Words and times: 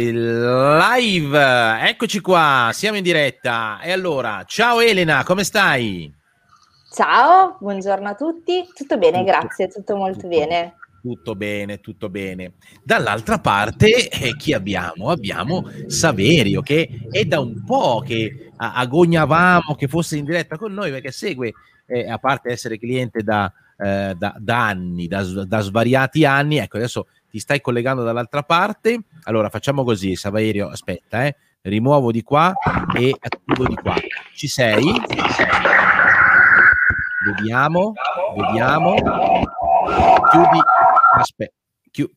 Live, 0.00 1.36
eccoci 1.88 2.20
qua, 2.20 2.70
siamo 2.72 2.98
in 2.98 3.02
diretta. 3.02 3.80
E 3.80 3.90
allora, 3.90 4.44
ciao 4.46 4.78
Elena, 4.78 5.24
come 5.24 5.42
stai? 5.42 6.14
Ciao, 6.94 7.56
buongiorno 7.58 8.08
a 8.08 8.14
tutti. 8.14 8.64
Tutto 8.72 8.96
bene, 8.96 9.18
tutto, 9.18 9.30
grazie, 9.32 9.66
tutto 9.66 9.96
molto 9.96 10.20
tutto, 10.20 10.28
bene. 10.28 10.76
Tutto 11.02 11.34
bene, 11.34 11.80
tutto 11.80 12.08
bene. 12.10 12.52
Dall'altra 12.80 13.40
parte, 13.40 14.08
eh, 14.08 14.36
chi 14.36 14.52
abbiamo? 14.52 15.10
Abbiamo 15.10 15.68
Saverio, 15.88 16.60
che 16.60 17.08
è 17.10 17.24
da 17.24 17.40
un 17.40 17.64
po' 17.64 18.00
che 18.06 18.52
agognavamo 18.56 19.74
che 19.74 19.88
fosse 19.88 20.16
in 20.16 20.24
diretta 20.24 20.56
con 20.56 20.72
noi, 20.72 20.92
perché 20.92 21.10
segue, 21.10 21.54
eh, 21.86 22.08
a 22.08 22.18
parte 22.18 22.50
essere 22.50 22.78
cliente 22.78 23.24
da, 23.24 23.52
eh, 23.76 24.14
da, 24.16 24.36
da 24.38 24.64
anni, 24.64 25.08
da, 25.08 25.24
da 25.24 25.58
svariati 25.58 26.24
anni, 26.24 26.58
ecco, 26.58 26.76
adesso 26.76 27.08
ti 27.28 27.40
stai 27.40 27.60
collegando 27.60 28.04
dall'altra 28.04 28.44
parte. 28.44 29.00
Allora 29.24 29.48
facciamo 29.48 29.84
così, 29.84 30.16
Saverio, 30.16 30.68
aspetta, 30.68 31.26
eh. 31.26 31.36
rimuovo 31.62 32.10
di 32.10 32.22
qua 32.22 32.52
e 32.96 33.14
attivo 33.18 33.66
di 33.66 33.74
qua. 33.74 33.94
Ci 34.34 34.48
sei? 34.48 34.84
Vediamo, 37.26 37.92
vediamo. 38.36 38.94
Chiudi, 40.30 40.58
aspetta, 41.16 41.54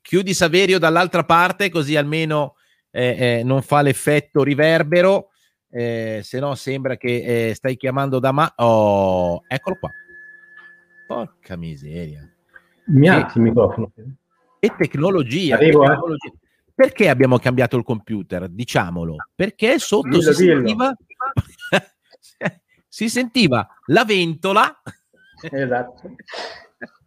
chiudi 0.02 0.34
Saverio 0.34 0.80
dall'altra 0.80 1.24
parte 1.24 1.70
così 1.70 1.96
almeno 1.96 2.56
eh, 2.92 3.40
eh, 3.40 3.44
non 3.44 3.62
fa 3.62 3.82
l'effetto 3.82 4.44
riverbero. 4.44 5.30
Eh, 5.74 6.20
se 6.24 6.40
no 6.40 6.54
sembra 6.56 6.98
che 6.98 7.50
eh, 7.50 7.54
stai 7.56 7.78
chiamando 7.78 8.20
da 8.20 8.32
ma... 8.32 8.52
Oh, 8.58 9.44
eccolo 9.48 9.78
qua. 9.80 9.90
Porca 11.08 11.56
miseria. 11.56 12.30
Mi 12.88 13.08
alzi 13.08 13.38
il 13.38 13.44
microfono 13.44 13.92
e 14.60 14.76
tecnologia. 14.78 15.56
Arrivo, 15.56 15.84
eh. 15.84 15.88
tecnologia. 15.88 16.28
Eh. 16.28 16.40
Perché 16.74 17.10
abbiamo 17.10 17.38
cambiato 17.38 17.78
il 17.78 17.84
computer? 17.84 18.48
Diciamolo, 18.48 19.16
perché 19.36 19.80
sotto 19.80 20.18
dillo, 20.18 20.34
si, 20.34 20.46
sentiva, 20.46 20.94
si 22.88 23.10
sentiva 23.10 23.68
la 23.88 24.06
ventola. 24.06 24.82
Esatto. 25.50 26.16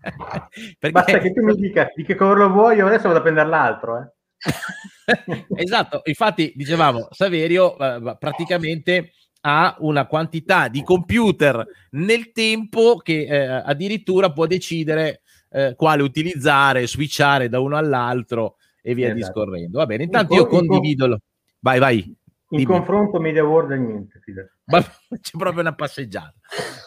perché... 0.79 0.91
Basta 0.91 1.19
che 1.19 1.33
tu 1.33 1.43
mi 1.43 1.55
dica 1.55 1.91
di 1.95 2.05
che 2.05 2.15
colore 2.15 2.41
lo 2.41 2.51
vuoi, 2.51 2.77
io 2.77 2.87
adesso 2.87 3.07
vado 3.07 3.19
a 3.19 3.23
prendere 3.23 3.49
l'altro. 3.49 3.99
Eh. 3.99 4.13
esatto, 5.57 6.03
infatti 6.05 6.53
dicevamo, 6.55 7.09
Saverio 7.11 7.79
eh, 7.79 8.17
praticamente 8.19 9.13
ha 9.47 9.77
una 9.81 10.07
quantità 10.07 10.69
di 10.69 10.83
computer 10.83 11.67
nel 11.91 12.33
tempo 12.33 12.97
che 12.97 13.27
eh, 13.27 13.47
addirittura 13.47 14.33
può 14.33 14.47
decidere 14.47 15.21
eh, 15.51 15.75
quale 15.77 16.03
utilizzare, 16.03 16.87
switchare 16.87 17.49
da 17.49 17.61
uno 17.61 17.77
all'altro 17.77 18.57
e 18.87 18.95
via 18.95 19.07
esatto. 19.07 19.21
discorrendo. 19.21 19.79
Va 19.79 19.87
bene, 19.87 20.03
intanto 20.05 20.35
in 20.35 20.41
io 20.41 20.47
condivido. 20.47 21.09
Con... 21.09 21.19
Vai, 21.61 21.79
vai. 21.79 21.97
In 22.51 22.59
dimmi. 22.59 22.65
confronto 22.65 23.19
Media 23.19 23.43
World 23.43 23.71
e 23.71 23.79
niente. 23.79 24.21
Ma, 24.67 24.81
c'è 25.21 25.39
proprio 25.39 25.63
una 25.63 25.75
passeggiata. 25.75 26.35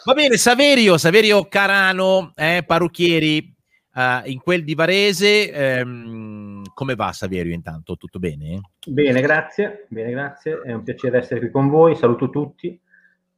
Va 0.04 0.14
bene, 0.14 0.36
Saverio, 0.36 0.96
Saverio 0.96 1.46
Carano, 1.48 2.32
eh, 2.36 2.62
parrucchieri 2.64 3.52
uh, 3.94 4.28
in 4.28 4.38
quel 4.40 4.62
di 4.62 4.76
Varese. 4.76 5.52
Ehm, 5.52 6.62
come 6.72 6.94
va 6.94 7.12
Saverio 7.12 7.52
intanto? 7.52 7.96
Tutto 7.96 8.20
bene? 8.20 8.60
Bene, 8.86 9.20
grazie. 9.20 9.86
Bene, 9.88 10.12
grazie. 10.12 10.60
È 10.62 10.72
un 10.72 10.84
piacere 10.84 11.18
essere 11.18 11.40
qui 11.40 11.50
con 11.50 11.68
voi. 11.68 11.96
Saluto 11.96 12.30
tutti. 12.30 12.80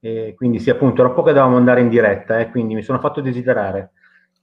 E 0.00 0.34
quindi 0.36 0.60
sì, 0.60 0.68
appunto, 0.68 1.00
era 1.00 1.10
poco 1.10 1.28
che 1.28 1.32
dovevamo 1.32 1.56
andare 1.56 1.80
in 1.80 1.88
diretta, 1.88 2.38
eh, 2.38 2.50
quindi 2.50 2.74
mi 2.74 2.82
sono 2.82 2.98
fatto 3.00 3.22
desiderare. 3.22 3.92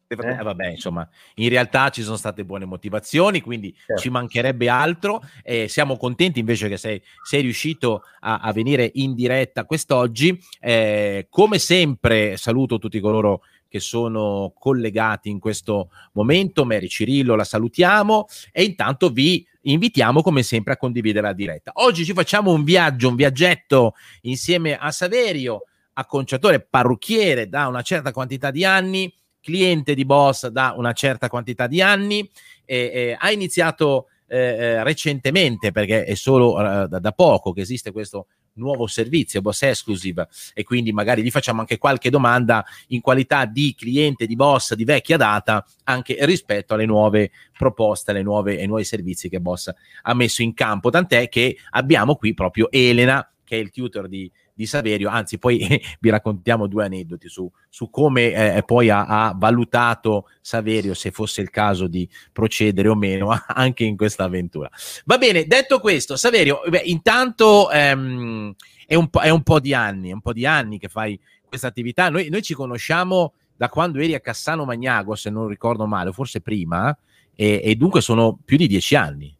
Eh? 0.08 0.30
eh? 0.30 0.42
vabbè, 0.42 0.68
insomma, 0.70 1.08
in 1.36 1.50
realtà 1.50 1.90
ci 1.90 2.02
sono 2.02 2.16
state 2.16 2.46
buone 2.46 2.66
motivazioni, 2.66 3.42
quindi 3.42 3.76
certo. 3.76 4.02
ci 4.02 4.10
mancherebbe 4.10 4.70
altro. 4.70 5.22
Eh, 5.44 5.68
siamo 5.68 5.98
contenti 5.98 6.40
invece 6.40 6.70
che 6.70 6.78
sei, 6.78 7.02
sei 7.24 7.42
riuscito 7.42 8.04
a, 8.22 8.40
a, 8.40 8.54
venire 8.54 8.90
in 8.96 9.14
diretta 9.14 9.66
quest'oggi. 9.66 10.40
Eh, 10.62 11.28
come 11.30 11.60
sempre, 11.60 12.38
saluto 12.38 12.78
tutti 12.78 13.00
coloro 13.00 13.42
che 13.68 13.82
sono 13.82 14.54
collegati 14.58 15.30
in 15.30 15.40
questo 15.40 15.90
momento. 16.14 16.64
Mary 16.64 16.88
Cirillo, 16.88 17.36
la 17.36 17.44
salutiamo 17.44 18.28
e 18.54 18.64
intanto 18.64 19.10
vi 19.10 19.46
invitiamo 19.64 20.22
come 20.22 20.42
sempre 20.42 20.74
a 20.74 20.78
condividere 20.78 21.28
la 21.28 21.34
diretta. 21.34 21.72
Oggi 21.76 22.06
ci 22.06 22.14
facciamo 22.14 22.54
un 22.54 22.64
viaggio, 22.64 23.10
un 23.10 23.16
viaggetto 23.16 23.96
insieme 24.22 24.78
a 24.78 24.90
Saverio, 24.92 25.64
acconciatore 25.94 26.62
parrucchiere 26.62 27.50
da 27.50 27.68
una 27.68 27.82
certa 27.82 28.14
quantità 28.14 28.52
di 28.52 28.64
anni 28.64 29.14
cliente 29.48 29.96
di 29.96 30.04
Boss 30.04 30.48
da 30.48 30.74
una 30.76 30.92
certa 30.92 31.30
quantità 31.30 31.68
di 31.68 31.82
anni, 31.82 32.30
e, 32.66 32.92
e 32.94 33.18
ha 33.18 33.32
iniziato 33.32 34.08
eh, 34.28 34.38
eh, 34.38 34.84
recentemente, 34.84 35.72
perché 35.72 36.04
è 36.04 36.16
solo 36.16 36.60
eh, 36.60 36.90
da, 36.90 37.00
da, 37.00 37.12
poco 37.14 37.54
che 37.54 37.62
esiste 37.62 37.94
questo 37.94 38.28
nuovo 38.56 38.88
servizio, 38.88 39.40
Boss 39.40 39.62
Exclusive, 39.62 40.28
e 40.54 40.66
quindi 40.66 40.92
magari 40.92 41.24
gli 41.24 41.32
facciamo 41.32 41.62
anche 41.62 41.78
qualche 41.78 42.10
domanda 42.10 42.66
in 42.88 43.00
qualità 43.00 43.46
di 43.46 43.74
cliente 43.74 44.26
di 44.26 44.36
Boss 44.36 44.74
di 44.74 44.84
vecchia 44.84 45.16
data, 45.16 45.66
anche 45.86 46.18
rispetto 46.26 46.74
alle 46.74 46.86
nuove 46.86 47.32
proposte, 47.58 48.12
alle 48.12 48.24
nuove, 48.24 48.60
ai 48.60 48.68
nuovi 48.68 48.84
servizi 48.84 49.30
che 49.30 49.40
Boss 49.40 49.72
ha 50.02 50.14
messo 50.14 50.42
in 50.42 50.54
campo. 50.54 50.90
Tant'è 50.90 51.30
che 51.30 51.56
abbiamo 51.70 52.18
qui 52.18 52.34
proprio 52.34 52.70
Elena, 52.70 53.26
che 53.46 53.56
è 53.56 53.60
il 53.60 53.72
tutor 53.72 54.10
di 54.10 54.30
di 54.58 54.66
Saverio, 54.66 55.08
anzi 55.08 55.38
poi 55.38 55.60
vi 56.02 56.10
raccontiamo 56.10 56.66
due 56.66 56.86
aneddoti 56.86 57.30
su, 57.30 57.50
su 57.70 57.92
come 57.92 58.56
eh, 58.56 58.64
poi 58.64 58.90
ha, 58.90 59.06
ha, 59.06 59.36
valutato 59.38 60.28
Saverio 60.42 60.96
se 60.96 61.12
fosse 61.12 61.42
il 61.42 61.52
caso 61.52 61.86
di 61.86 62.10
procedere 62.32 62.88
o 62.88 62.96
meno 62.96 63.30
anche 63.48 63.84
in 63.84 63.96
questa 63.96 64.24
avventura. 64.24 64.68
Va 65.06 65.20
bene, 65.20 65.46
detto 65.46 65.80
questo, 65.80 66.16
Saverio, 66.16 66.62
beh, 66.68 66.82
intanto 66.86 67.70
ehm, 67.70 68.56
è, 68.88 68.96
un 68.96 69.08
è, 69.22 69.30
un 69.30 69.44
po', 69.44 69.60
di 69.60 69.76
anni, 69.76 70.10
è 70.10 70.14
un 70.14 70.22
po' 70.22 70.34
di 70.34 70.48
anni 70.48 70.80
che 70.80 70.88
fai 70.88 71.20
questa 71.48 71.68
attività, 71.68 72.10
noi, 72.10 72.30
noi 72.30 72.42
ci 72.42 72.56
conosciamo 72.56 73.34
da 73.56 73.70
quando 73.70 74.00
eri 74.00 74.16
a 74.16 74.20
Cassano 74.20 74.66
Magnago, 74.66 75.14
se 75.14 75.30
non 75.30 75.48
ricordo 75.48 75.86
male, 75.86 76.12
forse 76.12 76.42
prima, 76.42 76.98
e, 77.36 77.62
e 77.64 77.76
dunque 77.76 78.02
sono 78.02 78.40
più 78.44 78.58
di 78.58 78.66
dieci 78.66 78.96
anni. 78.96 79.36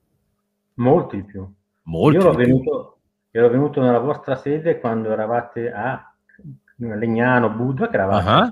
Molti 0.76 1.24
più. 1.24 1.44
Molti 1.84 2.18
Io 2.18 2.22
ero 2.22 2.34
venuto, 2.34 2.97
ero 3.38 3.50
venuto 3.50 3.82
nella 3.82 4.00
vostra 4.00 4.36
sede 4.36 4.80
quando 4.80 5.12
eravate 5.12 5.72
a 5.72 6.12
Legnano, 6.78 7.50
Budva, 7.50 7.88
che 7.90 7.96
eravate. 7.96 8.30
Uh-huh. 8.30 8.52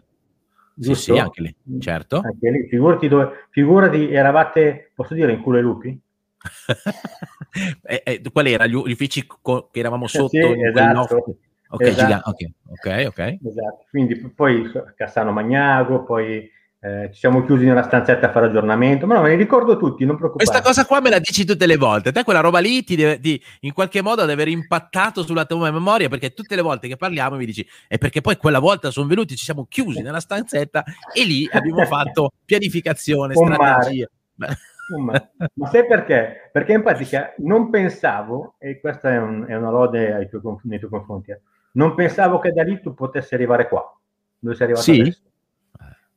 Sì, 0.78 0.96
sì, 0.96 1.18
anche 1.18 1.41
lì, 1.41 1.56
certo. 1.79 2.22
Anche 2.23 2.51
lì. 2.51 2.68
Figurati, 2.68 3.07
dove, 3.07 3.47
figurati, 3.50 4.12
eravate, 4.12 4.91
posso 4.94 5.13
dire, 5.13 5.31
in 5.31 5.41
culo 5.41 5.57
ai 5.57 5.63
lupi? 5.63 6.00
eh, 7.84 8.01
eh, 8.06 8.22
qual 8.31 8.46
era? 8.46 8.66
Gli, 8.68 8.73
uffici 8.75 9.25
co- 9.25 9.69
che 9.72 9.79
eravamo 9.79 10.07
sotto? 10.07 10.29
Sì, 10.29 10.62
esatto. 10.62 11.38
Ok, 11.69 11.81
esatto. 11.81 12.29
ok, 12.29 12.52
ok, 12.69 13.06
ok. 13.07 13.19
Esatto. 13.44 13.85
Quindi 13.90 14.16
poi 14.35 14.69
Cassano 14.96 15.31
Magnago, 15.31 16.03
poi 16.03 16.50
eh, 16.85 17.09
ci 17.12 17.18
siamo 17.18 17.44
chiusi 17.44 17.66
nella 17.66 17.81
stanzetta 17.81 18.28
a 18.28 18.31
fare 18.31 18.46
aggiornamento, 18.46 19.07
ma 19.07 19.16
no, 19.16 19.23
me 19.23 19.29
ne 19.29 19.35
ricordo 19.35 19.75
tutti, 19.75 20.06
non 20.06 20.18
preoccupate. 20.18 20.46
Questa 20.46 20.63
cosa 20.63 20.85
qua 20.85 21.01
me 21.01 21.09
la 21.09 21.18
dici 21.18 21.44
tutte 21.44 21.66
le 21.66 21.78
volte, 21.78 22.12
te 22.12 22.23
quella 22.23 22.41
roba 22.41 22.59
lì 22.59 22.84
ti, 22.84 22.96
deve, 22.96 23.19
ti 23.19 23.41
in 23.62 23.73
qualche 23.73 24.03
modo 24.03 24.22
deve 24.22 24.34
aver 24.34 24.50
impattato 24.50 25.23
sulla 25.23 25.46
tua 25.46 25.72
memoria, 25.72 26.09
perché 26.09 26.34
tutte 26.34 26.56
le 26.56 26.62
volte 26.62 26.88
che 26.88 26.96
parliamo 26.96 27.38
mi 27.38 27.46
dici, 27.46 27.68
è 27.88 27.97
perché 27.97 28.22
poi 28.22 28.38
quella 28.38 28.59
volta 28.59 28.91
sono 28.91 29.07
venuti, 29.07 29.35
ci 29.35 29.46
siamo 29.46 29.66
chiusi 29.68 30.03
nella 30.03 30.19
stanzetta 30.19 30.84
e 31.12 31.25
lì 31.25 31.50
abbiamo 31.51 31.85
fatto 31.90 32.34
pianificazione, 32.46 33.34
Un 33.35 33.53
strategia. 33.53 34.07
Ma, 34.35 35.29
ma 35.56 35.67
sai 35.67 35.88
perché? 35.88 36.50
Perché 36.52 36.73
in 36.73 36.84
pratica 36.84 37.34
non 37.38 37.72
pensavo, 37.72 38.57
e 38.59 38.79
questa 38.79 39.12
è, 39.12 39.17
un, 39.17 39.46
è 39.47 39.56
una 39.56 39.72
lode 39.72 40.29
tuoi, 40.29 40.57
nei 40.66 40.78
tuoi 40.78 40.91
confronti, 40.91 41.31
eh, 41.31 41.41
non 41.72 41.96
pensavo 41.96 42.38
che 42.38 42.52
da 42.52 42.62
lì 42.62 42.79
tu 42.79 42.94
potessi 42.94 43.34
arrivare 43.34 43.67
qua, 43.67 43.91
dove 44.38 44.56
sei 44.56 44.66
arrivato 44.66 44.85
sì? 44.85 45.00
adesso. 45.00 45.22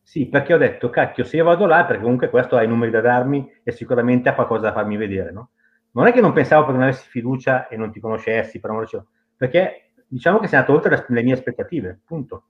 Sì, 0.09 0.25
perché 0.25 0.55
ho 0.55 0.57
detto, 0.57 0.89
cacchio, 0.89 1.23
se 1.23 1.37
io 1.37 1.45
vado 1.45 1.67
là, 1.67 1.85
perché 1.85 2.01
comunque 2.01 2.31
questo 2.31 2.57
ha 2.57 2.63
i 2.63 2.67
numeri 2.67 2.91
da 2.91 3.03
darmi 3.03 3.47
e 3.63 3.73
sicuramente 3.73 4.31
ha 4.31 4.35
qualcosa 4.35 4.69
da 4.69 4.73
farmi 4.73 4.97
vedere, 4.97 5.31
no? 5.33 5.51
Non 5.91 6.07
è 6.07 6.15
che 6.15 6.23
non 6.23 6.33
pensavo 6.33 6.63
perché 6.63 6.79
non 6.79 6.89
avessi 6.89 7.07
fiducia 7.11 7.69
e 7.69 7.77
non 7.77 7.93
ti 7.93 8.01
conoscessi, 8.01 8.59
per 8.59 8.71
amore 8.71 8.89
perché 9.37 9.91
diciamo 10.07 10.39
che 10.39 10.47
sei 10.47 10.61
andato 10.61 10.75
oltre 10.75 11.05
le 11.07 11.23
mie 11.23 11.35
aspettative, 11.35 12.01
punto. 12.07 12.45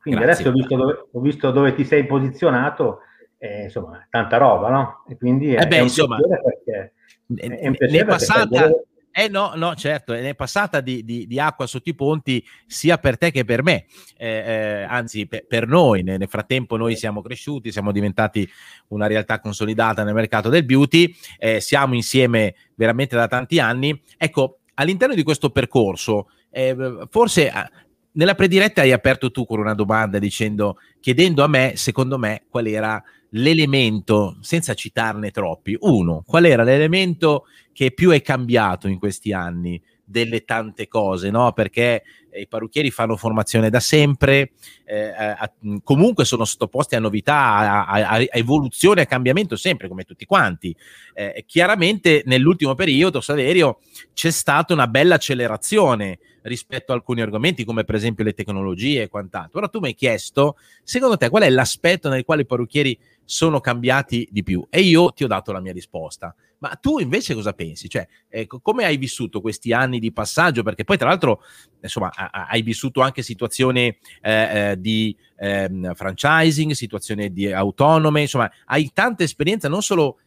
Quindi 0.00 0.20
Grazie. 0.20 0.44
adesso 0.44 0.48
ho 0.48 0.52
visto, 0.52 0.76
dove, 0.76 1.08
ho 1.10 1.20
visto 1.20 1.50
dove 1.50 1.74
ti 1.74 1.84
sei 1.84 2.06
posizionato, 2.06 3.00
e, 3.36 3.64
insomma, 3.64 4.06
tanta 4.08 4.36
roba, 4.36 4.70
no? 4.70 5.04
E 5.08 5.16
quindi 5.16 5.54
è, 5.54 5.62
eh 5.62 5.66
beh, 5.66 5.74
è 5.74 5.80
un 5.80 5.86
insomma, 5.86 6.18
perché 6.18 6.92
è 7.34 7.66
un 7.66 7.74
piacere 7.74 7.90
ne 7.90 7.98
è 7.98 8.04
passata, 8.04 8.48
perché 8.48 8.86
eh 9.18 9.28
no, 9.28 9.52
no, 9.54 9.74
certo, 9.74 10.12
è 10.12 10.34
passata 10.34 10.82
di, 10.82 11.02
di, 11.02 11.26
di, 11.26 11.40
acqua 11.40 11.66
sotto 11.66 11.88
i 11.88 11.94
ponti 11.94 12.46
sia 12.66 12.98
per 12.98 13.16
te 13.16 13.30
che 13.30 13.46
per 13.46 13.62
me, 13.62 13.86
eh, 14.18 14.28
eh, 14.28 14.82
anzi 14.82 15.26
per, 15.26 15.46
per 15.46 15.66
noi. 15.66 16.02
Nel, 16.02 16.18
nel, 16.18 16.28
frattempo 16.28 16.76
noi 16.76 16.96
siamo 16.96 17.22
cresciuti, 17.22 17.72
siamo 17.72 17.92
diventati 17.92 18.46
una 18.88 19.06
realtà 19.06 19.40
consolidata 19.40 20.04
nel 20.04 20.12
mercato 20.12 20.50
del 20.50 20.66
beauty, 20.66 21.16
eh, 21.38 21.60
siamo 21.62 21.94
insieme 21.94 22.56
veramente 22.74 23.16
da 23.16 23.26
tanti 23.26 23.58
anni. 23.58 23.98
Ecco, 24.18 24.58
all'interno 24.74 25.14
di 25.14 25.22
questo 25.22 25.48
percorso, 25.48 26.28
eh, 26.50 26.76
forse 27.08 27.50
nella 28.16 28.34
prediretta 28.34 28.80
hai 28.82 28.92
aperto 28.92 29.30
tu 29.30 29.46
con 29.46 29.58
una 29.58 29.74
domanda 29.74 30.18
dicendo, 30.18 30.78
chiedendo 31.00 31.44
a 31.44 31.48
me, 31.48 31.72
secondo 31.76 32.18
me, 32.18 32.44
qual 32.48 32.66
era 32.66 33.02
l'elemento, 33.30 34.38
senza 34.40 34.74
citarne 34.74 35.30
troppi, 35.30 35.76
uno, 35.80 36.22
qual 36.26 36.46
era 36.46 36.62
l'elemento 36.62 37.46
che 37.72 37.92
più 37.92 38.10
è 38.10 38.22
cambiato 38.22 38.88
in 38.88 38.98
questi 38.98 39.32
anni 39.32 39.80
delle 40.02 40.44
tante 40.44 40.86
cose, 40.88 41.30
no? 41.30 41.52
Perché 41.52 42.04
eh, 42.30 42.42
i 42.42 42.46
parrucchieri 42.46 42.90
fanno 42.90 43.16
formazione 43.16 43.68
da 43.68 43.80
sempre, 43.80 44.52
eh, 44.84 45.10
a, 45.10 45.52
comunque 45.82 46.24
sono 46.24 46.44
sottoposti 46.44 46.94
a 46.94 47.00
novità, 47.00 47.34
a, 47.34 47.86
a, 47.86 48.08
a, 48.10 48.24
evoluzione, 48.30 49.02
a 49.02 49.06
cambiamento 49.06 49.56
sempre, 49.56 49.88
come 49.88 50.04
tutti 50.04 50.24
quanti. 50.24 50.74
Eh, 51.12 51.44
chiaramente 51.46 52.22
nell'ultimo 52.24 52.74
periodo, 52.74 53.20
Saverio, 53.20 53.80
c'è 54.14 54.30
stata 54.30 54.72
una 54.72 54.86
bella 54.86 55.16
accelerazione 55.16 56.18
rispetto 56.46 56.92
a 56.92 56.94
alcuni 56.94 57.20
argomenti, 57.20 57.64
come 57.64 57.84
per 57.84 57.94
esempio 57.94 58.24
le 58.24 58.32
tecnologie 58.32 59.02
e 59.02 59.08
quant'altro. 59.08 59.58
Ora 59.58 59.68
tu 59.68 59.80
mi 59.80 59.88
hai 59.88 59.94
chiesto, 59.94 60.56
secondo 60.82 61.16
te, 61.16 61.28
qual 61.28 61.42
è 61.42 61.50
l'aspetto 61.50 62.08
nel 62.08 62.24
quale 62.24 62.42
i 62.42 62.46
parrucchieri 62.46 62.98
sono 63.24 63.60
cambiati 63.60 64.28
di 64.30 64.42
più? 64.42 64.66
E 64.70 64.80
io 64.80 65.12
ti 65.12 65.24
ho 65.24 65.26
dato 65.26 65.52
la 65.52 65.60
mia 65.60 65.72
risposta. 65.72 66.34
Ma 66.58 66.70
tu 66.70 66.98
invece 66.98 67.34
cosa 67.34 67.52
pensi? 67.52 67.88
Cioè, 67.88 68.06
ecco, 68.28 68.60
come 68.60 68.84
hai 68.84 68.96
vissuto 68.96 69.40
questi 69.40 69.72
anni 69.72 69.98
di 69.98 70.10
passaggio? 70.12 70.62
Perché 70.62 70.84
poi, 70.84 70.96
tra 70.96 71.08
l'altro, 71.08 71.42
insomma, 71.82 72.10
hai 72.10 72.62
vissuto 72.62 73.02
anche 73.02 73.22
situazioni 73.22 73.94
eh, 74.22 74.70
eh, 74.70 74.80
di 74.80 75.14
eh, 75.36 75.68
franchising, 75.92 76.72
situazioni 76.72 77.30
di 77.30 77.52
autonome, 77.52 78.22
insomma, 78.22 78.50
hai 78.66 78.90
tanta 78.94 79.22
esperienza 79.22 79.68
non 79.68 79.82
solo 79.82 80.18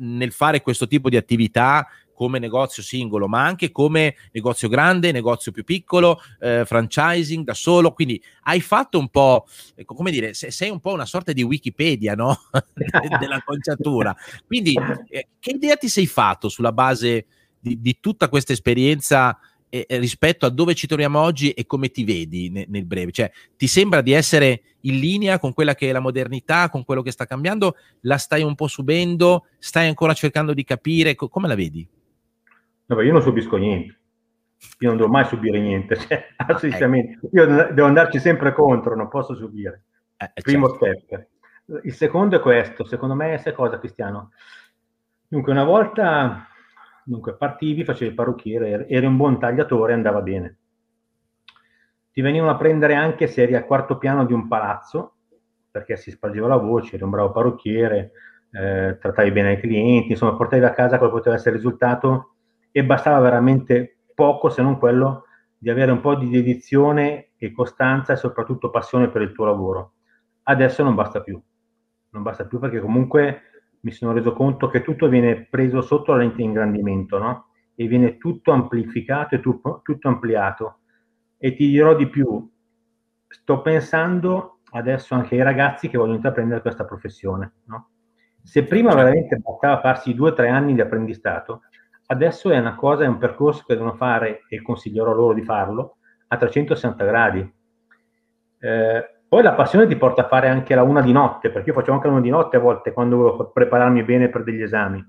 nel 0.00 0.32
fare 0.32 0.60
questo 0.60 0.86
tipo 0.86 1.08
di 1.08 1.16
attività 1.16 1.86
come 2.18 2.40
negozio 2.40 2.82
singolo, 2.82 3.28
ma 3.28 3.44
anche 3.44 3.70
come 3.70 4.16
negozio 4.32 4.68
grande, 4.68 5.12
negozio 5.12 5.52
più 5.52 5.62
piccolo, 5.62 6.20
eh, 6.40 6.64
franchising 6.66 7.44
da 7.44 7.54
solo. 7.54 7.92
Quindi 7.92 8.20
hai 8.42 8.60
fatto 8.60 8.98
un 8.98 9.08
po', 9.08 9.46
ecco, 9.76 9.94
come 9.94 10.10
dire, 10.10 10.34
sei 10.34 10.68
un 10.68 10.80
po' 10.80 10.92
una 10.92 11.06
sorta 11.06 11.32
di 11.32 11.44
Wikipedia 11.44 12.16
no? 12.16 12.36
della 13.20 13.40
conciatura. 13.44 14.16
Quindi, 14.44 14.74
eh, 15.10 15.28
che 15.38 15.50
idea 15.52 15.76
ti 15.76 15.88
sei 15.88 16.08
fatto 16.08 16.48
sulla 16.48 16.72
base 16.72 17.26
di, 17.60 17.80
di 17.80 17.98
tutta 18.00 18.28
questa 18.28 18.52
esperienza? 18.52 19.38
Eh, 19.70 19.84
rispetto 19.90 20.46
a 20.46 20.48
dove 20.48 20.74
ci 20.74 20.86
troviamo 20.86 21.20
oggi 21.20 21.50
e 21.50 21.66
come 21.66 21.90
ti 21.90 22.02
vedi 22.02 22.48
ne, 22.48 22.64
nel 22.68 22.86
breve? 22.86 23.12
Cioè, 23.12 23.30
ti 23.56 23.68
sembra 23.68 24.00
di 24.00 24.12
essere 24.12 24.62
in 24.80 24.98
linea 24.98 25.38
con 25.38 25.52
quella 25.52 25.74
che 25.74 25.90
è 25.90 25.92
la 25.92 26.00
modernità, 26.00 26.68
con 26.68 26.84
quello 26.84 27.02
che 27.02 27.12
sta 27.12 27.26
cambiando? 27.26 27.76
La 28.00 28.16
stai 28.16 28.42
un 28.42 28.56
po' 28.56 28.66
subendo? 28.66 29.44
Stai 29.58 29.86
ancora 29.86 30.14
cercando 30.14 30.52
di 30.52 30.64
capire? 30.64 31.14
Co- 31.14 31.28
come 31.28 31.46
la 31.46 31.54
vedi? 31.54 31.86
No, 32.88 33.00
io 33.02 33.12
non 33.12 33.22
subisco 33.22 33.56
niente. 33.56 33.98
Io 34.80 34.88
non 34.88 34.96
devo 34.96 35.08
mai 35.08 35.24
subire 35.24 35.60
niente. 35.60 35.96
Cioè, 35.96 36.26
assolutamente. 36.36 37.18
Io 37.32 37.46
devo 37.46 37.86
andarci 37.86 38.18
sempre 38.18 38.52
contro, 38.52 38.96
non 38.96 39.08
posso 39.08 39.34
subire. 39.34 39.84
Eh, 40.16 40.30
eh, 40.34 40.42
Primo 40.42 40.68
certo. 40.78 41.00
step. 41.04 41.26
Il 41.84 41.92
secondo 41.92 42.36
è 42.36 42.40
questo. 42.40 42.84
Secondo 42.84 43.14
me, 43.14 43.36
sai 43.38 43.52
cosa, 43.52 43.78
Cristiano? 43.78 44.30
Dunque, 45.28 45.52
una 45.52 45.64
volta 45.64 46.48
dunque, 47.04 47.36
partivi, 47.36 47.84
facevi 47.84 48.10
il 48.10 48.14
parrucchiere, 48.14 48.86
eri 48.86 49.06
un 49.06 49.16
buon 49.16 49.38
tagliatore, 49.38 49.92
andava 49.92 50.20
bene. 50.20 50.56
Ti 52.12 52.20
venivano 52.20 52.52
a 52.52 52.56
prendere 52.56 52.94
anche 52.94 53.26
se 53.26 53.42
eri 53.42 53.54
al 53.54 53.64
quarto 53.64 53.98
piano 53.98 54.24
di 54.24 54.32
un 54.32 54.48
palazzo, 54.48 55.14
perché 55.70 55.96
si 55.96 56.10
spargeva 56.10 56.48
la 56.48 56.56
voce, 56.56 56.94
eri 56.94 57.04
un 57.04 57.10
bravo 57.10 57.32
parrucchiere, 57.32 58.12
eh, 58.50 58.98
trattavi 59.00 59.30
bene 59.30 59.52
i 59.52 59.60
clienti, 59.60 60.12
insomma, 60.12 60.36
portavi 60.36 60.64
a 60.64 60.72
casa 60.72 60.96
quello 60.96 61.12
che 61.12 61.18
poteva 61.18 61.36
essere 61.36 61.56
il 61.56 61.62
risultato 61.62 62.34
e 62.70 62.84
bastava 62.84 63.20
veramente 63.20 63.98
poco 64.14 64.48
se 64.48 64.62
non 64.62 64.78
quello 64.78 65.24
di 65.56 65.70
avere 65.70 65.90
un 65.90 66.00
po' 66.00 66.14
di 66.14 66.28
dedizione 66.28 67.30
e 67.36 67.52
costanza 67.52 68.12
e 68.12 68.16
soprattutto 68.16 68.70
passione 68.70 69.08
per 69.08 69.22
il 69.22 69.32
tuo 69.32 69.44
lavoro. 69.44 69.94
Adesso 70.44 70.82
non 70.82 70.94
basta 70.94 71.20
più, 71.20 71.40
non 72.10 72.22
basta 72.22 72.46
più 72.46 72.58
perché 72.58 72.80
comunque 72.80 73.42
mi 73.80 73.90
sono 73.90 74.12
reso 74.12 74.32
conto 74.32 74.68
che 74.68 74.82
tutto 74.82 75.08
viene 75.08 75.46
preso 75.46 75.80
sotto 75.82 76.12
la 76.12 76.18
lente 76.18 76.36
di 76.36 76.44
ingrandimento, 76.44 77.18
no? 77.18 77.46
E 77.74 77.86
viene 77.86 78.16
tutto 78.16 78.50
amplificato 78.52 79.36
e 79.36 79.40
tutto, 79.40 79.80
tutto 79.84 80.08
ampliato. 80.08 80.78
E 81.36 81.54
ti 81.54 81.68
dirò 81.68 81.94
di 81.94 82.08
più, 82.08 82.50
sto 83.28 83.60
pensando 83.60 84.60
adesso 84.72 85.14
anche 85.14 85.36
ai 85.36 85.42
ragazzi 85.42 85.88
che 85.88 85.96
vogliono 85.96 86.16
intraprendere 86.16 86.60
questa 86.60 86.84
professione, 86.84 87.52
no? 87.66 87.90
Se 88.42 88.64
prima 88.64 88.90
certo. 88.90 89.04
veramente 89.04 89.36
bastava 89.36 89.80
farsi 89.80 90.14
due 90.14 90.30
o 90.30 90.34
tre 90.34 90.48
anni 90.48 90.74
di 90.74 90.80
apprendistato, 90.80 91.62
adesso 92.10 92.50
è 92.50 92.58
una 92.58 92.74
cosa, 92.74 93.04
è 93.04 93.08
un 93.08 93.18
percorso 93.18 93.64
che 93.66 93.74
devono 93.74 93.94
fare 93.94 94.44
e 94.48 94.62
consiglierò 94.62 95.12
loro 95.12 95.34
di 95.34 95.42
farlo 95.42 95.96
a 96.28 96.36
360 96.36 97.04
gradi. 97.04 97.52
Eh, 98.60 99.10
poi 99.28 99.42
la 99.42 99.52
passione 99.52 99.86
ti 99.86 99.96
porta 99.96 100.22
a 100.22 100.28
fare 100.28 100.48
anche 100.48 100.74
la 100.74 100.82
una 100.82 101.02
di 101.02 101.12
notte, 101.12 101.50
perché 101.50 101.68
io 101.68 101.74
facevo 101.74 101.94
anche 101.94 102.06
la 102.06 102.12
una 102.14 102.22
di 102.22 102.30
notte 102.30 102.56
a 102.56 102.60
volte 102.60 102.92
quando 102.92 103.16
volevo 103.16 103.50
prepararmi 103.50 104.02
bene 104.02 104.30
per 104.30 104.42
degli 104.42 104.62
esami. 104.62 105.04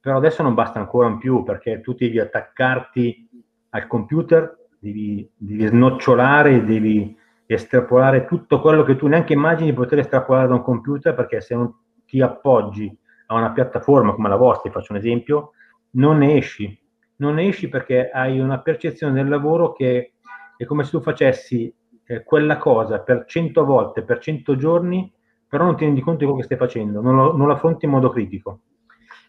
Però 0.00 0.16
adesso 0.16 0.42
non 0.42 0.54
basta 0.54 0.78
ancora 0.78 1.08
in 1.08 1.18
più 1.18 1.42
perché 1.42 1.80
tu 1.80 1.94
devi 1.94 2.18
attaccarti 2.18 3.28
al 3.70 3.86
computer, 3.86 4.56
devi, 4.78 5.28
devi 5.36 5.66
snocciolare, 5.66 6.64
devi 6.64 7.16
estrapolare 7.46 8.24
tutto 8.24 8.60
quello 8.60 8.82
che 8.82 8.96
tu 8.96 9.06
neanche 9.06 9.32
immagini 9.32 9.70
di 9.70 9.76
poter 9.76 10.00
estrapolare 10.00 10.48
da 10.48 10.54
un 10.54 10.62
computer 10.62 11.14
perché 11.14 11.40
se 11.40 11.54
non 11.54 11.72
ti 12.04 12.20
appoggi 12.20 12.96
a 13.26 13.34
una 13.34 13.52
piattaforma 13.52 14.12
come 14.12 14.28
la 14.28 14.36
vostra, 14.36 14.70
faccio 14.70 14.92
un 14.92 14.98
esempio, 14.98 15.52
non 15.90 16.18
ne 16.18 16.36
esci. 16.36 16.78
Non 17.16 17.34
ne 17.34 17.48
esci 17.48 17.68
perché 17.68 18.10
hai 18.10 18.38
una 18.38 18.60
percezione 18.60 19.12
del 19.14 19.28
lavoro 19.28 19.72
che 19.72 20.14
è 20.56 20.64
come 20.64 20.84
se 20.84 20.90
tu 20.90 21.00
facessi 21.00 21.72
eh, 22.06 22.22
quella 22.22 22.58
cosa 22.58 23.00
per 23.00 23.24
100 23.26 23.64
volte, 23.64 24.02
per 24.02 24.18
100 24.18 24.56
giorni, 24.56 25.12
però 25.48 25.64
non 25.64 25.76
ti 25.76 25.84
rendi 25.84 26.00
conto 26.00 26.18
di 26.18 26.24
quello 26.24 26.40
che 26.40 26.46
stai 26.46 26.58
facendo, 26.58 27.00
non 27.00 27.16
lo, 27.16 27.36
non 27.36 27.46
lo 27.46 27.52
affronti 27.52 27.84
in 27.84 27.90
modo 27.90 28.10
critico. 28.10 28.60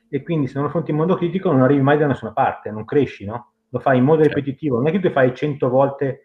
E 0.09 0.23
quindi 0.23 0.47
se 0.47 0.53
non 0.53 0.63
lo 0.63 0.69
affronti 0.69 0.91
in 0.91 0.97
modo 0.97 1.15
critico 1.15 1.51
non 1.51 1.61
arrivi 1.61 1.81
mai 1.81 1.97
da 1.97 2.07
nessuna 2.07 2.31
parte, 2.31 2.71
non 2.71 2.85
cresci, 2.85 3.25
no? 3.25 3.53
Lo 3.69 3.79
fai 3.79 3.97
in 3.97 4.03
modo 4.03 4.23
certo. 4.23 4.37
ripetitivo, 4.37 4.77
non 4.77 4.87
è 4.87 4.91
che 4.91 4.99
tu 4.99 5.09
fai 5.09 5.35
100 5.35 5.69
volte 5.69 6.21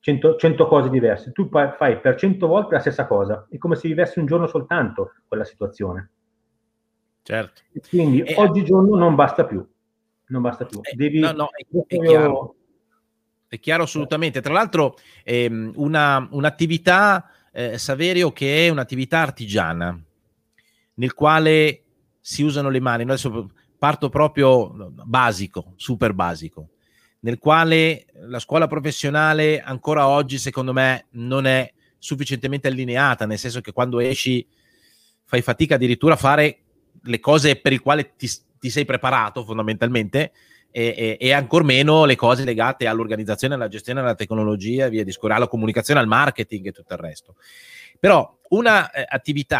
100, 0.00 0.36
100, 0.36 0.66
cose 0.66 0.90
diverse, 0.90 1.32
tu 1.32 1.48
fai 1.48 1.98
per 1.98 2.14
100 2.14 2.46
volte 2.46 2.74
la 2.74 2.80
stessa 2.80 3.06
cosa, 3.06 3.46
è 3.48 3.56
come 3.56 3.74
se 3.74 3.88
vivessi 3.88 4.18
un 4.18 4.26
giorno 4.26 4.46
soltanto 4.46 5.14
quella 5.26 5.44
situazione. 5.44 6.10
Certo. 7.24 7.62
E 7.72 7.80
quindi 7.88 8.20
e... 8.20 8.36
oggigiorno 8.36 8.96
non 8.96 9.16
basta 9.16 9.44
più 9.44 9.66
non 10.26 10.42
basta 10.42 10.64
più. 10.64 10.80
Eh, 10.82 10.94
Devi... 10.94 11.18
No, 11.18 11.32
no, 11.32 11.50
è, 11.50 11.64
è 11.86 12.00
chiaro. 12.00 12.56
È 13.48 13.58
chiaro 13.58 13.82
assolutamente. 13.84 14.40
Tra 14.40 14.52
l'altro, 14.52 14.96
ehm, 15.22 15.72
una, 15.76 16.26
un'attività, 16.30 17.30
eh, 17.52 17.78
Saverio, 17.78 18.32
che 18.32 18.66
è 18.66 18.68
un'attività 18.68 19.20
artigiana, 19.20 19.98
nel 20.94 21.14
quale 21.14 21.82
si 22.20 22.42
usano 22.42 22.68
le 22.68 22.80
mani. 22.80 23.02
Adesso 23.02 23.50
parto 23.78 24.08
proprio 24.08 24.92
basico, 25.04 25.74
super 25.76 26.14
basico, 26.14 26.70
nel 27.20 27.38
quale 27.38 28.06
la 28.26 28.38
scuola 28.38 28.66
professionale 28.66 29.60
ancora 29.60 30.08
oggi, 30.08 30.38
secondo 30.38 30.72
me, 30.72 31.06
non 31.10 31.46
è 31.46 31.70
sufficientemente 31.98 32.68
allineata, 32.68 33.24
nel 33.24 33.38
senso 33.38 33.60
che 33.60 33.72
quando 33.72 34.00
esci 34.00 34.46
fai 35.26 35.42
fatica 35.42 35.76
addirittura 35.76 36.14
a 36.14 36.18
fare 36.18 36.63
le 37.04 37.20
cose 37.20 37.56
per 37.56 37.72
le 37.72 37.80
quali 37.80 38.10
ti, 38.16 38.28
ti 38.58 38.70
sei 38.70 38.84
preparato 38.84 39.44
fondamentalmente 39.44 40.32
e, 40.70 40.94
e, 40.96 41.16
e, 41.20 41.32
ancor 41.32 41.62
meno 41.62 42.04
le 42.04 42.16
cose 42.16 42.44
legate 42.44 42.86
all'organizzazione, 42.86 43.54
alla 43.54 43.68
gestione, 43.68 44.00
alla 44.00 44.16
tecnologia, 44.16 44.88
via 44.88 45.04
discorrendo, 45.04 45.42
alla 45.42 45.50
comunicazione, 45.50 46.00
al 46.00 46.08
marketing 46.08 46.66
e 46.66 46.72
tutto 46.72 46.94
il 46.94 46.98
resto. 46.98 47.36
Però 48.00 48.38
una 48.48 48.90
eh, 48.90 49.06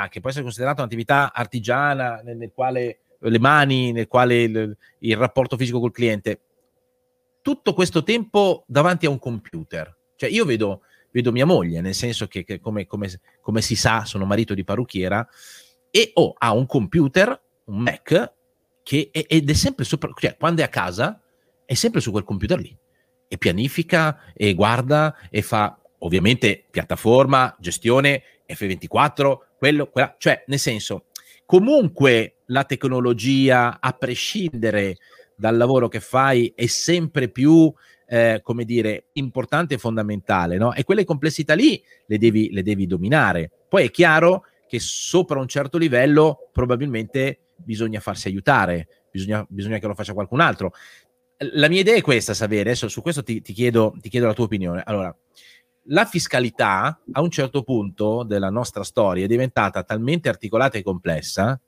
che 0.09 0.21
può 0.21 0.29
essere 0.29 0.45
considerata 0.45 0.83
un'attività 0.83 1.33
artigiana, 1.33 2.21
nel, 2.25 2.37
nel 2.37 2.51
quale 2.53 2.99
le 3.21 3.39
mani, 3.39 3.93
nel 3.93 4.09
quale 4.09 4.43
il, 4.43 4.77
il, 4.99 5.17
rapporto 5.17 5.57
fisico 5.57 5.81
col 5.81 5.93
cliente, 5.93 6.41
tutto 7.43 7.75
questo 7.75 8.03
tempo 8.03 8.65
davanti 8.67 9.07
a 9.07 9.11
un 9.11 9.19
computer. 9.19 9.97
Cioè 10.17 10.29
io 10.29 10.45
vedo, 10.45 10.83
vedo 11.11 11.33
mia 11.33 11.47
moglie, 11.47 11.81
nel 11.81 11.95
senso 11.95 12.27
che, 12.27 12.45
che 12.45 12.61
come, 12.61 12.87
come, 12.87 13.09
come, 13.41 13.63
si 13.63 13.77
sa, 13.77 14.05
sono 14.05 14.25
marito 14.25 14.53
di 14.53 14.65
parrucchiera, 14.65 15.27
e 15.97 16.11
ho 16.15 16.23
oh, 16.23 16.35
ha 16.37 16.53
un 16.53 16.67
computer, 16.67 17.41
un 17.67 17.79
Mac, 17.79 18.33
che 18.83 19.11
è, 19.13 19.25
ed 19.29 19.49
è 19.49 19.53
sempre 19.53 19.85
sopra, 19.85 20.11
cioè 20.19 20.37
quando 20.37 20.61
è 20.61 20.65
a 20.65 20.69
casa 20.69 21.23
è 21.65 21.75
sempre 21.75 22.01
su 22.01 22.11
quel 22.11 22.25
computer 22.25 22.59
lì. 22.59 22.77
E 23.29 23.39
pianifica 23.39 24.33
e 24.35 24.55
guarda 24.55 25.15
e 25.31 25.41
fa 25.41 25.81
ovviamente 25.99 26.65
piattaforma, 26.69 27.57
gestione, 27.61 28.23
F24, 28.49 29.37
quello, 29.57 29.87
quella, 29.89 30.17
cioè 30.19 30.43
nel 30.49 30.59
senso 30.59 31.05
comunque 31.47 32.39
la 32.47 32.65
tecnologia 32.65 33.79
a 33.81 33.93
prescindere 33.93 34.97
dal 35.37 35.57
lavoro 35.57 35.87
che 35.87 36.01
fai 36.01 36.53
è 36.57 36.67
sempre 36.67 37.29
più 37.29 37.73
eh, 38.09 38.41
come 38.43 38.65
dire 38.65 39.11
importante 39.13 39.75
e 39.75 39.79
fondamentale 39.79 40.57
no? 40.57 40.75
e 40.75 40.83
quelle 40.83 41.05
complessità 41.05 41.55
lì 41.55 41.81
le 42.07 42.19
devi, 42.19 42.51
le 42.51 42.65
devi 42.65 42.89
dominare. 42.89 43.49
Poi 43.69 43.85
è 43.85 43.91
chiaro 43.93 44.47
che 44.66 44.78
sopra 44.80 45.40
un 45.40 45.49
certo 45.49 45.78
livello 45.78 46.49
probabilmente 46.52 47.40
bisogna 47.56 48.00
farsi 48.00 48.28
aiutare, 48.28 49.06
bisogna, 49.11 49.44
bisogna 49.49 49.78
che 49.78 49.87
lo 49.87 49.94
faccia 49.94 50.12
qualcun 50.12 50.40
altro. 50.40 50.73
La 51.52 51.68
mia 51.68 51.80
idea 51.80 51.97
è 51.97 52.00
questa, 52.00 52.35
Savere, 52.35 52.71
adesso 52.71 52.88
su 52.88 53.02
questo 53.02 53.23
ti, 53.23 53.42
ti, 53.42 53.52
chiedo, 53.52 53.94
ti 54.00 54.09
chiedo 54.09 54.26
la 54.26 54.35
tua 54.35 54.44
opinione. 54.44 54.83
Allora, 54.85 55.14
la 55.88 56.04
fiscalità 56.06 57.00
a 57.12 57.21
un 57.21 57.30
certo 57.30 57.62
punto 57.62 58.23
della 58.23 58.50
nostra 58.50 58.85
storia 58.85 59.25
è 59.25 59.28
diventata 59.28 59.83
talmente 59.83 60.28
articolata 60.28 60.78
e 60.78 60.83
complessa 60.83 61.61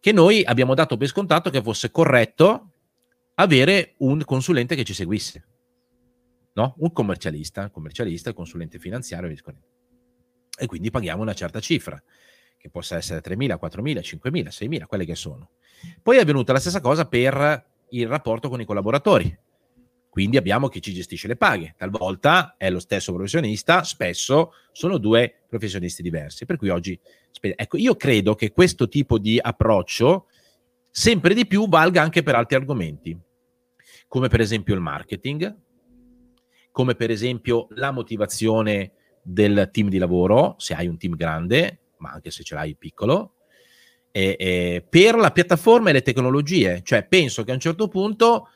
che 0.00 0.12
noi 0.12 0.44
abbiamo 0.44 0.74
dato 0.74 0.96
per 0.96 1.08
scontato 1.08 1.50
che 1.50 1.62
fosse 1.62 1.90
corretto 1.90 2.70
avere 3.34 3.94
un 3.98 4.22
consulente 4.24 4.74
che 4.74 4.84
ci 4.84 4.94
seguisse, 4.94 5.46
no? 6.54 6.74
un 6.78 6.92
commercialista, 6.92 7.70
commercialista, 7.70 8.32
consulente 8.32 8.78
finanziario 8.78 9.28
e 9.28 9.32
quindi 10.66 10.90
paghiamo 10.90 11.22
una 11.22 11.34
certa 11.34 11.60
cifra 11.60 12.02
che 12.56 12.70
possa 12.70 12.96
essere 12.96 13.20
3.000, 13.20 13.58
4.000, 13.60 14.18
5.000, 14.20 14.48
6.000, 14.48 14.86
quelle 14.86 15.04
che 15.04 15.14
sono. 15.14 15.50
Poi 16.02 16.16
è 16.16 16.20
avvenuta 16.20 16.52
la 16.52 16.58
stessa 16.58 16.80
cosa 16.80 17.06
per 17.06 17.66
il 17.90 18.06
rapporto 18.08 18.48
con 18.48 18.60
i 18.60 18.64
collaboratori. 18.64 19.38
Quindi 20.10 20.36
abbiamo 20.36 20.68
chi 20.68 20.82
ci 20.82 20.92
gestisce 20.92 21.28
le 21.28 21.36
paghe, 21.36 21.74
talvolta 21.76 22.56
è 22.56 22.70
lo 22.70 22.80
stesso 22.80 23.12
professionista, 23.12 23.84
spesso 23.84 24.52
sono 24.72 24.98
due 24.98 25.42
professionisti 25.46 26.02
diversi. 26.02 26.44
Per 26.44 26.56
cui 26.56 26.70
oggi, 26.70 26.98
ecco, 27.40 27.76
io 27.76 27.94
credo 27.94 28.34
che 28.34 28.50
questo 28.50 28.88
tipo 28.88 29.18
di 29.18 29.38
approccio 29.40 30.26
sempre 30.90 31.34
di 31.34 31.46
più 31.46 31.68
valga 31.68 32.02
anche 32.02 32.24
per 32.24 32.34
altri 32.34 32.56
argomenti, 32.56 33.16
come 34.08 34.28
per 34.28 34.40
esempio 34.40 34.74
il 34.74 34.80
marketing, 34.80 35.56
come 36.72 36.94
per 36.96 37.10
esempio 37.10 37.68
la 37.70 37.92
motivazione 37.92 38.92
del 39.30 39.68
team 39.70 39.88
di 39.88 39.98
lavoro, 39.98 40.54
se 40.56 40.74
hai 40.74 40.86
un 40.86 40.96
team 40.96 41.14
grande, 41.14 41.80
ma 41.98 42.12
anche 42.12 42.30
se 42.30 42.42
ce 42.42 42.54
l'hai 42.54 42.74
piccolo, 42.76 43.34
e, 44.10 44.36
e 44.38 44.86
per 44.88 45.16
la 45.16 45.30
piattaforma 45.30 45.90
e 45.90 45.92
le 45.92 46.02
tecnologie. 46.02 46.80
Cioè, 46.82 47.06
penso 47.06 47.44
che 47.44 47.50
a 47.50 47.54
un 47.54 47.60
certo 47.60 47.88
punto, 47.88 48.48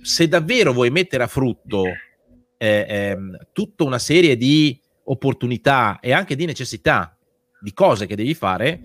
se 0.00 0.28
davvero 0.28 0.72
vuoi 0.72 0.90
mettere 0.90 1.24
a 1.24 1.26
frutto 1.26 1.84
eh, 2.56 2.86
eh, 2.88 3.16
tutta 3.52 3.84
una 3.84 3.98
serie 3.98 4.36
di 4.36 4.80
opportunità 5.04 5.98
e 5.98 6.12
anche 6.12 6.36
di 6.36 6.46
necessità 6.46 7.18
di 7.60 7.72
cose 7.72 8.06
che 8.06 8.14
devi 8.14 8.34
fare, 8.34 8.80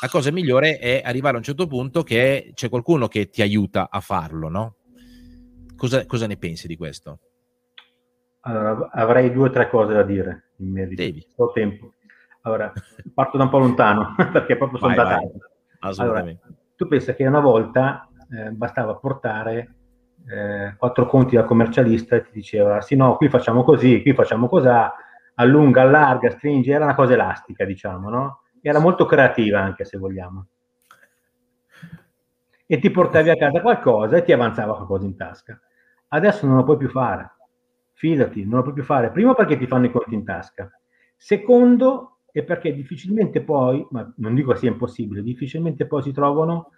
la 0.00 0.08
cosa 0.08 0.30
migliore 0.30 0.78
è 0.78 1.02
arrivare 1.04 1.34
a 1.34 1.38
un 1.38 1.44
certo 1.44 1.66
punto 1.66 2.02
che 2.02 2.52
c'è 2.54 2.68
qualcuno 2.68 3.08
che 3.08 3.30
ti 3.30 3.42
aiuta 3.42 3.88
a 3.90 4.00
farlo, 4.00 4.48
no? 4.48 4.76
Cosa, 5.76 6.06
cosa 6.06 6.26
ne 6.26 6.36
pensi 6.36 6.66
di 6.68 6.76
questo? 6.76 7.18
Allora, 8.46 8.88
avrei 8.92 9.32
due 9.32 9.48
o 9.48 9.50
tre 9.50 9.68
cose 9.68 9.92
da 9.92 10.04
dire 10.04 10.50
in 10.58 10.70
merito. 10.70 11.02
Devi. 11.02 11.26
Ho 11.36 11.50
tempo. 11.50 11.94
Allora, 12.42 12.72
parto 13.12 13.36
da 13.36 13.44
un 13.44 13.50
po' 13.50 13.58
lontano, 13.58 14.14
perché 14.32 14.56
proprio 14.56 14.78
sono 14.78 14.94
datato. 14.94 15.32
Assolutamente. 15.80 16.42
Allora, 16.44 16.60
tu 16.76 16.86
pensa 16.86 17.14
che 17.14 17.26
una 17.26 17.40
volta 17.40 18.08
eh, 18.30 18.50
bastava 18.50 18.94
portare 18.94 19.74
eh, 20.28 20.74
quattro 20.76 21.06
conti 21.06 21.34
dal 21.34 21.44
commercialista 21.44 22.16
e 22.16 22.22
ti 22.22 22.30
diceva 22.32 22.80
sì 22.80 22.94
no, 22.94 23.16
qui 23.16 23.28
facciamo 23.28 23.64
così, 23.64 24.00
qui 24.00 24.14
facciamo 24.14 24.48
cos'ha, 24.48 24.94
allunga, 25.34 25.82
allarga, 25.82 26.30
stringe, 26.30 26.72
era 26.72 26.84
una 26.84 26.94
cosa 26.94 27.14
elastica, 27.14 27.64
diciamo, 27.64 28.08
no? 28.08 28.42
Era 28.60 28.78
molto 28.78 29.06
creativa 29.06 29.60
anche, 29.60 29.84
se 29.84 29.98
vogliamo. 29.98 30.46
E 32.64 32.78
ti 32.78 32.90
portavi 32.90 33.30
a 33.30 33.36
casa 33.36 33.60
qualcosa 33.60 34.16
e 34.16 34.22
ti 34.22 34.32
avanzava 34.32 34.76
qualcosa 34.76 35.04
in 35.04 35.16
tasca. 35.16 35.60
Adesso 36.08 36.46
non 36.46 36.56
lo 36.56 36.64
puoi 36.64 36.76
più 36.76 36.88
fare. 36.88 37.35
Fidati, 37.98 38.44
non 38.44 38.56
lo 38.56 38.62
puoi 38.62 38.74
più 38.74 38.82
fare. 38.82 39.10
Primo 39.10 39.34
perché 39.34 39.56
ti 39.56 39.66
fanno 39.66 39.86
i 39.86 39.90
conti 39.90 40.12
in 40.12 40.22
tasca. 40.22 40.70
Secondo, 41.16 42.18
e 42.30 42.44
perché 42.44 42.74
difficilmente 42.74 43.40
poi, 43.40 43.86
ma 43.90 44.12
non 44.16 44.34
dico 44.34 44.54
sia 44.54 44.68
impossibile, 44.70 45.22
difficilmente 45.22 45.86
poi 45.86 46.02
si 46.02 46.12
trovano 46.12 46.72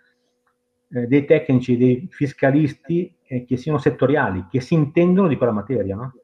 eh, 0.90 1.08
dei 1.08 1.24
tecnici, 1.24 1.76
dei 1.76 2.06
fiscalisti 2.08 3.12
eh, 3.26 3.44
che 3.44 3.56
siano 3.56 3.78
settoriali, 3.78 4.46
che 4.48 4.60
si 4.60 4.74
intendono 4.74 5.26
di 5.26 5.36
quella 5.36 5.50
materia, 5.50 5.96
no? 5.96 6.14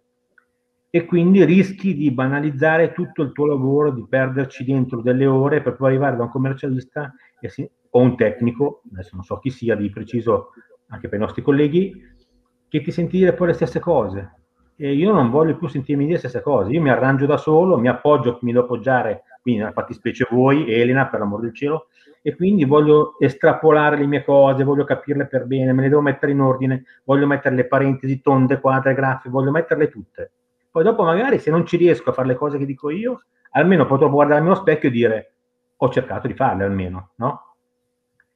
E 0.91 1.05
quindi 1.07 1.45
rischi 1.45 1.97
di 1.97 2.13
banalizzare 2.13 2.93
tutto 2.93 3.23
il 3.23 3.33
tuo 3.33 3.47
lavoro, 3.47 3.91
di 3.91 4.07
perderci 4.09 4.63
dentro 4.63 5.03
delle 5.03 5.27
ore 5.27 5.61
per 5.61 5.75
poi 5.75 5.89
arrivare 5.89 6.17
da 6.17 6.23
un 6.23 6.31
commercialista 6.31 7.13
si, 7.41 7.69
o 7.91 7.99
un 7.99 8.17
tecnico, 8.17 8.83
adesso 8.93 9.17
non 9.17 9.25
so 9.25 9.41
chi 9.41 9.51
sia 9.51 9.75
di 9.75 9.91
preciso 9.91 10.51
anche 10.87 11.09
per 11.09 11.19
i 11.19 11.23
nostri 11.23 11.43
colleghi, 11.43 11.93
che 12.69 12.81
ti 12.81 12.93
senti 12.93 13.19
dire 13.19 13.35
poi 13.35 13.49
le 13.49 13.55
stesse 13.55 13.81
cose 13.81 14.44
e 14.77 14.93
io 14.93 15.13
non 15.13 15.31
voglio 15.31 15.57
più 15.57 15.69
sentirmi 15.69 16.05
dire 16.05 16.15
le 16.15 16.29
stesse 16.29 16.43
cose, 16.43 16.71
io 16.71 16.81
mi 16.81 16.91
arrangio 16.91 17.27
da 17.27 17.37
solo, 17.37 17.79
mi 17.79 17.89
appoggio, 17.89 18.39
mi 18.43 18.53
devo 18.53 18.65
appoggiare, 18.65 19.23
quindi 19.41 19.61
nella 19.61 19.73
fattispecie 19.73 20.27
voi, 20.31 20.73
Elena, 20.73 21.07
per 21.07 21.21
l'amor 21.21 21.41
del 21.41 21.55
cielo, 21.55 21.87
e 22.23 22.35
quindi 22.35 22.65
voglio 22.65 23.17
estrapolare 23.19 23.97
le 23.99 24.07
mie 24.07 24.25
cose, 24.25 24.65
voglio 24.65 24.85
capirle 24.85 25.27
per 25.27 25.45
bene, 25.45 25.73
me 25.73 25.83
le 25.83 25.89
devo 25.89 26.01
mettere 26.01 26.33
in 26.33 26.41
ordine, 26.41 26.85
voglio 27.05 27.27
mettere 27.27 27.55
le 27.55 27.67
parentesi 27.67 28.21
tonde, 28.21 28.61
quadre, 28.61 28.95
grafi, 28.95 29.29
voglio 29.29 29.51
metterle 29.51 29.91
tutte. 29.91 30.33
Poi 30.71 30.83
dopo 30.83 31.05
magari 31.05 31.39
se 31.39 31.51
non 31.51 31.67
ci 31.67 31.77
riesco 31.77 32.11
a 32.11 32.13
fare 32.13 32.29
le 32.29 32.35
cose 32.35 32.59
che 32.59 32.67
dico 32.67 32.91
io, 32.91 33.25
almeno 33.51 33.87
potrò 33.87 34.09
guardarmi 34.09 34.47
allo 34.47 34.57
specchio 34.57 34.89
e 34.89 34.93
dire 34.93 35.33
ho 35.77 35.91
cercato 35.91 36.27
di 36.27 36.35
farle 36.35 36.65
almeno, 36.65 37.11
no? 37.17 37.54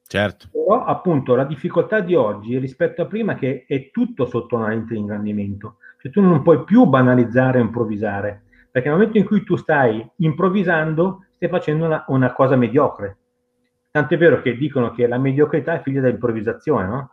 Certo. 0.09 0.49
Però 0.51 0.85
appunto 0.85 1.35
la 1.35 1.45
difficoltà 1.45 2.01
di 2.01 2.15
oggi 2.15 2.57
rispetto 2.57 3.03
a 3.03 3.07
prima 3.07 3.35
è 3.35 3.37
che 3.37 3.67
è 3.69 3.91
tutto 3.91 4.25
sotto 4.25 4.57
una 4.57 4.69
lente 4.69 4.95
di 4.95 5.01
ingrandimento. 5.01 5.77
Cioè 6.01 6.11
tu 6.11 6.23
non 6.23 6.41
puoi 6.43 6.65
più 6.65 6.87
banalizzare 6.87 7.59
e 7.59 7.63
improvvisare, 7.63 8.45
perché 8.71 8.89
nel 8.89 8.97
momento 8.97 9.19
in 9.19 9.27
cui 9.27 9.45
tu 9.45 9.57
stai 9.57 10.05
improvvisando 10.17 11.27
stai 11.37 11.51
facendo 11.51 11.85
una, 11.85 12.05
una 12.09 12.33
cosa 12.33 12.57
mediocre. 12.57 13.19
Tanto 13.91 14.15
è 14.15 14.17
vero 14.17 14.41
che 14.41 14.57
dicono 14.57 14.93
che 14.93 15.07
la 15.07 15.19
mediocrità 15.19 15.75
è 15.75 15.83
figlia 15.83 16.01
dell'improvvisazione, 16.01 16.87
no? 16.87 17.11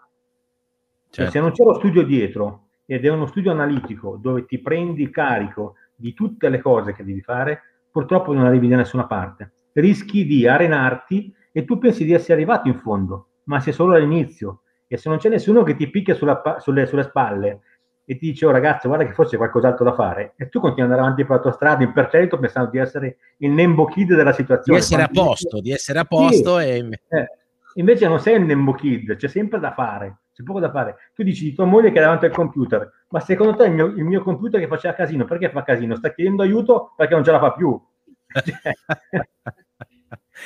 Cioè, 1.10 1.26
certo. 1.26 1.32
se 1.32 1.40
non 1.42 1.52
c'è 1.52 1.64
lo 1.66 1.74
studio 1.74 2.02
dietro 2.04 2.68
ed 2.86 3.04
è 3.04 3.10
uno 3.10 3.26
studio 3.26 3.52
analitico 3.52 4.18
dove 4.22 4.46
ti 4.46 4.60
prendi 4.60 5.10
carico 5.10 5.76
di 5.94 6.14
tutte 6.14 6.48
le 6.48 6.62
cose 6.62 6.94
che 6.94 7.04
devi 7.04 7.22
fare, 7.22 7.62
purtroppo 7.92 8.32
non 8.32 8.46
arrivi 8.46 8.70
da 8.70 8.78
nessuna 8.78 9.06
parte. 9.06 9.52
Rischi 9.74 10.26
di 10.26 10.48
arenarti 10.48 11.35
e 11.58 11.64
tu 11.64 11.78
pensi 11.78 12.04
di 12.04 12.12
essere 12.12 12.34
arrivato 12.34 12.68
in 12.68 12.76
fondo, 12.76 13.28
ma 13.46 13.62
sei 13.62 13.72
solo 13.72 13.96
all'inizio. 13.96 14.64
E 14.88 14.98
se 14.98 15.08
non 15.08 15.20
c'è 15.20 15.30
nessuno 15.30 15.64
che 15.64 15.78
ti 15.78 15.90
picchia 15.90 16.14
sulla, 16.14 16.58
sulle, 16.60 16.86
sulle, 16.86 17.04
spalle 17.04 17.62
e 18.04 18.18
ti 18.18 18.32
dice, 18.32 18.46
oh 18.46 18.52
ragazzo, 18.52 18.90
guarda 18.90 19.06
che 19.06 19.14
forse 19.14 19.32
c'è 19.32 19.38
qualcos'altro 19.38 19.86
da 19.86 19.94
fare, 19.94 20.34
e 20.36 20.50
tu 20.50 20.60
continui 20.60 20.84
ad 20.84 20.92
andare 20.92 21.02
avanti 21.08 21.24
per 21.24 21.38
la 21.38 21.42
tua 21.42 21.54
strada 21.54 21.82
imperterrito 21.82 22.38
pensando 22.38 22.72
di 22.72 22.78
essere 22.78 23.18
il 23.38 23.52
Nembo 23.52 23.86
Kid 23.86 24.14
della 24.14 24.34
situazione. 24.34 24.80
Di 24.80 24.84
essere 24.84 25.04
a 25.04 25.08
posto, 25.08 25.62
di 25.62 25.72
essere 25.72 26.00
a 26.00 26.04
posto. 26.04 26.60
Sì, 26.60 26.66
e... 26.66 26.78
eh, 27.08 27.28
invece 27.76 28.06
non 28.10 28.20
sei 28.20 28.36
il 28.36 28.44
Nembo 28.44 28.74
Kid, 28.74 29.16
c'è 29.16 29.30
sempre 29.30 29.58
da 29.58 29.72
fare, 29.72 30.24
c'è 30.34 30.44
poco 30.44 30.60
da 30.60 30.70
fare. 30.70 30.98
Tu 31.16 31.24
dici 31.24 31.46
di 31.46 31.54
tua 31.54 31.64
moglie 31.64 31.94
che 31.94 32.00
è 32.00 32.02
davanti 32.02 32.26
al 32.26 32.32
computer, 32.32 33.06
ma 33.12 33.22
secondo 33.22 33.56
te 33.56 33.64
il 33.68 33.72
mio, 33.72 33.86
il 33.86 34.04
mio 34.04 34.22
computer 34.22 34.60
che 34.60 34.68
faceva 34.68 34.94
casino, 34.94 35.24
perché 35.24 35.50
fa 35.50 35.64
casino? 35.64 35.96
Sta 35.96 36.12
chiedendo 36.12 36.44
aiuto 36.44 36.92
perché 36.98 37.14
non 37.14 37.24
ce 37.24 37.32
la 37.32 37.40
fa 37.40 37.54
più. 37.54 37.82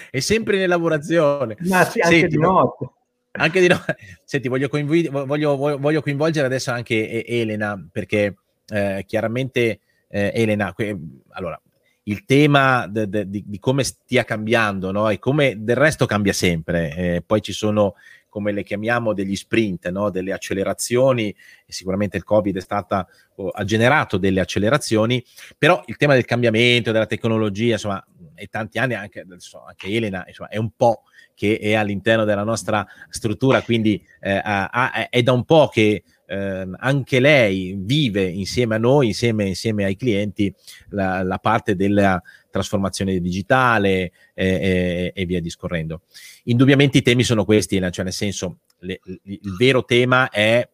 è 0.10 0.20
sempre 0.20 0.58
in 0.58 0.64
elaborazione. 0.64 1.56
Ma 1.62 1.84
sì, 1.86 2.00
anche 2.00 2.20
Senti, 2.20 2.36
di 2.36 2.42
notte. 2.42 2.90
Anche 3.32 3.60
di 3.62 3.68
notte. 3.68 3.98
Senti, 4.24 4.48
voglio, 4.48 4.70
coinvol- 4.70 5.26
voglio, 5.26 5.56
voglio, 5.56 6.02
coinvolgere 6.02 6.46
adesso 6.46 6.72
anche 6.72 7.26
Elena, 7.26 7.82
perché 7.92 8.38
eh, 8.68 9.04
chiaramente 9.08 9.80
eh, 10.08 10.32
Elena, 10.34 10.74
que- 10.74 10.98
allora, 11.30 11.60
il 12.04 12.26
tema 12.26 12.88
de- 12.88 13.08
de- 13.08 13.30
di-, 13.30 13.44
di, 13.46 13.60
come 13.60 13.84
stia 13.84 14.24
cambiando, 14.24 14.92
no? 14.92 15.10
E 15.10 15.20
come 15.20 15.56
del 15.60 15.76
resto 15.76 16.06
cambia 16.06 16.34
sempre. 16.34 16.96
Eh, 16.96 17.24
poi 17.26 17.42
ci 17.42 17.54
sono 17.54 17.96
come 18.30 18.52
le 18.52 18.64
chiamiamo, 18.64 19.14
degli 19.14 19.36
sprint, 19.36 19.90
no? 19.90 20.10
delle 20.10 20.32
accelerazioni, 20.32 21.30
e 21.30 21.74
sicuramente 21.74 22.16
il 22.16 22.24
Covid 22.24 22.56
è 22.56 22.62
stata, 22.62 23.06
oh, 23.36 23.50
ha 23.50 23.64
generato 23.64 24.18
delle 24.18 24.40
accelerazioni, 24.40 25.24
però 25.58 25.82
il 25.88 25.98
tema 25.98 26.14
del 26.14 26.26
cambiamento, 26.26 26.92
della 26.92 27.08
tecnologia, 27.08 27.74
insomma, 27.74 28.06
e 28.40 28.48
tanti 28.48 28.80
anni 28.80 28.96
anche, 28.96 29.26
insomma, 29.30 29.68
anche 29.68 29.88
Elena, 29.88 30.24
insomma, 30.28 30.50
è 30.50 30.58
un 30.58 30.72
po' 30.76 31.04
che 31.36 31.58
è 31.58 31.74
all'interno 31.74 32.26
della 32.26 32.44
nostra 32.44 32.86
struttura, 33.10 33.62
quindi 33.62 34.04
eh, 34.20 34.42
ha, 34.44 35.10
è 35.10 35.22
da 35.22 35.32
un 35.32 35.46
po' 35.46 35.68
che 35.68 36.04
eh, 36.26 36.68
anche 36.78 37.20
lei 37.20 37.76
vive 37.78 38.24
insieme 38.24 38.76
a 38.76 38.78
noi, 38.78 39.08
insieme, 39.08 39.48
insieme 39.48 39.84
ai 39.84 39.96
clienti, 39.96 40.54
la, 40.90 41.24
la, 41.24 41.38
parte 41.40 41.76
della 41.76 42.22
trasformazione 42.52 43.20
digitale 43.20 44.12
eh, 44.34 45.12
e 45.16 45.26
via 45.26 45.42
discorrendo. 45.42 46.02
Indubbiamente 46.44 47.00
i 47.00 47.02
temi 47.02 47.24
sono 47.24 47.46
questi, 47.46 47.80
cioè 47.92 48.04
nel 48.04 48.14
senso, 48.14 48.60
le, 48.80 49.00
il 49.24 49.56
vero 49.58 49.84
tema 49.86 50.30
è 50.30 50.68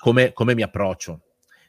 come, 0.00 0.32
come 0.32 0.54
mi 0.54 0.62
approccio, 0.62 1.20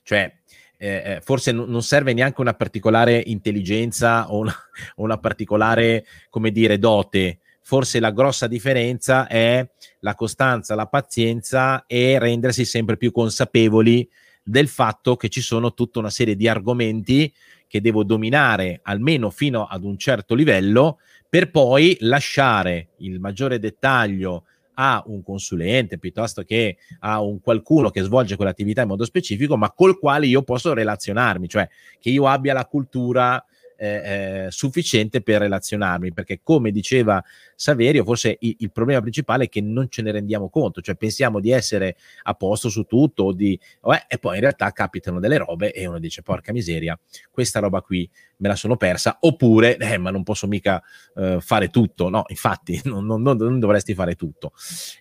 cioè 0.04 0.41
eh, 0.82 1.04
eh 1.06 1.22
forse 1.22 1.52
n- 1.52 1.66
non 1.68 1.84
serve 1.84 2.14
neanche 2.14 2.42
una 2.42 2.56
particolare 2.56 3.22
intelligenza 3.28 4.32
o 4.32 4.40
una, 4.40 4.56
una 4.98 5.18
particolare, 5.20 6.06
come 6.30 6.52
dire, 6.52 6.80
dote. 6.80 7.40
Forse 7.62 8.00
la 8.00 8.12
grossa 8.12 8.48
differenza 8.48 9.28
è 9.28 9.66
la 10.00 10.16
costanza, 10.16 10.74
la 10.74 10.88
pazienza 10.88 11.86
e 11.86 12.18
rendersi 12.18 12.66
sempre 12.66 12.98
più 12.98 13.12
consapevoli 13.12 14.10
del 14.44 14.68
fatto 14.68 15.16
che 15.16 15.30
ci 15.30 15.42
sono 15.42 15.76
tutta 15.76 16.00
una 16.00 16.10
serie 16.10 16.36
di 16.36 16.48
argomenti 16.48 17.32
che 17.68 17.80
devo 17.80 18.04
dominare 18.04 18.80
almeno 18.84 19.30
fino 19.30 19.68
ad 19.68 19.84
un 19.84 19.98
certo 19.98 20.34
livello 20.34 20.98
per 21.30 21.52
poi 21.52 21.96
lasciare 22.02 22.90
il 22.98 23.20
maggiore 23.20 23.60
dettaglio 23.60 24.46
a 24.84 25.04
un 25.06 25.22
consulente 25.22 26.00
piuttosto 26.00 26.42
che 26.42 26.78
a 27.02 27.22
un 27.22 27.40
qualcuno 27.40 27.92
che 27.92 28.02
svolge 28.02 28.36
quell'attività 28.36 28.82
in 28.82 28.88
modo 28.88 29.06
specifico, 29.06 29.56
ma 29.56 29.72
col 29.72 30.00
quale 30.00 30.26
io 30.26 30.42
posso 30.42 30.74
relazionarmi, 30.74 31.48
cioè 31.48 31.70
che 32.00 32.10
io 32.10 32.28
abbia 32.28 32.54
la 32.54 32.66
cultura 32.66 33.44
eh, 33.82 34.48
sufficiente 34.50 35.22
per 35.22 35.42
relazionarmi, 35.42 36.14
perché 36.14 36.42
come 36.44 36.72
diceva 36.72 37.24
Saverio, 37.56 38.04
forse 38.04 38.38
il, 38.42 38.56
il, 38.60 38.72
problema 38.72 39.02
principale 39.02 39.46
è 39.46 39.50
che 39.50 39.62
non 39.62 39.90
ce 39.90 40.04
ne 40.04 40.12
rendiamo 40.12 40.50
conto, 40.50 40.82
cioè 40.82 40.96
pensiamo 40.96 41.40
di 41.40 41.52
essere 41.52 41.96
a 42.24 42.34
posto 42.36 42.70
su 42.70 42.84
tutto 42.84 43.32
di, 43.32 43.60
eh, 43.86 44.06
e 44.08 44.18
poi 44.20 44.36
in 44.36 44.42
realtà 44.42 44.70
capitano 44.72 45.20
delle 45.20 45.38
robe 45.38 45.72
e 45.72 45.88
uno 45.88 46.00
dice 46.00 46.22
porca 46.22 46.52
miseria, 46.52 46.98
questa 47.32 47.60
roba 47.60 47.82
qui 47.82 48.08
me 48.38 48.48
la 48.48 48.56
sono 48.56 48.78
persa, 48.78 49.18
oppure 49.22 49.78
eh, 49.78 49.98
ma 49.98 50.12
non 50.12 50.24
posso 50.24 50.48
mica 50.48 50.82
eh, 51.16 51.38
fare 51.42 51.70
tutto, 51.70 52.10
no, 52.10 52.26
infatti 52.28 52.80
non, 52.86 53.06
non, 53.06 53.22
non 53.22 53.60
dovresti 53.60 53.96
fare 53.96 54.16
tutto. 54.16 54.54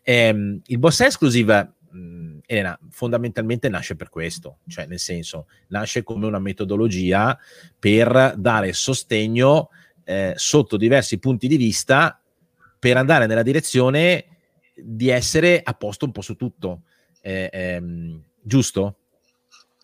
Ehm, 0.03 0.61
il 0.67 0.79
boss 0.79 1.01
exclusive 1.01 1.75
mh, 1.91 2.39
Elena, 2.47 2.79
fondamentalmente 2.91 3.69
nasce 3.69 3.97
per 3.97 4.09
questo, 4.09 4.59
cioè 4.67 4.87
nel 4.87 4.99
senso, 4.99 5.47
nasce 5.69 6.03
come 6.03 6.27
una 6.27 6.39
metodologia 6.39 7.39
per 7.79 8.35
dare 8.37 8.73
sostegno 8.73 9.71
eh, 10.05 10.33
sotto 10.37 10.77
diversi 10.77 11.19
punti 11.19 11.47
di 11.47 11.57
vista 11.57 12.21
per 12.79 12.97
andare 12.97 13.27
nella 13.27 13.43
direzione 13.43 14.25
di 14.75 15.09
essere 15.09 15.61
a 15.63 15.75
posto 15.75 16.07
un 16.07 16.13
po' 16.13 16.23
su 16.23 16.37
tutto. 16.37 16.83
Eh, 17.21 17.51
ehm, 17.53 18.23
giusto? 18.41 19.00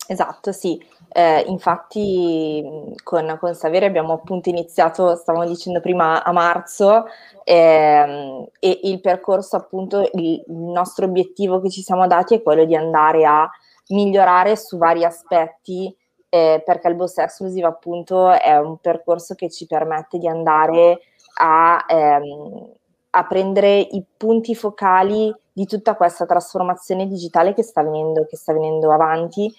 Esatto, 0.07 0.51
sì. 0.53 0.81
Eh, 1.09 1.43
infatti 1.47 2.63
con, 3.03 3.37
con 3.39 3.53
Savere 3.55 3.85
abbiamo 3.85 4.13
appunto 4.13 4.49
iniziato, 4.49 5.15
stavamo 5.15 5.45
dicendo 5.45 5.81
prima, 5.81 6.23
a 6.23 6.31
marzo 6.31 7.05
ehm, 7.43 8.47
e 8.59 8.79
il 8.83 9.01
percorso 9.01 9.57
appunto, 9.57 10.09
il, 10.13 10.43
il, 10.47 10.53
nostro 10.53 11.05
obiettivo 11.05 11.59
che 11.59 11.69
ci 11.69 11.81
siamo 11.81 12.07
dati 12.07 12.35
è 12.35 12.41
quello 12.41 12.65
di 12.65 12.75
andare 12.75 13.25
a 13.25 13.49
migliorare 13.89 14.55
su 14.55 14.77
vari 14.77 15.03
aspetti 15.03 15.93
eh, 16.29 16.61
perché 16.65 16.87
il 16.87 16.95
Boss 16.95 17.17
Exclusive 17.17 17.67
appunto 17.67 18.31
è 18.31 18.57
un 18.57 18.77
percorso 18.77 19.33
che 19.33 19.49
ci 19.49 19.65
permette 19.65 20.17
di 20.17 20.27
andare 20.27 20.99
a, 21.39 21.85
ehm, 21.87 22.71
a 23.11 23.25
prendere 23.25 23.79
i 23.79 24.03
punti 24.15 24.55
focali 24.55 25.33
di 25.51 25.65
tutta 25.65 25.95
questa 25.95 26.25
trasformazione 26.25 27.07
digitale 27.07 27.53
che 27.53 27.63
sta 27.63 27.81
venendo, 27.81 28.25
che 28.25 28.37
sta 28.37 28.53
venendo 28.53 28.91
avanti 28.91 29.51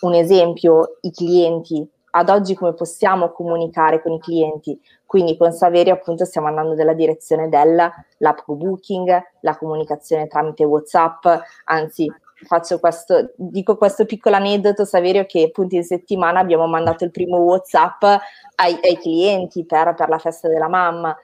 un 0.00 0.14
esempio, 0.14 0.98
i 1.02 1.10
clienti, 1.10 1.88
ad 2.12 2.28
oggi 2.28 2.54
come 2.54 2.74
possiamo 2.74 3.30
comunicare 3.30 4.02
con 4.02 4.12
i 4.12 4.20
clienti. 4.20 4.80
Quindi 5.06 5.36
con 5.36 5.52
Saverio 5.52 5.94
appunto 5.94 6.24
stiamo 6.24 6.48
andando 6.48 6.74
nella 6.74 6.94
direzione 6.94 7.48
dell'app 7.48 8.38
booking, 8.46 9.22
la 9.40 9.56
comunicazione 9.56 10.26
tramite 10.26 10.64
WhatsApp, 10.64 11.26
anzi 11.64 12.10
faccio 12.44 12.78
questo, 12.78 13.32
dico 13.36 13.76
questo 13.76 14.06
piccolo 14.06 14.36
aneddoto 14.36 14.84
Saverio 14.84 15.26
che 15.26 15.44
appunto 15.44 15.74
in 15.74 15.84
settimana 15.84 16.40
abbiamo 16.40 16.66
mandato 16.66 17.04
il 17.04 17.10
primo 17.10 17.38
WhatsApp 17.38 18.02
ai, 18.02 18.78
ai 18.82 18.96
clienti 18.98 19.64
per, 19.66 19.94
per 19.94 20.08
la 20.08 20.18
festa 20.18 20.48
della 20.48 20.68
mamma. 20.68 21.16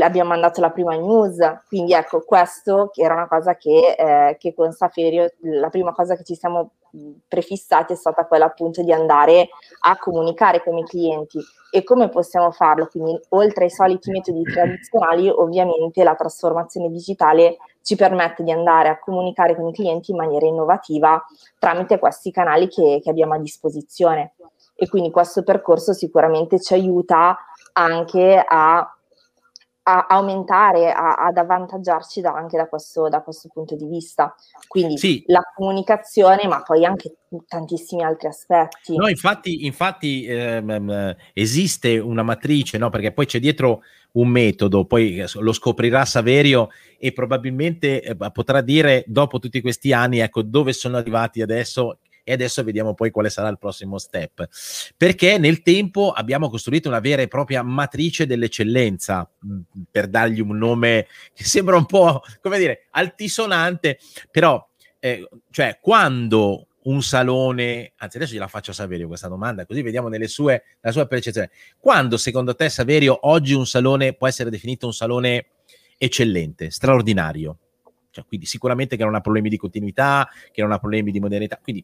Abbiamo 0.00 0.30
mandato 0.30 0.60
la 0.60 0.70
prima 0.70 0.94
news, 0.96 1.38
quindi 1.66 1.94
ecco 1.94 2.20
questo 2.20 2.90
che 2.92 3.02
era 3.02 3.14
una 3.14 3.26
cosa 3.26 3.56
che, 3.56 3.94
eh, 3.96 4.36
che 4.38 4.52
con 4.54 4.70
Saferio, 4.72 5.32
la 5.40 5.70
prima 5.70 5.92
cosa 5.92 6.14
che 6.14 6.24
ci 6.24 6.34
siamo 6.34 6.72
prefissati 7.26 7.92
è 7.92 7.96
stata 7.96 8.26
quella 8.26 8.46
appunto 8.46 8.82
di 8.82 8.92
andare 8.92 9.48
a 9.80 9.98
comunicare 9.98 10.62
con 10.62 10.76
i 10.78 10.84
clienti 10.84 11.38
e 11.70 11.84
come 11.84 12.08
possiamo 12.08 12.50
farlo? 12.50 12.86
Quindi 12.86 13.18
oltre 13.30 13.64
ai 13.64 13.70
soliti 13.70 14.10
metodi 14.10 14.42
tradizionali 14.42 15.28
ovviamente 15.28 16.02
la 16.02 16.14
trasformazione 16.14 16.88
digitale 16.90 17.58
ci 17.82 17.96
permette 17.96 18.42
di 18.42 18.50
andare 18.50 18.88
a 18.88 18.98
comunicare 18.98 19.54
con 19.54 19.68
i 19.68 19.72
clienti 19.72 20.10
in 20.10 20.16
maniera 20.18 20.46
innovativa 20.46 21.22
tramite 21.58 21.98
questi 21.98 22.30
canali 22.30 22.68
che, 22.68 23.00
che 23.02 23.10
abbiamo 23.10 23.34
a 23.34 23.38
disposizione 23.38 24.34
e 24.74 24.88
quindi 24.88 25.10
questo 25.10 25.42
percorso 25.42 25.92
sicuramente 25.92 26.60
ci 26.60 26.72
aiuta 26.72 27.36
anche 27.72 28.42
a 28.46 28.97
a 29.88 30.06
aumentare, 30.06 30.92
a, 30.92 31.14
ad 31.14 31.38
avvantaggiarci 31.38 32.20
da, 32.20 32.32
anche 32.34 32.58
da 32.58 32.66
questo, 32.68 33.08
da 33.08 33.22
questo, 33.22 33.48
punto 33.50 33.74
di 33.74 33.86
vista. 33.86 34.34
Quindi 34.66 34.98
sì. 34.98 35.22
la 35.28 35.40
comunicazione, 35.54 36.46
ma 36.46 36.60
poi 36.60 36.84
anche 36.84 37.16
tantissimi 37.46 38.02
altri 38.02 38.28
aspetti. 38.28 38.94
No, 38.94 39.08
infatti, 39.08 39.64
infatti 39.64 40.26
ehm, 40.26 41.16
esiste 41.32 41.98
una 41.98 42.22
matrice, 42.22 42.76
no? 42.76 42.90
perché 42.90 43.12
poi 43.12 43.24
c'è 43.24 43.40
dietro 43.40 43.80
un 44.12 44.28
metodo, 44.28 44.84
poi 44.84 45.24
lo 45.34 45.52
scoprirà 45.52 46.04
Saverio 46.04 46.68
e 46.98 47.12
probabilmente 47.12 48.02
eh, 48.02 48.16
potrà 48.30 48.60
dire 48.60 49.04
dopo 49.06 49.38
tutti 49.38 49.62
questi 49.62 49.94
anni, 49.94 50.18
ecco, 50.18 50.42
dove 50.42 50.74
sono 50.74 50.98
arrivati 50.98 51.40
adesso 51.40 52.00
e 52.28 52.34
adesso 52.34 52.62
vediamo 52.62 52.92
poi 52.92 53.10
quale 53.10 53.30
sarà 53.30 53.48
il 53.48 53.56
prossimo 53.56 53.96
step. 53.96 54.46
Perché 54.98 55.38
nel 55.38 55.62
tempo 55.62 56.10
abbiamo 56.10 56.50
costruito 56.50 56.86
una 56.86 57.00
vera 57.00 57.22
e 57.22 57.28
propria 57.28 57.62
matrice 57.62 58.26
dell'eccellenza, 58.26 59.26
mm, 59.46 59.60
per 59.90 60.08
dargli 60.08 60.40
un 60.40 60.58
nome 60.58 61.06
che 61.32 61.44
sembra 61.44 61.78
un 61.78 61.86
po', 61.86 62.20
come 62.42 62.58
dire, 62.58 62.88
altisonante, 62.90 63.98
però, 64.30 64.62
eh, 64.98 65.26
cioè, 65.50 65.78
quando 65.80 66.66
un 66.82 67.02
salone, 67.02 67.94
anzi 67.96 68.18
adesso 68.18 68.34
gliela 68.34 68.46
faccio 68.46 68.72
a 68.72 68.74
Saverio 68.74 69.06
questa 69.06 69.28
domanda, 69.28 69.64
così 69.64 69.80
vediamo 69.80 70.10
sue, 70.26 70.64
la 70.82 70.92
sua 70.92 71.06
percezione. 71.06 71.50
Quando 71.78 72.18
secondo 72.18 72.54
te, 72.54 72.68
Saverio, 72.68 73.26
oggi 73.26 73.54
un 73.54 73.66
salone 73.66 74.12
può 74.12 74.28
essere 74.28 74.50
definito 74.50 74.84
un 74.84 74.92
salone 74.92 75.46
eccellente, 75.96 76.70
straordinario? 76.70 77.56
Cioè, 78.10 78.26
quindi 78.26 78.44
sicuramente 78.44 78.98
che 78.98 79.04
non 79.04 79.14
ha 79.14 79.20
problemi 79.20 79.48
di 79.48 79.56
continuità, 79.56 80.28
che 80.52 80.60
non 80.60 80.72
ha 80.72 80.78
problemi 80.78 81.10
di 81.10 81.20
modernità. 81.20 81.58
Quindi 81.62 81.82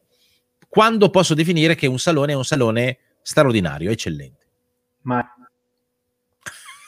quando 0.74 1.08
posso 1.08 1.34
definire 1.34 1.76
che 1.76 1.86
un 1.86 2.00
salone 2.00 2.32
è 2.32 2.34
un 2.34 2.44
salone 2.44 2.98
straordinario, 3.22 3.92
eccellente. 3.92 4.44
Ma 5.02 5.24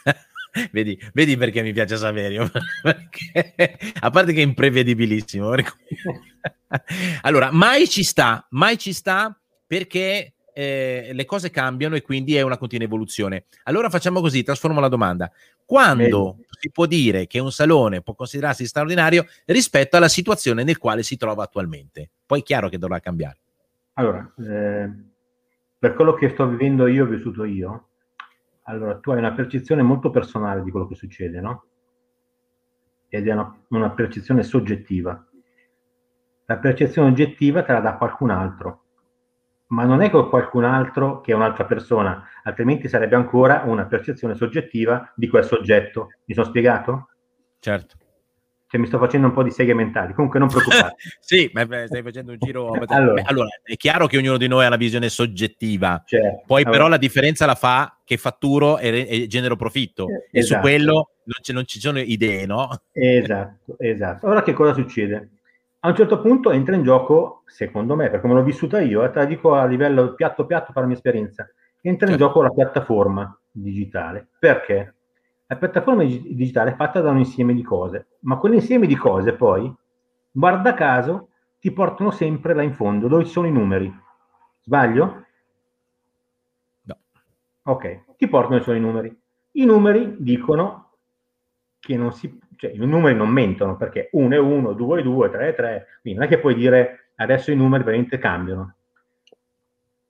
vedi, 0.73 1.01
vedi, 1.13 1.37
perché 1.37 1.63
mi 1.63 1.73
piace 1.73 1.97
Saverio? 1.97 2.51
perché, 2.83 3.79
a 4.01 4.11
parte 4.11 4.33
che 4.33 4.41
è 4.41 4.45
imprevedibilissimo. 4.45 5.53
allora, 7.23 7.53
mai 7.53 7.89
ci 7.89 8.03
sta, 8.03 8.45
mai 8.51 8.77
ci 8.77 8.93
sta 8.93 9.39
perché 9.65 10.35
eh, 10.53 11.11
le 11.13 11.25
cose 11.25 11.51
cambiano 11.51 11.95
e 11.95 12.03
quindi 12.03 12.35
è 12.35 12.41
una 12.41 12.59
continua 12.59 12.87
evoluzione. 12.87 13.45
Allora 13.63 13.89
facciamo 13.89 14.21
così, 14.21 14.43
trasformo 14.43 14.81
la 14.81 14.89
domanda. 14.89 15.31
Quando 15.65 16.33
Bene. 16.33 16.47
si 16.59 16.73
può 16.73 16.87
dire 16.87 17.29
che 17.29 17.39
un 17.39 17.53
salone 17.53 18.03
può 18.03 18.17
considerarsi 18.17 18.67
straordinario 18.67 19.29
rispetto 19.45 19.97
alla 19.97 20.09
situazione 20.09 20.65
nel 20.65 20.79
quale 20.79 21.05
si 21.05 21.17
trova 21.17 21.45
attualmente? 21.45 22.11
Poi 22.27 22.41
è 22.41 22.43
chiaro 22.43 22.69
che 22.69 22.79
dovrà 22.79 22.99
cambiare. 22.99 23.39
Allora, 23.99 24.31
eh, 24.39 24.91
per 25.79 25.95
quello 25.95 26.15
che 26.15 26.29
sto 26.29 26.47
vivendo 26.47 26.87
io, 26.87 27.05
ho 27.05 27.09
vissuto 27.09 27.45
io, 27.45 27.89
allora 28.63 28.99
tu 28.99 29.11
hai 29.11 29.19
una 29.19 29.33
percezione 29.33 29.83
molto 29.83 30.11
personale 30.11 30.63
di 30.63 30.71
quello 30.71 30.87
che 30.87 30.95
succede, 30.95 31.41
no? 31.41 31.65
Ed 33.09 33.27
è 33.27 33.33
una, 33.33 33.59
una 33.69 33.91
percezione 33.91 34.43
soggettiva. 34.43 35.27
La 36.45 36.59
percezione 36.59 37.09
oggettiva 37.09 37.63
te 37.63 37.73
la 37.73 37.81
dà 37.81 37.95
qualcun 37.97 38.31
altro, 38.31 38.83
ma 39.69 39.85
non 39.85 40.03
è 40.03 40.11
quel 40.11 40.29
qualcun 40.29 40.65
altro 40.65 41.21
che 41.23 41.33
è 41.33 41.35
un'altra 41.35 41.65
persona, 41.65 42.23
altrimenti 42.43 42.89
sarebbe 42.89 43.17
ancora 43.17 43.63
una 43.65 43.87
percezione 43.87 44.35
soggettiva 44.35 45.11
di 45.17 45.27
quel 45.29 45.45
soggetto. 45.45 46.11
Mi 46.27 46.35
sono 46.35 46.47
spiegato? 46.47 47.09
Certo 47.61 47.97
cioè 48.69 48.81
mi 48.81 48.87
sto 48.87 48.99
facendo 48.99 49.29
un 49.29 49.33
po' 49.33 49.45
di 49.45 49.51
seghe 49.51 49.75
mentali, 49.75 50.13
comunque 50.13 50.41
non 50.41 50.49
preoccupare. 50.49 50.97
sì, 51.21 51.49
ma 51.53 51.65
stai 51.87 52.03
facendo 52.03 52.33
un 52.33 52.39
giro. 52.39 52.73
allora. 52.89 53.23
allora. 53.25 53.49
è 53.63 53.77
chiaro 53.77 54.07
che 54.07 54.17
ognuno 54.17 54.37
di 54.37 54.49
noi 54.49 54.65
ha 54.65 54.69
una 54.69 54.77
visione 54.77 55.09
soggettiva, 55.09 56.03
certo. 56.05 56.43
poi 56.47 56.63
allora. 56.63 56.77
però 56.77 56.89
la 56.89 56.97
differenza 56.97 57.47
la 57.47 57.55
fa 57.55 57.99
che 58.05 58.17
fatturo 58.17 58.79
e, 58.79 59.07
e 59.09 59.27
genero 59.29 59.55
profitto, 59.55 60.09
esatto. 60.09 60.25
e 60.25 60.43
su 60.43 60.53
esatto. 60.53 60.61
quello 60.61 60.93
non, 61.25 61.41
c- 61.41 61.53
non, 61.53 61.65
ci 61.65 61.79
sono 61.79 62.01
idee, 62.01 62.45
no? 62.47 62.69
Esatto, 62.91 63.77
esatto. 63.79 64.27
Ora 64.27 64.43
che 64.43 64.53
cosa 64.53 64.75
succede? 64.75 65.31
A 65.81 65.89
un 65.89 65.95
certo 65.95 66.21
punto 66.21 66.51
entra 66.51 66.75
in 66.75 66.83
gioco, 66.83 67.43
secondo 67.47 67.95
me, 67.95 68.11
perché 68.11 68.27
me 68.27 68.35
l'ho 68.35 68.43
vissuta 68.43 68.81
io, 68.81 69.05
e 69.05 69.11
te 69.11 69.21
la 69.21 69.25
dico 69.27 69.55
a 69.55 69.67
livello 69.67 70.15
piatto 70.15 70.45
piatto 70.45 70.73
per 70.73 70.83
la 70.83 70.89
mia 70.89 70.97
esperienza, 70.97 71.49
entra 71.81 72.11
in 72.11 72.19
certo. 72.19 72.27
gioco 72.27 72.43
la 72.43 72.51
piattaforma 72.51 73.39
digitale. 73.49 74.27
Perché? 74.41 74.96
La 75.49 75.57
piattaforma 75.57 76.03
digitale 76.03 76.73
è 76.73 76.75
fatta 76.75 77.01
da 77.01 77.11
un 77.11 77.19
insieme 77.19 77.55
di 77.55 77.63
cose, 77.63 78.19
ma 78.21 78.37
quell'insieme 78.37 78.87
di 78.87 78.97
cose 78.97 79.33
poi, 79.35 79.73
guarda 80.33 80.75
caso, 80.75 81.29
ti 81.61 81.71
portano 81.73 82.11
sempre 82.11 82.55
là 82.55 82.63
in 82.63 82.73
fondo, 82.73 83.07
dove 83.07 83.25
ci 83.25 83.31
sono 83.31 83.47
i 83.47 83.53
numeri. 83.53 83.93
Sbaglio? 84.63 85.25
No. 86.83 86.99
Ok, 87.63 88.17
ti 88.17 88.29
portano 88.29 88.61
solo 88.61 88.77
i 88.77 88.81
numeri. 88.81 89.17
I 89.53 89.65
numeri 89.65 90.17
dicono 90.19 90.91
che 91.79 91.97
non 91.97 92.13
si... 92.13 92.39
cioè 92.57 92.73
i 92.73 92.79
numeri 92.79 93.17
non 93.17 93.29
mentono, 93.29 93.77
perché 93.77 94.09
1 94.13 94.35
è 94.35 94.39
1, 94.39 94.73
2 94.73 95.01
è 95.01 95.03
2, 95.05 95.31
3 95.31 95.49
è 95.49 95.55
3, 95.55 95.87
quindi 96.03 96.19
non 96.19 96.29
è 96.29 96.31
che 96.31 96.41
puoi 96.41 96.55
dire 96.55 97.13
adesso 97.17 97.53
i 97.53 97.57
numeri 97.57 97.85
veramente 97.85 98.19
cambiano. 98.19 98.76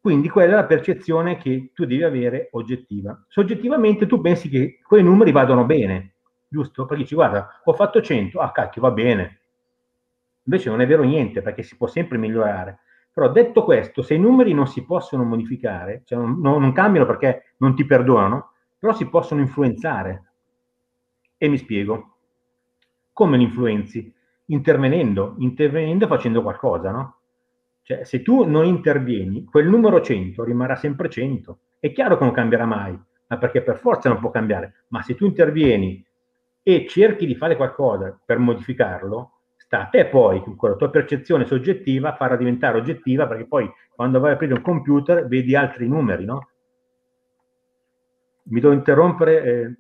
Quindi 0.07 0.29
quella 0.29 0.53
è 0.53 0.55
la 0.55 0.67
percezione 0.67 1.37
che 1.37 1.73
tu 1.75 1.85
devi 1.85 2.05
avere 2.05 2.47
oggettiva. 2.53 3.25
Soggettivamente 3.27 4.07
tu 4.07 4.21
pensi 4.21 4.49
che 4.49 4.79
quei 4.87 5.03
numeri 5.03 5.33
vadano 5.33 5.65
bene, 5.65 6.13
giusto? 6.47 6.87
Perché 6.87 7.03
dici, 7.03 7.17
guarda, 7.17 7.61
ho 7.65 7.73
fatto 7.73 8.01
100, 8.01 8.39
ah 8.39 8.53
cacchio, 8.53 8.83
va 8.83 8.93
bene. 8.93 9.41
Invece 10.45 10.71
non 10.71 10.81
è 10.81 10.87
vero 10.87 11.03
niente, 11.03 11.43
perché 11.43 11.65
si 11.65 11.77
può 11.77 11.89
sempre 11.89 12.19
migliorare. 12.19 12.83
Però 13.13 13.33
detto 13.33 13.65
questo, 13.65 14.03
se 14.03 14.15
i 14.15 14.21
numeri 14.21 14.55
non 14.55 14.69
si 14.69 14.85
possono 14.85 15.25
modificare, 15.25 16.03
cioè 16.05 16.21
non, 16.21 16.39
non 16.41 16.71
cambiano 16.71 17.05
perché 17.05 17.55
non 17.57 17.75
ti 17.75 17.85
perdonano, 17.85 18.53
però 18.79 18.93
si 18.93 19.09
possono 19.09 19.41
influenzare. 19.41 20.35
E 21.37 21.49
mi 21.49 21.59
spiego. 21.59 22.19
Come 23.13 23.37
li 23.39 23.43
influenzi? 23.43 24.15
Intervenendo, 24.45 25.35
intervenendo 25.39 26.07
facendo 26.07 26.43
qualcosa, 26.43 26.93
no? 26.93 27.16
Cioè, 27.87 28.03
se 28.03 28.21
tu 28.21 28.43
non 28.43 28.65
intervieni, 28.65 29.45
quel 29.45 29.69
numero 29.69 30.01
100 30.01 30.43
rimarrà 30.43 30.75
sempre 30.75 31.09
100. 31.09 31.59
È 31.79 31.93
chiaro 31.93 32.19
che 32.19 32.25
non 32.25 32.33
cambierà 32.33 32.65
mai, 32.65 32.99
ma 33.29 33.39
perché 33.39 33.63
per 33.63 33.77
forza 33.77 34.09
non 34.09 34.19
può 34.19 34.33
cambiare. 34.33 34.87
Ma 34.89 35.03
se 35.03 35.15
tu 35.15 35.25
intervieni 35.25 36.05
e 36.65 36.85
cerchi 36.89 37.27
di 37.27 37.37
fare 37.37 37.55
qualcosa 37.55 38.19
per 38.25 38.39
modificarlo, 38.39 39.35
sta 39.55 39.83
a 39.83 39.87
te 39.87 40.07
poi, 40.07 40.43
con 40.57 40.71
la 40.71 40.75
tua 40.75 40.91
percezione 40.91 41.47
soggettiva, 41.47 42.17
farla 42.17 42.35
diventare 42.35 42.77
oggettiva, 42.77 43.29
perché 43.29 43.47
poi 43.47 43.71
quando 43.95 44.19
vai 44.19 44.33
a 44.33 44.35
aprire 44.35 44.55
un 44.55 44.63
computer 44.63 45.25
vedi 45.29 45.55
altri 45.55 45.87
numeri, 45.87 46.25
no? 46.25 46.49
Mi 48.49 48.59
devo 48.59 48.73
interrompere? 48.73 49.45
Eh... 49.45 49.75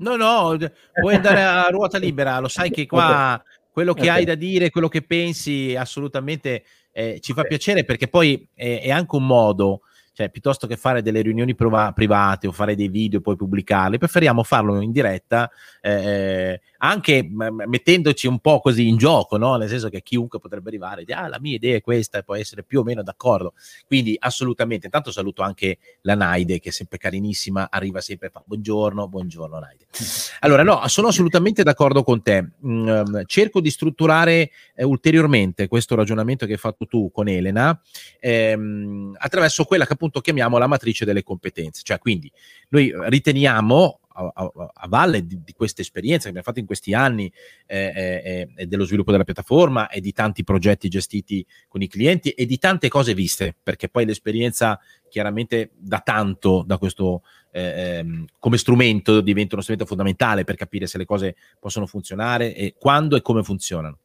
No, 0.00 0.16
no, 0.16 0.56
puoi 1.00 1.14
andare 1.14 1.44
a 1.44 1.68
ruota 1.68 1.98
libera, 1.98 2.40
lo 2.40 2.48
sai 2.48 2.70
che 2.70 2.86
qua 2.90 3.40
quello 3.76 3.92
che 3.92 4.04
okay. 4.04 4.16
hai 4.20 4.24
da 4.24 4.36
dire, 4.36 4.70
quello 4.70 4.88
che 4.88 5.02
pensi, 5.02 5.76
assolutamente 5.76 6.64
eh, 6.92 7.18
ci 7.20 7.34
fa 7.34 7.40
okay. 7.40 7.50
piacere 7.50 7.84
perché 7.84 8.08
poi 8.08 8.48
è, 8.54 8.80
è 8.84 8.90
anche 8.90 9.16
un 9.16 9.26
modo 9.26 9.82
cioè 10.14 10.30
piuttosto 10.30 10.66
che 10.66 10.78
fare 10.78 11.02
delle 11.02 11.20
riunioni 11.20 11.54
prova- 11.54 11.92
private 11.92 12.46
o 12.46 12.52
fare 12.52 12.74
dei 12.74 12.88
video 12.88 13.18
e 13.18 13.22
poi 13.22 13.36
pubblicarli, 13.36 13.98
preferiamo 13.98 14.42
farlo 14.44 14.80
in 14.80 14.92
diretta, 14.92 15.50
eh, 15.82 16.58
anche 16.88 17.28
mettendoci 17.28 18.26
un 18.26 18.38
po' 18.38 18.60
così 18.60 18.88
in 18.88 18.96
gioco, 18.96 19.36
no? 19.36 19.56
nel 19.56 19.68
senso 19.68 19.88
che 19.88 20.02
chiunque 20.02 20.38
potrebbe 20.38 20.68
arrivare 20.68 21.02
e 21.02 21.04
dire, 21.04 21.18
ah, 21.18 21.28
la 21.28 21.40
mia 21.40 21.54
idea 21.54 21.76
è 21.76 21.80
questa 21.80 22.18
e 22.18 22.22
può 22.22 22.34
essere 22.34 22.62
più 22.62 22.80
o 22.80 22.82
meno 22.82 23.02
d'accordo. 23.02 23.54
Quindi 23.86 24.16
assolutamente, 24.18 24.86
intanto 24.86 25.10
saluto 25.10 25.42
anche 25.42 25.78
la 26.02 26.14
Naide, 26.14 26.58
che 26.60 26.68
è 26.68 26.72
sempre 26.72 26.98
carinissima, 26.98 27.68
arriva 27.70 28.00
sempre 28.00 28.28
e 28.28 28.30
fa 28.30 28.42
buongiorno, 28.44 29.08
buongiorno 29.08 29.58
Naide. 29.58 29.86
Allora, 30.40 30.62
no, 30.62 30.86
sono 30.88 31.08
assolutamente 31.08 31.62
d'accordo 31.62 32.02
con 32.02 32.22
te. 32.22 32.50
Mm, 32.64 33.22
cerco 33.24 33.60
di 33.60 33.70
strutturare 33.70 34.50
eh, 34.74 34.84
ulteriormente 34.84 35.66
questo 35.66 35.94
ragionamento 35.94 36.46
che 36.46 36.52
hai 36.52 36.58
fatto 36.58 36.86
tu 36.86 37.10
con 37.10 37.26
Elena 37.26 37.80
ehm, 38.20 39.16
attraverso 39.18 39.64
quella 39.64 39.86
che 39.86 39.94
appunto 39.94 40.20
chiamiamo 40.20 40.58
la 40.58 40.66
matrice 40.66 41.04
delle 41.04 41.22
competenze. 41.22 41.80
Cioè, 41.82 41.98
quindi 41.98 42.30
noi 42.68 42.92
riteniamo 42.94 44.00
a, 44.16 44.50
a, 44.74 44.88
valle 44.88 45.26
di, 45.26 45.42
di 45.44 45.52
questa 45.52 45.82
esperienza 45.82 46.24
che 46.24 46.28
abbiamo 46.28 46.46
fatto 46.46 46.60
in 46.60 46.66
questi 46.66 46.94
anni 46.94 47.30
eh, 47.66 47.92
eh, 47.94 48.48
eh, 48.56 48.66
dello 48.66 48.84
sviluppo 48.84 49.10
della 49.10 49.24
piattaforma 49.24 49.88
e 49.88 50.00
di 50.00 50.12
tanti 50.12 50.44
progetti 50.44 50.88
gestiti 50.88 51.44
con 51.68 51.82
i 51.82 51.88
clienti 51.88 52.30
e 52.30 52.46
di 52.46 52.58
tante 52.58 52.88
cose 52.88 53.14
viste, 53.14 53.54
perché 53.62 53.88
poi 53.88 54.06
l'esperienza 54.06 54.80
chiaramente 55.08 55.70
da 55.76 56.00
tanto 56.00 56.64
da 56.66 56.78
questo 56.78 57.22
eh, 57.52 57.98
ehm, 57.98 58.24
come 58.38 58.58
strumento 58.58 59.20
diventa 59.20 59.54
uno 59.54 59.62
strumento 59.62 59.88
fondamentale 59.88 60.44
per 60.44 60.56
capire 60.56 60.86
se 60.86 60.98
le 60.98 61.04
cose 61.04 61.36
possono 61.58 61.86
funzionare 61.86 62.54
e 62.54 62.74
quando 62.78 63.16
e 63.16 63.22
come 63.22 63.42
funzionano. 63.42 63.98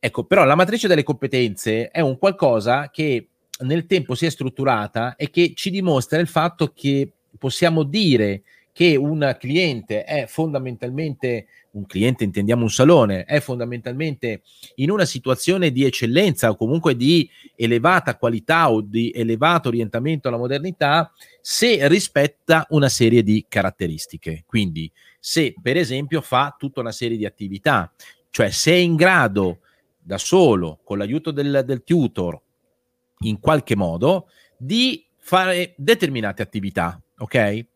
Ecco, 0.00 0.24
però 0.24 0.44
la 0.44 0.54
matrice 0.54 0.86
delle 0.86 1.02
competenze 1.02 1.88
è 1.88 2.00
un 2.00 2.18
qualcosa 2.18 2.90
che 2.90 3.28
nel 3.60 3.86
tempo 3.86 4.14
si 4.14 4.26
è 4.26 4.30
strutturata 4.30 5.16
e 5.16 5.30
che 5.30 5.52
ci 5.54 5.70
dimostra 5.70 6.20
il 6.20 6.28
fatto 6.28 6.72
che 6.72 7.10
possiamo 7.36 7.82
dire 7.82 8.42
che 8.78 8.94
un 8.94 9.36
cliente 9.40 10.04
è 10.04 10.26
fondamentalmente 10.28 11.48
un 11.72 11.84
cliente, 11.84 12.22
intendiamo 12.22 12.62
un 12.62 12.70
salone, 12.70 13.24
è 13.24 13.40
fondamentalmente 13.40 14.42
in 14.76 14.92
una 14.92 15.04
situazione 15.04 15.72
di 15.72 15.84
eccellenza 15.84 16.48
o 16.48 16.54
comunque 16.54 16.94
di 16.94 17.28
elevata 17.56 18.16
qualità 18.16 18.70
o 18.70 18.80
di 18.80 19.10
elevato 19.12 19.66
orientamento 19.66 20.28
alla 20.28 20.36
modernità 20.36 21.12
se 21.40 21.88
rispetta 21.88 22.66
una 22.68 22.88
serie 22.88 23.24
di 23.24 23.46
caratteristiche. 23.48 24.44
Quindi 24.46 24.88
se 25.18 25.54
per 25.60 25.76
esempio 25.76 26.20
fa 26.20 26.54
tutta 26.56 26.78
una 26.78 26.92
serie 26.92 27.16
di 27.16 27.26
attività, 27.26 27.92
cioè 28.30 28.50
se 28.50 28.70
è 28.70 28.76
in 28.76 28.94
grado 28.94 29.58
da 29.98 30.18
solo, 30.18 30.78
con 30.84 30.98
l'aiuto 30.98 31.32
del, 31.32 31.64
del 31.66 31.82
tutor 31.82 32.40
in 33.22 33.40
qualche 33.40 33.74
modo 33.74 34.28
di 34.56 35.04
fare 35.18 35.74
determinate 35.76 36.42
attività, 36.42 37.02
ok? 37.18 37.66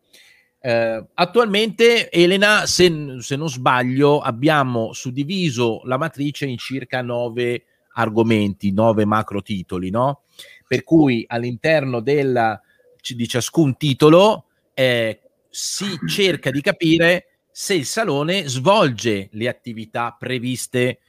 Eh, 0.65 1.05
attualmente, 1.15 2.09
Elena, 2.09 2.65
se, 2.65 3.17
se, 3.19 3.35
non 3.35 3.49
sbaglio, 3.49 4.21
abbiamo 4.21 4.93
suddiviso 4.93 5.81
la 5.83 5.97
matrice 5.97 6.45
in 6.45 6.57
circa 6.57 7.01
nove 7.01 7.65
argomenti, 7.95 8.71
nove 8.71 9.03
macro 9.03 9.41
titoli, 9.41 9.89
no? 9.89 10.21
Per 10.65 10.85
cui 10.85 11.25
all'interno 11.27 11.99
della, 11.99 12.61
di 12.97 13.27
ciascun 13.27 13.75
titolo 13.75 14.45
eh, 14.73 15.19
si 15.49 15.99
cerca 16.07 16.49
di 16.49 16.61
capire 16.61 17.39
se 17.51 17.73
il 17.73 17.85
salone 17.85 18.47
svolge 18.47 19.27
le 19.33 19.49
attività 19.49 20.15
previste 20.17 20.99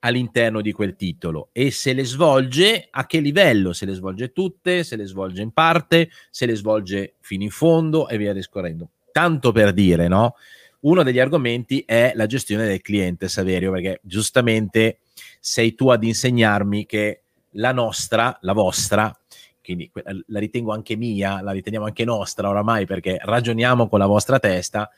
all'interno 0.00 0.60
di 0.60 0.72
quel 0.72 0.94
titolo 0.94 1.48
e 1.52 1.70
se 1.70 1.92
le 1.92 2.04
svolge 2.04 2.86
a 2.90 3.06
che 3.06 3.20
livello, 3.20 3.72
se 3.72 3.84
le 3.84 3.94
svolge 3.94 4.32
tutte, 4.32 4.84
se 4.84 4.96
le 4.96 5.06
svolge 5.06 5.42
in 5.42 5.50
parte, 5.50 6.10
se 6.30 6.46
le 6.46 6.54
svolge 6.54 7.14
fino 7.20 7.42
in 7.42 7.50
fondo 7.50 8.08
e 8.08 8.16
via 8.16 8.32
discorrendo. 8.32 8.90
Tanto 9.10 9.50
per 9.52 9.72
dire, 9.72 10.06
no? 10.06 10.34
Uno 10.80 11.02
degli 11.02 11.18
argomenti 11.18 11.82
è 11.84 12.12
la 12.14 12.26
gestione 12.26 12.66
del 12.66 12.80
cliente, 12.80 13.28
Saverio, 13.28 13.72
perché 13.72 13.98
giustamente 14.02 15.00
sei 15.40 15.74
tu 15.74 15.88
ad 15.88 16.04
insegnarmi 16.04 16.86
che 16.86 17.22
la 17.52 17.72
nostra, 17.72 18.38
la 18.42 18.52
vostra, 18.52 19.18
quindi 19.60 19.90
la 20.26 20.38
ritengo 20.38 20.72
anche 20.72 20.94
mia, 20.94 21.42
la 21.42 21.50
riteniamo 21.50 21.86
anche 21.86 22.04
nostra 22.04 22.48
oramai 22.48 22.86
perché 22.86 23.18
ragioniamo 23.20 23.88
con 23.88 23.98
la 23.98 24.06
vostra 24.06 24.38
testa, 24.38 24.88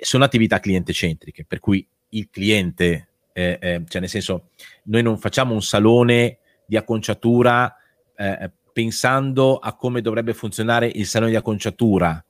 sono 0.00 0.24
attività 0.24 0.60
cliente 0.60 0.92
centriche, 0.92 1.44
per 1.44 1.58
cui 1.58 1.84
il 2.10 2.28
cliente 2.30 3.09
eh, 3.32 3.58
eh, 3.60 3.82
cioè 3.86 4.00
nel 4.00 4.10
senso, 4.10 4.50
noi 4.84 5.02
non 5.02 5.18
facciamo 5.18 5.54
un 5.54 5.62
salone 5.62 6.38
di 6.66 6.76
acconciatura 6.76 7.74
eh, 8.16 8.50
pensando 8.72 9.56
a 9.56 9.74
come 9.74 10.00
dovrebbe 10.00 10.34
funzionare 10.34 10.86
il 10.86 11.06
salone 11.06 11.30
di 11.30 11.36
acconciatura, 11.36 12.24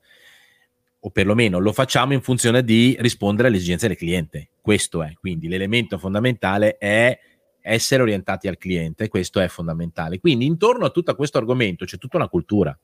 o 1.03 1.11
perlomeno 1.11 1.59
lo 1.59 1.73
facciamo 1.73 2.13
in 2.13 2.21
funzione 2.21 2.63
di 2.63 2.97
rispondere 3.01 3.49
alle 3.49 3.57
esigenze 3.57 3.89
del 3.89 3.97
cliente. 3.97 4.51
Questo 4.61 5.03
è, 5.03 5.15
quindi 5.19 5.49
l'elemento 5.49 5.99
fondamentale 5.99 6.77
è 6.77 7.19
essere 7.63 8.03
orientati 8.03 8.49
al 8.49 8.59
cliente, 8.59 9.09
questo 9.09 9.41
è 9.41 9.49
fondamentale. 9.49 10.19
Quindi 10.19 10.47
intorno 10.47 10.87
a 10.87 10.91
tutto 10.91 11.15
questo 11.15 11.39
argomento 11.39 11.85
c'è 11.85 11.99
tutta 11.99 12.17
una 12.17 12.29
cultura 12.29 12.79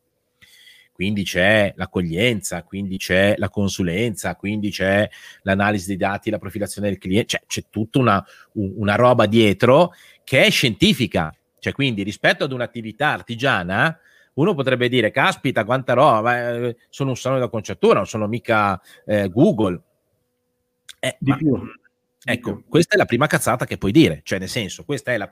quindi 0.96 1.24
c'è 1.24 1.74
l'accoglienza, 1.76 2.62
quindi 2.62 2.96
c'è 2.96 3.34
la 3.36 3.50
consulenza, 3.50 4.34
quindi 4.34 4.70
c'è 4.70 5.06
l'analisi 5.42 5.88
dei 5.88 5.98
dati, 5.98 6.30
la 6.30 6.38
profilazione 6.38 6.88
del 6.88 6.96
cliente, 6.96 7.28
cioè, 7.28 7.42
c'è 7.46 7.64
tutta 7.68 7.98
una, 7.98 8.24
una 8.54 8.94
roba 8.94 9.26
dietro 9.26 9.92
che 10.24 10.46
è 10.46 10.50
scientifica, 10.50 11.30
cioè 11.58 11.74
quindi 11.74 12.02
rispetto 12.02 12.44
ad 12.44 12.52
un'attività 12.52 13.08
artigiana, 13.08 13.94
uno 14.36 14.54
potrebbe 14.54 14.88
dire, 14.88 15.10
caspita, 15.10 15.66
quanta 15.66 15.92
roba, 15.92 16.54
eh, 16.54 16.76
sono 16.88 17.10
un 17.10 17.16
salone 17.16 17.40
da 17.40 17.50
conciatura, 17.50 17.96
non 17.96 18.06
sono 18.06 18.26
mica 18.26 18.80
eh, 19.04 19.28
Google. 19.28 19.78
Eh, 20.98 21.14
di 21.20 21.28
ma, 21.28 21.36
più. 21.36 21.60
Ecco, 22.24 22.62
questa 22.66 22.94
è 22.94 22.96
la 22.96 23.04
prima 23.04 23.26
cazzata 23.26 23.66
che 23.66 23.76
puoi 23.76 23.92
dire, 23.92 24.22
cioè 24.24 24.38
nel 24.38 24.48
senso, 24.48 24.82
questo 24.86 25.10
è 25.10 25.14
il 25.14 25.28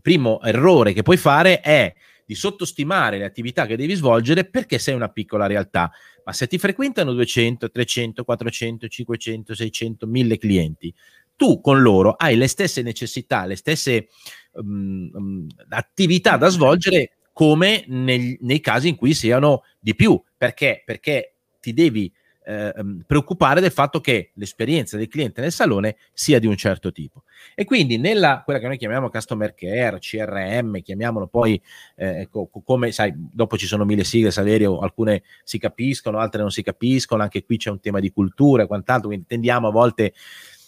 primo 0.00 0.40
errore 0.40 0.92
che 0.92 1.02
puoi 1.02 1.16
fare 1.16 1.60
è 1.60 1.92
di 2.26 2.34
sottostimare 2.34 3.18
le 3.18 3.24
attività 3.24 3.66
che 3.66 3.76
devi 3.76 3.94
svolgere 3.94 4.44
perché 4.44 4.78
sei 4.78 4.94
una 4.94 5.08
piccola 5.08 5.46
realtà. 5.46 5.90
Ma 6.24 6.32
se 6.32 6.46
ti 6.46 6.58
frequentano 6.58 7.12
200, 7.12 7.70
300, 7.70 8.24
400, 8.24 8.88
500, 8.88 9.54
600, 9.54 10.06
1000 10.06 10.38
clienti, 10.38 10.94
tu 11.36 11.60
con 11.60 11.82
loro 11.82 12.12
hai 12.12 12.36
le 12.36 12.46
stesse 12.46 12.82
necessità, 12.82 13.44
le 13.44 13.56
stesse 13.56 14.08
um, 14.52 15.46
attività 15.68 16.36
da 16.36 16.48
svolgere 16.48 17.16
come 17.32 17.84
nel, 17.88 18.36
nei 18.40 18.60
casi 18.60 18.88
in 18.88 18.96
cui 18.96 19.12
siano 19.12 19.64
di 19.78 19.94
più. 19.94 20.20
Perché? 20.36 20.82
Perché 20.84 21.34
ti 21.60 21.72
devi 21.72 22.12
eh, 22.44 22.72
preoccupare 23.06 23.60
del 23.60 23.70
fatto 23.70 24.00
che 24.00 24.30
l'esperienza 24.34 24.96
del 24.96 25.08
cliente 25.08 25.40
nel 25.40 25.52
salone 25.52 25.96
sia 26.12 26.38
di 26.38 26.46
un 26.46 26.56
certo 26.56 26.92
tipo. 26.92 27.22
E 27.54 27.64
quindi 27.64 27.96
nella 27.96 28.42
quella 28.44 28.58
che 28.58 28.66
noi 28.66 28.76
chiamiamo 28.76 29.08
customer 29.08 29.54
care, 29.54 29.98
CRM, 29.98 30.80
chiamiamolo 30.82 31.26
poi 31.26 31.60
eh, 31.96 32.28
co- 32.30 32.50
come 32.64 32.92
sai, 32.92 33.12
dopo 33.16 33.56
ci 33.56 33.66
sono 33.66 33.84
mille 33.84 34.04
sigle, 34.04 34.30
Saverio, 34.30 34.78
alcune 34.80 35.22
si 35.42 35.58
capiscono, 35.58 36.18
altre 36.18 36.42
non 36.42 36.50
si 36.50 36.62
capiscono, 36.62 37.22
anche 37.22 37.44
qui 37.44 37.56
c'è 37.56 37.70
un 37.70 37.80
tema 37.80 38.00
di 38.00 38.12
cultura 38.12 38.64
e 38.64 38.66
quant'altro, 38.66 39.08
quindi 39.08 39.26
tendiamo 39.26 39.68
a 39.68 39.70
volte 39.70 40.12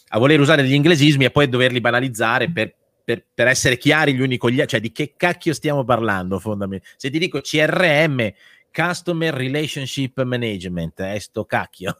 a 0.09 0.19
voler 0.19 0.39
usare 0.39 0.61
degli 0.61 0.73
inglesismi 0.73 1.25
e 1.25 1.31
poi 1.31 1.49
doverli 1.49 1.81
banalizzare 1.81 2.49
per, 2.49 2.73
per, 3.03 3.25
per 3.33 3.47
essere 3.47 3.77
chiari 3.77 4.13
gli 4.13 4.21
uni 4.21 4.37
con 4.37 4.51
gli 4.51 4.61
altri, 4.61 4.77
cioè 4.77 4.79
di 4.79 4.91
che 4.91 5.13
cacchio 5.17 5.53
stiamo 5.53 5.83
parlando 5.83 6.39
fondamentalmente. 6.39 6.87
Se 6.97 7.09
ti 7.09 7.19
dico 7.19 7.41
CRM 7.41 8.31
Customer 8.77 9.33
Relationship 9.33 10.21
Management, 10.21 11.01
è 11.01 11.15
eh, 11.15 11.19
sto 11.19 11.45
cacchio. 11.45 11.99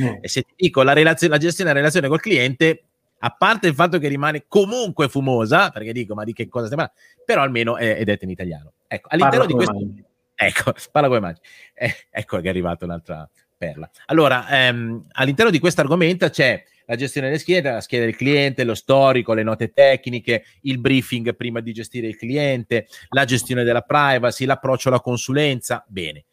Mm. 0.00 0.14
e 0.22 0.28
se 0.28 0.42
ti 0.42 0.52
dico 0.54 0.84
la, 0.84 0.92
relazione, 0.92 1.34
la 1.34 1.40
gestione 1.40 1.70
della 1.70 1.80
relazione 1.80 2.06
col 2.06 2.20
cliente, 2.20 2.84
a 3.18 3.30
parte 3.36 3.66
il 3.66 3.74
fatto 3.74 3.98
che 3.98 4.06
rimane 4.06 4.44
comunque 4.46 5.08
fumosa, 5.08 5.70
perché 5.70 5.92
dico, 5.92 6.14
ma 6.14 6.22
di 6.22 6.32
che 6.32 6.48
cosa 6.48 6.68
sembra, 6.68 6.92
però 7.24 7.42
almeno 7.42 7.76
è, 7.76 7.96
è 7.96 8.04
detta 8.04 8.26
in 8.26 8.30
italiano. 8.30 8.74
Ecco, 8.86 9.08
all'interno 9.10 9.46
di 9.46 9.54
questo... 9.54 9.72
Mai. 9.72 10.04
Ecco, 10.36 10.72
parla 10.92 11.08
come 11.08 11.20
mangi. 11.20 11.40
Eh, 11.74 11.92
ecco 12.10 12.38
che 12.38 12.46
è 12.46 12.48
arrivata 12.48 12.84
un'altra 12.84 13.28
perla. 13.56 13.90
Allora, 14.06 14.46
ehm, 14.48 15.06
all'interno 15.12 15.50
di 15.50 15.58
questo 15.58 15.80
argomento 15.80 16.28
c'è 16.30 16.62
la 16.86 16.96
gestione 16.96 17.28
delle 17.28 17.38
schede, 17.38 17.70
la 17.70 17.80
scheda 17.80 18.04
del 18.04 18.16
cliente, 18.16 18.64
lo 18.64 18.74
storico, 18.74 19.32
le 19.32 19.42
note 19.42 19.72
tecniche, 19.72 20.44
il 20.62 20.78
briefing 20.78 21.34
prima 21.34 21.60
di 21.60 21.72
gestire 21.72 22.06
il 22.06 22.16
cliente, 22.16 22.86
la 23.10 23.24
gestione 23.24 23.64
della 23.64 23.82
privacy, 23.82 24.44
l'approccio 24.44 24.88
alla 24.88 25.00
consulenza. 25.00 25.84
Bene. 25.88 26.24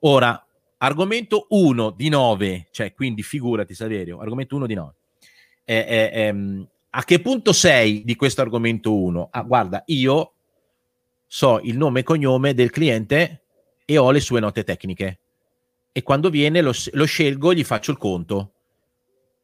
Ora, 0.00 0.44
argomento 0.78 1.46
1 1.50 1.90
di 1.90 2.08
9, 2.08 2.68
cioè 2.70 2.92
quindi 2.92 3.22
figurati 3.22 3.74
Saverio, 3.74 4.18
argomento 4.18 4.56
1 4.56 4.66
di 4.66 4.74
9. 4.74 4.92
Eh, 5.64 5.84
eh, 5.88 6.10
ehm, 6.12 6.68
a 6.90 7.04
che 7.04 7.20
punto 7.20 7.52
sei 7.52 8.02
di 8.04 8.16
questo 8.16 8.40
argomento 8.40 8.94
1? 8.94 9.28
Ah, 9.30 9.42
guarda, 9.42 9.82
io 9.86 10.32
so 11.26 11.60
il 11.60 11.76
nome 11.76 12.00
e 12.00 12.02
cognome 12.02 12.54
del 12.54 12.70
cliente 12.70 13.42
e 13.84 13.98
ho 13.98 14.10
le 14.10 14.20
sue 14.20 14.40
note 14.40 14.64
tecniche. 14.64 15.18
E 15.92 16.02
quando 16.02 16.28
viene 16.28 16.60
lo, 16.60 16.72
lo 16.92 17.04
scelgo, 17.04 17.54
gli 17.54 17.64
faccio 17.64 17.90
il 17.90 17.96
conto 17.96 18.52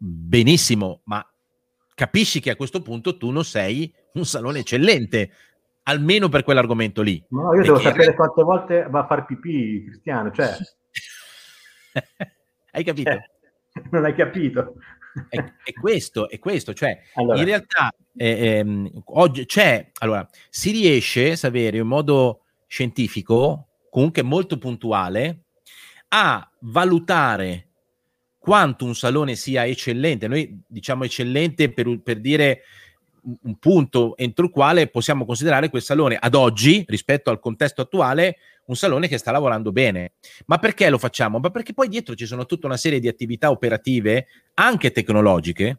benissimo, 0.04 1.02
ma 1.04 1.24
capisci 1.94 2.40
che 2.40 2.50
a 2.50 2.56
questo 2.56 2.82
punto 2.82 3.16
tu 3.16 3.30
non 3.30 3.44
sei 3.44 3.92
un 4.14 4.24
salone 4.24 4.60
eccellente, 4.60 5.30
almeno 5.84 6.28
per 6.28 6.42
quell'argomento 6.42 7.02
lì. 7.02 7.24
No, 7.28 7.54
io 7.54 7.62
devo 7.62 7.78
sapere 7.78 8.06
re... 8.06 8.14
quante 8.14 8.42
volte 8.42 8.86
va 8.88 9.00
a 9.00 9.06
far 9.06 9.24
pipì 9.24 9.84
Cristiano, 9.86 10.32
cioè... 10.32 10.56
hai 12.72 12.84
capito? 12.84 13.10
Eh, 13.10 13.30
non 13.90 14.04
hai 14.04 14.14
capito. 14.14 14.74
È, 15.28 15.36
è, 15.36 15.72
questo, 15.78 16.28
è 16.28 16.38
questo, 16.38 16.72
cioè 16.72 16.98
allora. 17.14 17.38
in 17.38 17.44
realtà 17.44 17.92
eh, 18.16 18.56
ehm, 18.56 19.02
oggi 19.04 19.44
c'è, 19.44 19.90
allora, 19.98 20.26
si 20.48 20.70
riesce, 20.72 21.36
Saverio, 21.36 21.82
in 21.82 21.88
modo 21.88 22.44
scientifico, 22.66 23.68
comunque 23.90 24.22
molto 24.22 24.58
puntuale, 24.58 25.44
a 26.08 26.50
valutare 26.60 27.71
quanto 28.42 28.84
un 28.84 28.96
salone 28.96 29.36
sia 29.36 29.64
eccellente. 29.64 30.26
Noi 30.26 30.60
diciamo 30.66 31.04
eccellente 31.04 31.72
per, 31.72 32.00
per 32.02 32.18
dire 32.18 32.62
un 33.44 33.56
punto 33.60 34.16
entro 34.16 34.46
il 34.46 34.50
quale 34.50 34.88
possiamo 34.88 35.24
considerare 35.24 35.70
quel 35.70 35.80
salone 35.80 36.16
ad 36.18 36.34
oggi, 36.34 36.84
rispetto 36.88 37.30
al 37.30 37.38
contesto 37.38 37.82
attuale, 37.82 38.38
un 38.64 38.74
salone 38.74 39.06
che 39.06 39.16
sta 39.16 39.30
lavorando 39.30 39.70
bene. 39.70 40.14
Ma 40.46 40.58
perché 40.58 40.90
lo 40.90 40.98
facciamo? 40.98 41.38
Ma 41.38 41.50
perché 41.50 41.72
poi 41.72 41.86
dietro 41.86 42.16
ci 42.16 42.26
sono 42.26 42.44
tutta 42.44 42.66
una 42.66 42.76
serie 42.76 42.98
di 42.98 43.06
attività 43.06 43.48
operative, 43.48 44.26
anche 44.54 44.90
tecnologiche, 44.90 45.78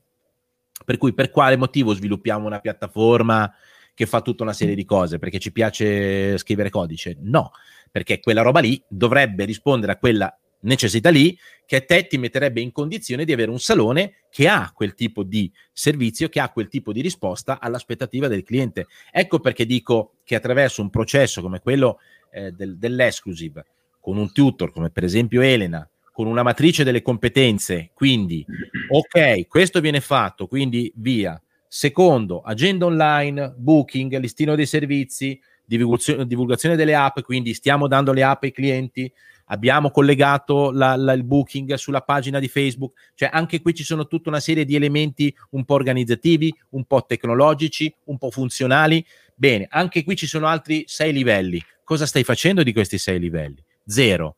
per 0.86 0.96
cui 0.96 1.14
per 1.14 1.32
quale 1.32 1.58
motivo 1.58 1.94
sviluppiamo 1.94 2.46
una 2.46 2.60
piattaforma 2.60 3.54
che 3.94 4.06
fa 4.06 4.22
tutta 4.22 4.44
una 4.44 4.54
serie 4.54 4.74
di 4.74 4.86
cose? 4.86 5.20
Perché 5.20 5.38
ci 5.38 5.52
piace 5.52 6.38
scrivere 6.38 6.70
codice? 6.70 7.18
No, 7.20 7.52
perché 7.92 8.22
quella 8.22 8.42
roba 8.42 8.62
lì 8.62 8.82
dovrebbe 8.88 9.44
rispondere 9.44 9.92
a 9.92 9.98
quella 9.98 10.34
necessità 10.64 11.10
lì 11.10 11.38
che 11.66 11.86
te 11.86 12.08
ti 12.08 12.18
metterebbe 12.18 12.62
in 12.62 12.72
condizione 12.72 13.26
di 13.26 13.32
avere 13.32 13.52
un 13.52 13.60
salone 13.60 14.16
che 14.30 14.48
ha 14.48 14.72
quel 14.74 14.94
tipo 14.94 15.24
di 15.24 15.52
servizio, 15.72 16.30
che 16.30 16.40
ha 16.40 16.50
quel 16.50 16.68
tipo 16.68 16.92
di 16.92 17.02
risposta 17.02 17.60
all'aspettativa 17.60 18.28
del 18.28 18.44
cliente. 18.44 18.88
Ecco 19.12 19.40
perché 19.40 19.66
dico 19.66 20.16
che 20.24 20.36
attraverso 20.36 20.82
un 20.82 20.90
processo 20.90 21.42
come 21.42 21.60
quello 21.60 22.00
eh, 22.32 22.52
del, 22.52 22.78
dell'exclusive, 22.78 23.66
con 24.00 24.18
un 24.18 24.32
tutor 24.32 24.72
come 24.72 24.90
per 24.90 25.04
esempio 25.04 25.42
Elena, 25.42 25.88
con 26.12 26.28
una 26.28 26.44
matrice 26.44 26.84
delle 26.84 27.02
competenze, 27.02 27.90
quindi 27.94 28.46
ok, 28.90 29.48
questo 29.48 29.80
viene 29.82 30.00
fatto, 30.00 30.48
quindi 30.48 30.92
via. 30.96 31.42
Secondo, 31.68 32.42
agenda 32.42 32.86
online, 32.86 33.56
booking, 33.58 34.16
listino 34.20 34.54
dei 34.54 34.68
servizi, 34.68 35.42
divulgazione 35.66 36.76
delle 36.76 36.94
app, 36.94 37.22
quindi 37.22 37.56
stiamo 37.56 37.88
dando 37.88 38.14
le 38.14 38.22
app 38.22 38.44
ai 38.44 38.52
clienti, 38.52 39.12
abbiamo 39.46 39.92
collegato 39.92 40.72
la, 40.72 40.96
la, 40.96 41.14
il 41.14 41.24
booking 41.24 41.74
sulla 41.74 42.02
pagina 42.02 42.40
di 42.40 42.48
Facebook, 42.48 43.12
cioè 43.16 43.30
anche 43.32 43.62
qui 43.62 43.74
ci 43.74 43.84
sono 43.84 44.08
tutta 44.08 44.30
una 44.30 44.40
serie 44.40 44.66
di 44.66 44.76
elementi 44.76 45.36
un 45.52 45.66
po' 45.66 45.74
organizzativi, 45.74 46.54
un 46.70 46.86
po' 46.86 47.06
tecnologici, 47.06 47.94
un 48.06 48.18
po' 48.18 48.32
funzionali. 48.32 49.06
Bene, 49.36 49.68
anche 49.70 50.04
qui 50.04 50.16
ci 50.16 50.28
sono 50.28 50.48
altri 50.48 50.84
sei 50.88 51.12
livelli. 51.12 51.62
Cosa 51.84 52.06
stai 52.06 52.24
facendo 52.24 52.64
di 52.64 52.72
questi 52.72 52.98
sei 52.98 53.20
livelli? 53.20 53.64
Zero. 53.86 54.38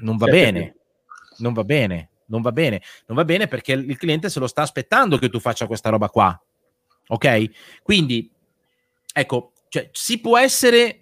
Non 0.00 0.16
va 0.16 0.26
bene, 0.26 0.76
non 1.38 1.52
va 1.52 1.64
bene, 1.64 2.10
non 2.26 2.42
va 2.42 2.52
bene, 2.52 2.82
non 3.06 3.16
va 3.16 3.24
bene 3.24 3.46
perché 3.46 3.72
il 3.72 3.96
cliente 3.96 4.28
se 4.28 4.40
lo 4.40 4.46
sta 4.46 4.62
aspettando 4.62 5.16
che 5.16 5.28
tu 5.28 5.38
faccia 5.38 5.66
questa 5.66 5.90
roba 5.90 6.08
qua. 6.08 6.40
Ok? 7.08 7.80
Quindi, 7.82 8.30
ecco, 9.12 9.52
cioè, 9.68 9.88
si 9.92 10.20
può 10.20 10.38
essere 10.38 11.01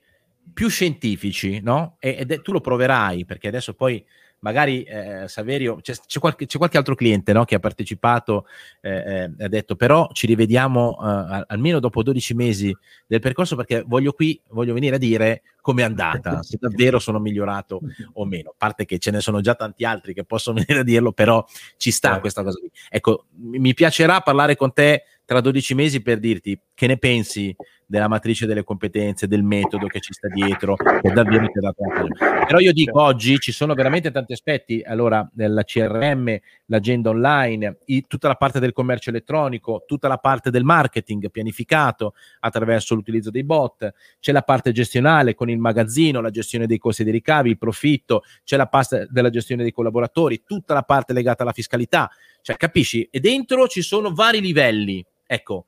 più 0.52 0.68
scientifici, 0.68 1.60
no? 1.60 1.96
E, 1.98 2.16
ed 2.20 2.42
tu 2.42 2.52
lo 2.52 2.60
proverai, 2.60 3.24
perché 3.24 3.48
adesso 3.48 3.74
poi 3.74 4.04
magari 4.40 4.82
eh, 4.82 5.28
Saverio, 5.28 5.76
c'è, 5.80 5.94
c'è, 6.06 6.18
qualche, 6.18 6.46
c'è, 6.46 6.58
qualche, 6.58 6.78
altro 6.78 6.94
cliente 6.94 7.32
no, 7.32 7.44
che 7.44 7.54
ha 7.54 7.58
partecipato 7.58 8.46
eh, 8.80 8.90
eh, 8.90 9.44
ha 9.44 9.48
detto 9.48 9.76
però 9.76 10.08
ci 10.12 10.26
rivediamo 10.26 10.96
eh, 10.98 11.44
almeno 11.48 11.78
dopo 11.78 12.02
12 12.02 12.34
mesi 12.34 12.74
del 13.06 13.20
percorso 13.20 13.56
perché 13.56 13.84
voglio 13.86 14.12
qui, 14.12 14.40
voglio 14.48 14.74
venire 14.74 14.96
a 14.96 14.98
dire 14.98 15.42
come 15.60 15.82
è 15.82 15.84
andata, 15.84 16.42
se 16.42 16.56
davvero 16.60 16.98
sono 16.98 17.18
migliorato 17.18 17.80
o 18.14 18.24
meno, 18.24 18.50
a 18.50 18.54
parte 18.56 18.84
che 18.84 18.98
ce 18.98 19.10
ne 19.10 19.20
sono 19.20 19.40
già 19.40 19.54
tanti 19.54 19.84
altri 19.84 20.14
che 20.14 20.24
possono 20.24 20.58
venire 20.64 20.80
a 20.80 20.84
dirlo, 20.84 21.12
però 21.12 21.44
ci 21.76 21.90
sta 21.90 22.08
certo. 22.08 22.22
questa 22.22 22.42
cosa. 22.42 22.58
Ecco, 22.88 23.26
mi 23.36 23.74
piacerà 23.74 24.20
parlare 24.20 24.56
con 24.56 24.72
te 24.72 25.04
tra 25.24 25.40
12 25.40 25.74
mesi 25.74 26.02
per 26.02 26.18
dirti 26.18 26.60
che 26.74 26.86
ne 26.88 26.98
pensi 26.98 27.54
della 27.86 28.08
matrice 28.08 28.46
delle 28.46 28.62
competenze, 28.62 29.26
del 29.26 29.42
metodo 29.42 29.86
che 29.86 30.00
ci 30.00 30.12
sta 30.12 30.28
dietro, 30.28 30.76
che 30.76 31.12
davvero 31.12 31.46
ti 31.46 31.58
ha 31.58 31.60
dato 31.60 31.82
una 31.82 32.44
Però 32.46 32.58
io 32.58 32.72
dico 32.72 33.02
oggi 33.02 33.38
ci 33.38 33.50
sono 33.50 33.74
veramente 33.74 34.10
tanti 34.12 34.32
aspetti, 34.32 34.82
allora 34.84 35.28
nella 35.34 35.64
CRM, 35.64 36.36
l'agenda 36.70 37.10
online, 37.10 37.78
i, 37.86 38.04
tutta 38.06 38.28
la 38.28 38.36
parte 38.36 38.60
del 38.60 38.72
commercio 38.72 39.10
elettronico, 39.10 39.84
tutta 39.86 40.08
la 40.08 40.18
parte 40.18 40.50
del 40.50 40.64
marketing 40.64 41.30
pianificato 41.30 42.14
attraverso 42.40 42.94
l'utilizzo 42.94 43.30
dei 43.30 43.44
bot, 43.44 43.92
c'è 44.20 44.32
la 44.32 44.42
parte 44.42 44.72
gestionale 44.72 45.34
con 45.34 45.50
il 45.50 45.58
magazzino, 45.58 46.20
la 46.20 46.30
gestione 46.30 46.66
dei 46.66 46.78
costi 46.78 47.04
dei 47.04 47.12
ricavi, 47.12 47.50
il 47.50 47.58
profitto, 47.58 48.22
c'è 48.44 48.56
la 48.56 48.66
parte 48.66 49.08
della 49.10 49.30
gestione 49.30 49.62
dei 49.62 49.72
collaboratori, 49.72 50.42
tutta 50.44 50.72
la 50.72 50.82
parte 50.82 51.12
legata 51.12 51.42
alla 51.42 51.52
fiscalità, 51.52 52.08
cioè 52.40 52.56
capisci? 52.56 53.06
E 53.10 53.20
dentro 53.20 53.66
ci 53.66 53.82
sono 53.82 54.14
vari 54.14 54.40
livelli. 54.40 55.04
Ecco, 55.26 55.66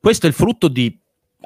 questo 0.00 0.26
è 0.26 0.28
il 0.28 0.34
frutto 0.34 0.68
di 0.68 0.98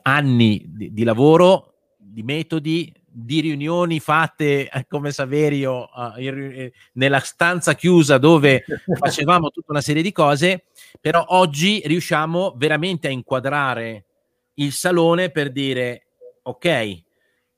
anni 0.02 0.64
di, 0.68 0.92
di 0.92 1.04
lavoro, 1.04 1.74
di 1.98 2.22
metodi, 2.22 2.92
di 3.14 3.40
riunioni 3.40 4.00
fatte 4.00 4.68
eh, 4.68 4.86
come 4.88 5.12
Saverio 5.12 5.90
uh, 5.94 6.18
in, 6.18 6.70
nella 6.94 7.18
stanza 7.20 7.74
chiusa 7.74 8.16
dove 8.16 8.64
facevamo 8.98 9.50
tutta 9.50 9.72
una 9.72 9.82
serie 9.82 10.02
di 10.02 10.12
cose, 10.12 10.64
però 11.00 11.24
oggi 11.28 11.82
riusciamo 11.84 12.54
veramente 12.56 13.08
a 13.08 13.10
inquadrare 13.10 14.04
il 14.54 14.72
salone 14.72 15.30
per 15.30 15.52
dire 15.52 16.06
ok, 16.42 17.02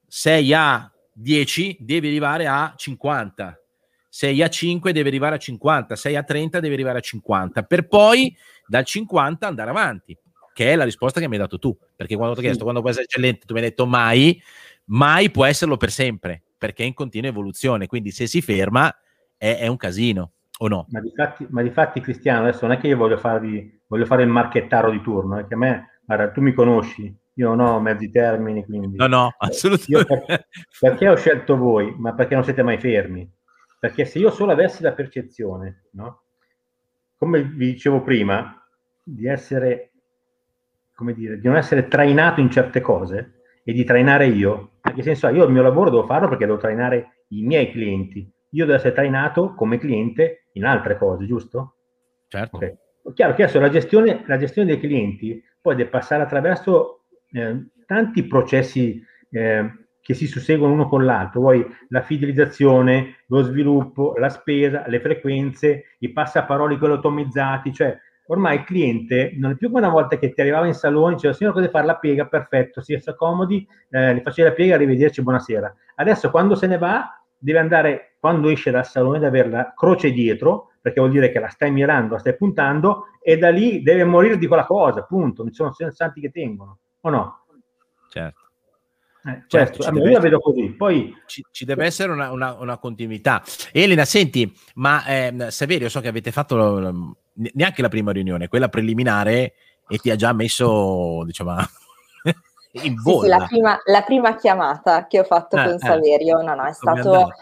sei 0.07 0.53
a 0.53 0.91
10 1.13 1.79
devi 1.81 2.09
arrivare 2.09 2.47
a 2.47 2.75
50, 2.77 3.61
sei 4.09 4.43
a 4.43 4.49
5 4.49 4.93
devi 4.93 5.09
arrivare 5.09 5.37
a 5.37 5.39
50, 5.39 5.95
sei 5.95 6.17
a 6.17 6.23
30 6.25 6.61
devi 6.61 6.75
arrivare 6.75 6.99
a 6.99 7.03
50, 7.03 7.63
per 7.63 7.87
poi 7.87 8.37
dal 8.67 8.85
50 8.85 9.47
andare 9.47 9.71
avanti 9.71 10.19
che 10.55 10.73
è 10.73 10.77
la 10.77 10.85
risposta 10.85 11.21
che 11.21 11.27
mi 11.27 11.35
hai 11.35 11.41
dato 11.41 11.59
tu. 11.59 11.77
Perché 11.97 12.15
quando 12.15 12.35
ti 12.35 12.41
ho 12.41 12.43
chiesto 12.45 12.63
quando 12.63 12.81
può 12.81 12.89
essere 12.89 13.05
eccellente, 13.05 13.45
tu 13.45 13.53
mi 13.53 13.61
hai 13.61 13.67
detto 13.67 13.87
mai, 13.87 14.41
mai 14.87 15.31
può 15.31 15.45
esserlo 15.45 15.77
per 15.77 15.91
sempre, 15.91 16.43
perché 16.59 16.83
è 16.83 16.87
in 16.87 16.95
continua 16.95 17.29
evoluzione. 17.29 17.87
Quindi 17.87 18.11
se 18.11 18.27
si 18.27 18.41
ferma 18.41 18.95
è, 19.37 19.59
è 19.59 19.67
un 19.67 19.77
casino, 19.77 20.33
o 20.59 20.69
no? 20.69 20.87
Ma 20.91 21.01
di, 21.01 21.13
fatti, 21.15 21.47
ma 21.51 21.63
di 21.63 21.71
fatti, 21.71 22.01
Cristiano, 22.01 22.47
adesso 22.47 22.67
non 22.67 22.77
è 22.77 22.79
che 22.79 22.89
io 22.89 22.97
voglio, 22.97 23.17
farvi, 23.17 23.81
voglio 23.87 24.07
fare 24.07 24.23
il 24.23 24.29
marchettaro 24.29 24.91
di 24.91 25.01
turno, 25.01 25.45
che 25.47 25.55
a 25.55 25.57
me, 25.57 26.01
guarda, 26.05 26.31
tu 26.31 26.41
mi 26.41 26.53
conosci, 26.53 27.15
io 27.35 27.55
non 27.55 27.61
ho 27.61 27.81
mezzi 27.81 28.11
termini, 28.11 28.65
quindi... 28.65 28.97
No, 28.97 29.07
no, 29.07 29.35
assolutamente. 29.39 30.25
Per, 30.27 30.47
perché 30.81 31.09
ho 31.09 31.17
scelto 31.17 31.57
voi? 31.57 31.95
Ma 31.97 32.15
perché 32.15 32.35
non 32.35 32.45
siete 32.45 32.63
mai 32.63 32.79
fermi? 32.79 33.31
Perché 33.79 34.05
se 34.05 34.19
io 34.19 34.31
solo 34.31 34.53
avessi 34.53 34.83
la 34.83 34.93
percezione, 34.93 35.85
no? 35.93 36.23
Come 37.17 37.43
vi 37.43 37.73
dicevo 37.73 38.03
prima, 38.03 38.63
di 39.03 39.27
essere 39.27 39.91
come 40.95 41.13
dire, 41.13 41.39
di 41.39 41.47
non 41.47 41.57
essere 41.57 41.89
trainato 41.89 42.41
in 42.41 42.51
certe 42.51 42.81
cose 42.81 43.34
e 43.65 43.73
di 43.73 43.85
trainare 43.85 44.27
io. 44.27 44.75
Che 44.81 45.03
senso, 45.03 45.29
io 45.29 45.45
il 45.45 45.53
mio 45.53 45.63
lavoro 45.63 45.91
devo 45.91 46.05
farlo 46.05 46.29
perché 46.29 46.45
devo 46.45 46.59
trainare 46.59 47.25
i 47.29 47.43
miei 47.43 47.71
clienti. 47.71 48.31
Io 48.51 48.67
devo 48.67 48.77
essere 48.77 48.95
trainato 48.95 49.55
come 49.55 49.79
cliente 49.79 50.45
in 50.53 50.65
altre 50.65 50.97
cose, 50.97 51.27
giusto? 51.27 51.77
Certo. 52.29 52.57
Okay. 52.57 52.77
Chiaro 53.15 53.35
che 53.35 53.43
adesso 53.43 53.61
la 53.61 53.71
gestione, 53.71 54.23
la 54.27 54.39
gestione 54.39 54.69
dei 54.69 54.81
clienti 54.81 55.43
poi 55.61 55.75
deve 55.75 55.91
passare 55.91 56.23
attraverso 56.23 57.05
eh, 57.33 57.67
tanti 57.87 58.25
processi 58.25 59.03
eh, 59.31 59.71
che 60.01 60.15
si 60.15 60.27
susseguono 60.27 60.75
uno 60.75 60.87
con 60.87 61.05
l'altro, 61.05 61.41
vuoi 61.41 61.67
la 61.89 62.03
fidelizzazione, 62.03 63.25
lo 63.29 63.43
sviluppo, 63.43 64.15
la 64.19 64.29
spesa, 64.29 64.85
le 64.87 65.01
frequenze, 65.01 65.97
i 66.01 66.13
passaparoli 66.13 66.77
quelli 66.77 66.95
automatizzati, 66.95 67.73
cioè 67.73 67.99
ormai 68.27 68.57
il 68.57 68.65
cliente 68.65 69.33
non 69.37 69.53
è 69.53 69.57
più 69.57 69.69
come 69.69 69.81
una 69.81 69.91
volta 69.91 70.17
che 70.17 70.33
ti 70.33 70.41
arrivava 70.41 70.67
in 70.67 70.75
salone, 70.75 71.15
diceva 71.15 71.35
signore 71.35 71.57
cosa 71.57 71.71
fare 71.71 71.87
la 71.87 71.97
piega, 71.97 72.27
perfetto, 72.27 72.81
si 72.81 72.97
sta 72.99 73.15
comodi, 73.15 73.67
eh, 73.91 74.15
li 74.15 74.21
faccio 74.21 74.43
la 74.43 74.53
piega, 74.53 74.75
arrivederci, 74.75 75.23
buonasera. 75.23 75.75
Adesso 75.97 76.31
quando 76.31 76.55
se 76.55 76.67
ne 76.67 76.79
va 76.79 77.19
deve 77.37 77.59
andare, 77.59 78.17
quando 78.19 78.49
esce 78.49 78.71
dal 78.71 78.87
salone, 78.87 79.19
ad 79.19 79.25
avere 79.25 79.51
la 79.51 79.73
croce 79.77 80.11
dietro, 80.11 80.71
perché 80.81 81.01
vuol 81.01 81.13
dire 81.13 81.31
che 81.31 81.41
la 81.41 81.49
stai 81.49 81.71
mirando, 81.71 82.15
la 82.15 82.21
stai 82.21 82.37
puntando, 82.37 83.07
e 83.23 83.37
da 83.37 83.51
lì 83.51 83.83
deve 83.83 84.05
morire 84.05 84.39
di 84.39 84.47
quella 84.47 84.65
cosa, 84.65 85.01
appunto, 85.01 85.43
non 85.43 85.53
ci 85.53 85.57
sono 85.57 85.91
santi 85.91 86.21
che 86.21 86.31
tengono, 86.31 86.79
o 87.01 87.11
no? 87.11 87.47
Certo. 88.09 88.44
Eh, 89.27 89.45
certo, 89.47 89.83
certo 89.83 89.99
io 89.99 90.11
la 90.11 90.21
vedo 90.21 90.39
così. 90.39 90.71
Poi 90.73 91.15
ci, 91.27 91.45
ci 91.51 91.65
deve 91.65 91.87
essere 91.87 92.13
una, 92.13 92.31
una, 92.31 92.55
una, 92.59 92.77
continuità. 92.79 93.43
Elena, 93.73 94.05
senti, 94.05 94.53
ma 94.75 95.05
eh, 95.07 95.47
Saverio, 95.49 95.89
so 95.89 96.01
che 96.01 96.09
avete 96.09 96.31
fatto 96.31 97.17
neanche 97.33 97.83
la 97.83 97.89
prima 97.89 98.13
riunione, 98.13 98.49
quella 98.49 98.69
preliminare, 98.69 99.55
e 99.89 99.99
ti 99.99 100.11
ha 100.11 100.17
già 100.17 100.33
messo, 100.35 101.23
diciamo, 101.25 101.57
in 102.83 102.95
vola. 103.03 103.21
Sì, 103.21 103.25
sì, 103.25 103.29
la, 103.29 103.47
prima, 103.47 103.81
la, 103.85 104.03
prima, 104.03 104.37
chiamata 104.37 105.07
che 105.07 105.21
ho 105.21 105.25
fatto 105.25 105.57
eh, 105.57 105.65
con 105.65 105.75
eh. 105.75 105.79
Saverio, 105.79 106.43
no, 106.43 106.55
no, 106.55 106.65
è 106.65 106.73
stato... 106.73 107.33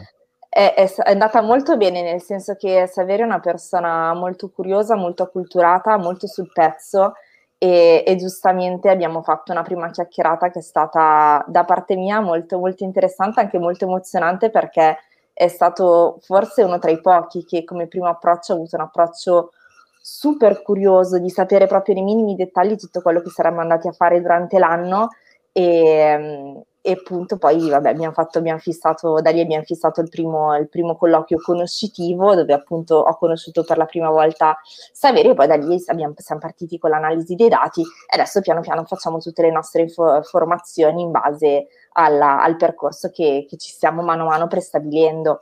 È, 0.49 0.75
è, 0.75 0.85
è, 0.85 1.11
andata 1.11 1.41
molto 1.41 1.79
bene, 1.79 2.03
nel 2.03 2.21
senso 2.21 2.57
che 2.57 2.87
Saverio 2.87 3.25
è 3.25 3.27
una 3.27 3.41
persona 3.41 4.13
molto 4.13 4.51
curiosa, 4.51 4.95
molto 4.97 5.23
acculturata, 5.23 5.97
molto 5.97 6.27
sul 6.27 6.51
pezzo 6.53 7.15
e, 7.63 8.03
e, 8.05 8.17
giustamente 8.17 8.89
abbiamo 8.89 9.23
fatto 9.23 9.53
una 9.53 9.63
prima 9.63 9.89
chiacchierata 9.89 10.51
che 10.51 10.59
è 10.59 10.63
stata 10.63 11.45
da 11.47 11.65
parte 11.65 11.95
mia 11.95 12.19
molto, 12.19 12.59
molto 12.59 12.83
interessante, 12.83 13.39
anche 13.39 13.61
molto 13.61 13.85
emozionante 13.85 14.51
perché 14.51 14.97
è 15.33 15.47
stato 15.47 16.19
forse 16.23 16.65
uno 16.65 16.81
tra 16.81 16.91
i 16.91 17.01
pochi 17.01 17.45
che 17.45 17.63
come 17.63 17.87
primo 17.87 18.09
approccio 18.09 18.51
ha 18.51 18.57
avuto 18.57 18.75
un 18.75 18.83
approccio 18.83 19.53
super 20.01 20.61
curioso 20.63 21.21
di 21.21 21.31
sapere 21.31 21.69
proprio 21.69 21.95
nei 21.95 22.03
minimi 22.03 22.35
dettagli 22.35 22.75
tutto 22.75 23.01
quello 23.01 23.21
che 23.21 23.31
saremmo 23.31 23.61
andati 23.61 23.87
a 23.87 23.93
fare 23.93 24.21
durante 24.21 24.59
l'anno. 24.59 25.11
E, 25.53 26.65
e 26.85 26.91
appunto 26.91 27.39
poi 27.39 27.71
vabbè, 27.71 27.91
abbiamo, 27.91 28.13
fatto, 28.13 28.39
abbiamo 28.39 28.59
fissato, 28.59 29.21
da 29.21 29.31
lì 29.31 29.41
abbiamo 29.41 29.63
fissato 29.63 30.01
il 30.01 30.09
primo, 30.09 30.57
il 30.57 30.69
primo 30.69 30.97
colloquio 30.97 31.39
conoscitivo 31.41 32.35
dove 32.35 32.53
appunto 32.53 32.97
ho 32.97 33.17
conosciuto 33.17 33.63
per 33.63 33.77
la 33.77 33.87
prima 33.87 34.11
volta 34.11 34.59
Saverio 34.93 35.31
e 35.31 35.35
poi 35.35 35.47
da 35.47 35.55
lì 35.55 35.81
abbiamo, 35.87 36.13
siamo 36.17 36.41
partiti 36.41 36.79
con 36.79 36.91
l'analisi 36.91 37.37
dei 37.37 37.49
dati 37.49 37.83
e 37.83 38.15
adesso 38.15 38.41
piano 38.41 38.61
piano 38.61 38.85
facciamo 38.85 39.19
tutte 39.19 39.43
le 39.43 39.53
nostre 39.53 39.83
info- 39.83 40.23
formazioni 40.23 41.03
in 41.03 41.13
base 41.13 41.69
alla, 41.93 42.43
al 42.43 42.57
percorso 42.57 43.11
che, 43.11 43.47
che, 43.49 43.57
ci 43.57 43.71
stiamo 43.71 44.03
mano 44.03 44.25
a 44.25 44.31
mano 44.31 44.49
prestabilendo. 44.49 45.41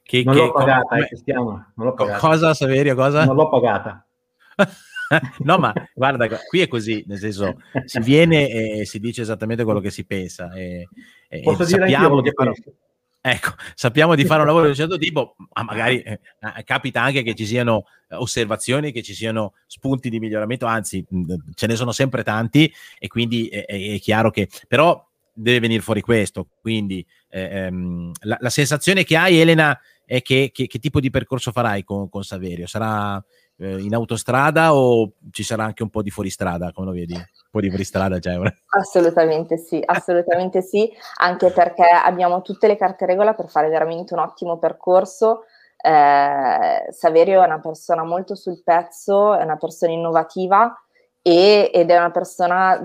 Che, 0.00 0.22
non, 0.24 0.34
che, 0.34 0.40
l'ho 0.42 0.52
pagata, 0.52 0.86
come, 0.86 1.08
eh, 1.24 1.34
non 1.34 1.86
l'ho 1.86 1.94
pagata, 1.94 2.18
Cosa 2.18 2.54
Saverio, 2.54 2.94
cosa? 2.94 3.24
Non 3.24 3.34
l'ho 3.34 3.48
pagata. 3.48 4.06
no, 5.44 5.58
ma 5.58 5.72
guarda, 5.92 6.28
qui 6.28 6.60
è 6.60 6.68
così, 6.68 7.02
nel 7.06 7.18
senso, 7.18 7.60
si 7.84 7.98
viene 8.00 8.48
e 8.48 8.84
si 8.84 9.00
dice 9.00 9.22
esattamente 9.22 9.64
quello 9.64 9.80
che 9.80 9.90
si 9.90 10.04
pensa. 10.04 10.52
E, 10.52 10.88
Posso 11.42 11.62
e 11.62 11.66
dire 11.66 11.88
sappiamo 11.88 12.20
di 12.20 12.30
fare, 12.32 12.52
ecco, 13.20 13.50
sappiamo 13.74 14.14
di 14.14 14.24
fare 14.24 14.40
un 14.40 14.46
lavoro 14.46 14.64
di 14.64 14.70
un 14.70 14.76
certo 14.76 14.98
tipo, 14.98 15.34
ma 15.54 15.64
magari 15.64 16.00
eh, 16.02 16.20
eh, 16.56 16.64
capita 16.64 17.02
anche 17.02 17.22
che 17.22 17.34
ci 17.34 17.44
siano 17.44 17.84
osservazioni, 18.10 18.92
che 18.92 19.02
ci 19.02 19.14
siano 19.14 19.54
spunti 19.66 20.10
di 20.10 20.20
miglioramento, 20.20 20.66
anzi, 20.66 21.04
ce 21.54 21.66
ne 21.66 21.74
sono 21.74 21.90
sempre 21.90 22.22
tanti 22.22 22.72
e 22.98 23.08
quindi 23.08 23.48
è, 23.48 23.64
è 23.64 23.98
chiaro 23.98 24.30
che... 24.30 24.48
Però 24.68 25.06
deve 25.32 25.60
venire 25.60 25.80
fuori 25.80 26.02
questo, 26.02 26.48
quindi 26.60 27.04
eh, 27.28 27.64
ehm, 27.64 28.12
la, 28.22 28.36
la, 28.40 28.50
sensazione 28.50 29.04
che 29.04 29.16
hai, 29.16 29.38
Elena, 29.38 29.78
è 30.04 30.20
che, 30.22 30.50
che, 30.52 30.66
che 30.66 30.78
tipo 30.78 31.00
di 31.00 31.08
percorso 31.08 31.50
farai 31.52 31.82
con, 31.82 32.08
con 32.08 32.24
Saverio? 32.24 32.66
Sarà 32.66 33.24
eh, 33.60 33.78
in 33.78 33.94
autostrada 33.94 34.74
o 34.74 35.12
ci 35.30 35.42
sarà 35.42 35.64
anche 35.64 35.82
un 35.82 35.90
po' 35.90 36.02
di 36.02 36.10
fuoristrada, 36.10 36.72
come 36.72 36.86
lo 36.86 36.92
vedi? 36.92 37.14
Un 37.14 37.50
po' 37.50 37.60
di 37.60 37.68
fuoristrada 37.68 38.18
c'è? 38.18 38.36
Assolutamente 38.78 39.58
sì, 39.58 39.82
assolutamente 39.84 40.62
sì, 40.62 40.90
anche 41.20 41.50
perché 41.50 41.84
abbiamo 41.84 42.40
tutte 42.40 42.66
le 42.66 42.76
carte 42.76 43.06
regola 43.06 43.34
per 43.34 43.48
fare 43.48 43.68
veramente 43.68 44.14
un 44.14 44.20
ottimo 44.20 44.58
percorso. 44.58 45.44
Eh, 45.82 46.86
Saverio 46.90 47.42
è 47.42 47.46
una 47.46 47.60
persona 47.60 48.02
molto 48.02 48.34
sul 48.34 48.62
pezzo, 48.62 49.34
è 49.34 49.42
una 49.42 49.56
persona 49.56 49.92
innovativa 49.92 50.74
e, 51.22 51.70
ed 51.72 51.90
è 51.90 51.98
una 51.98 52.10
persona, 52.10 52.80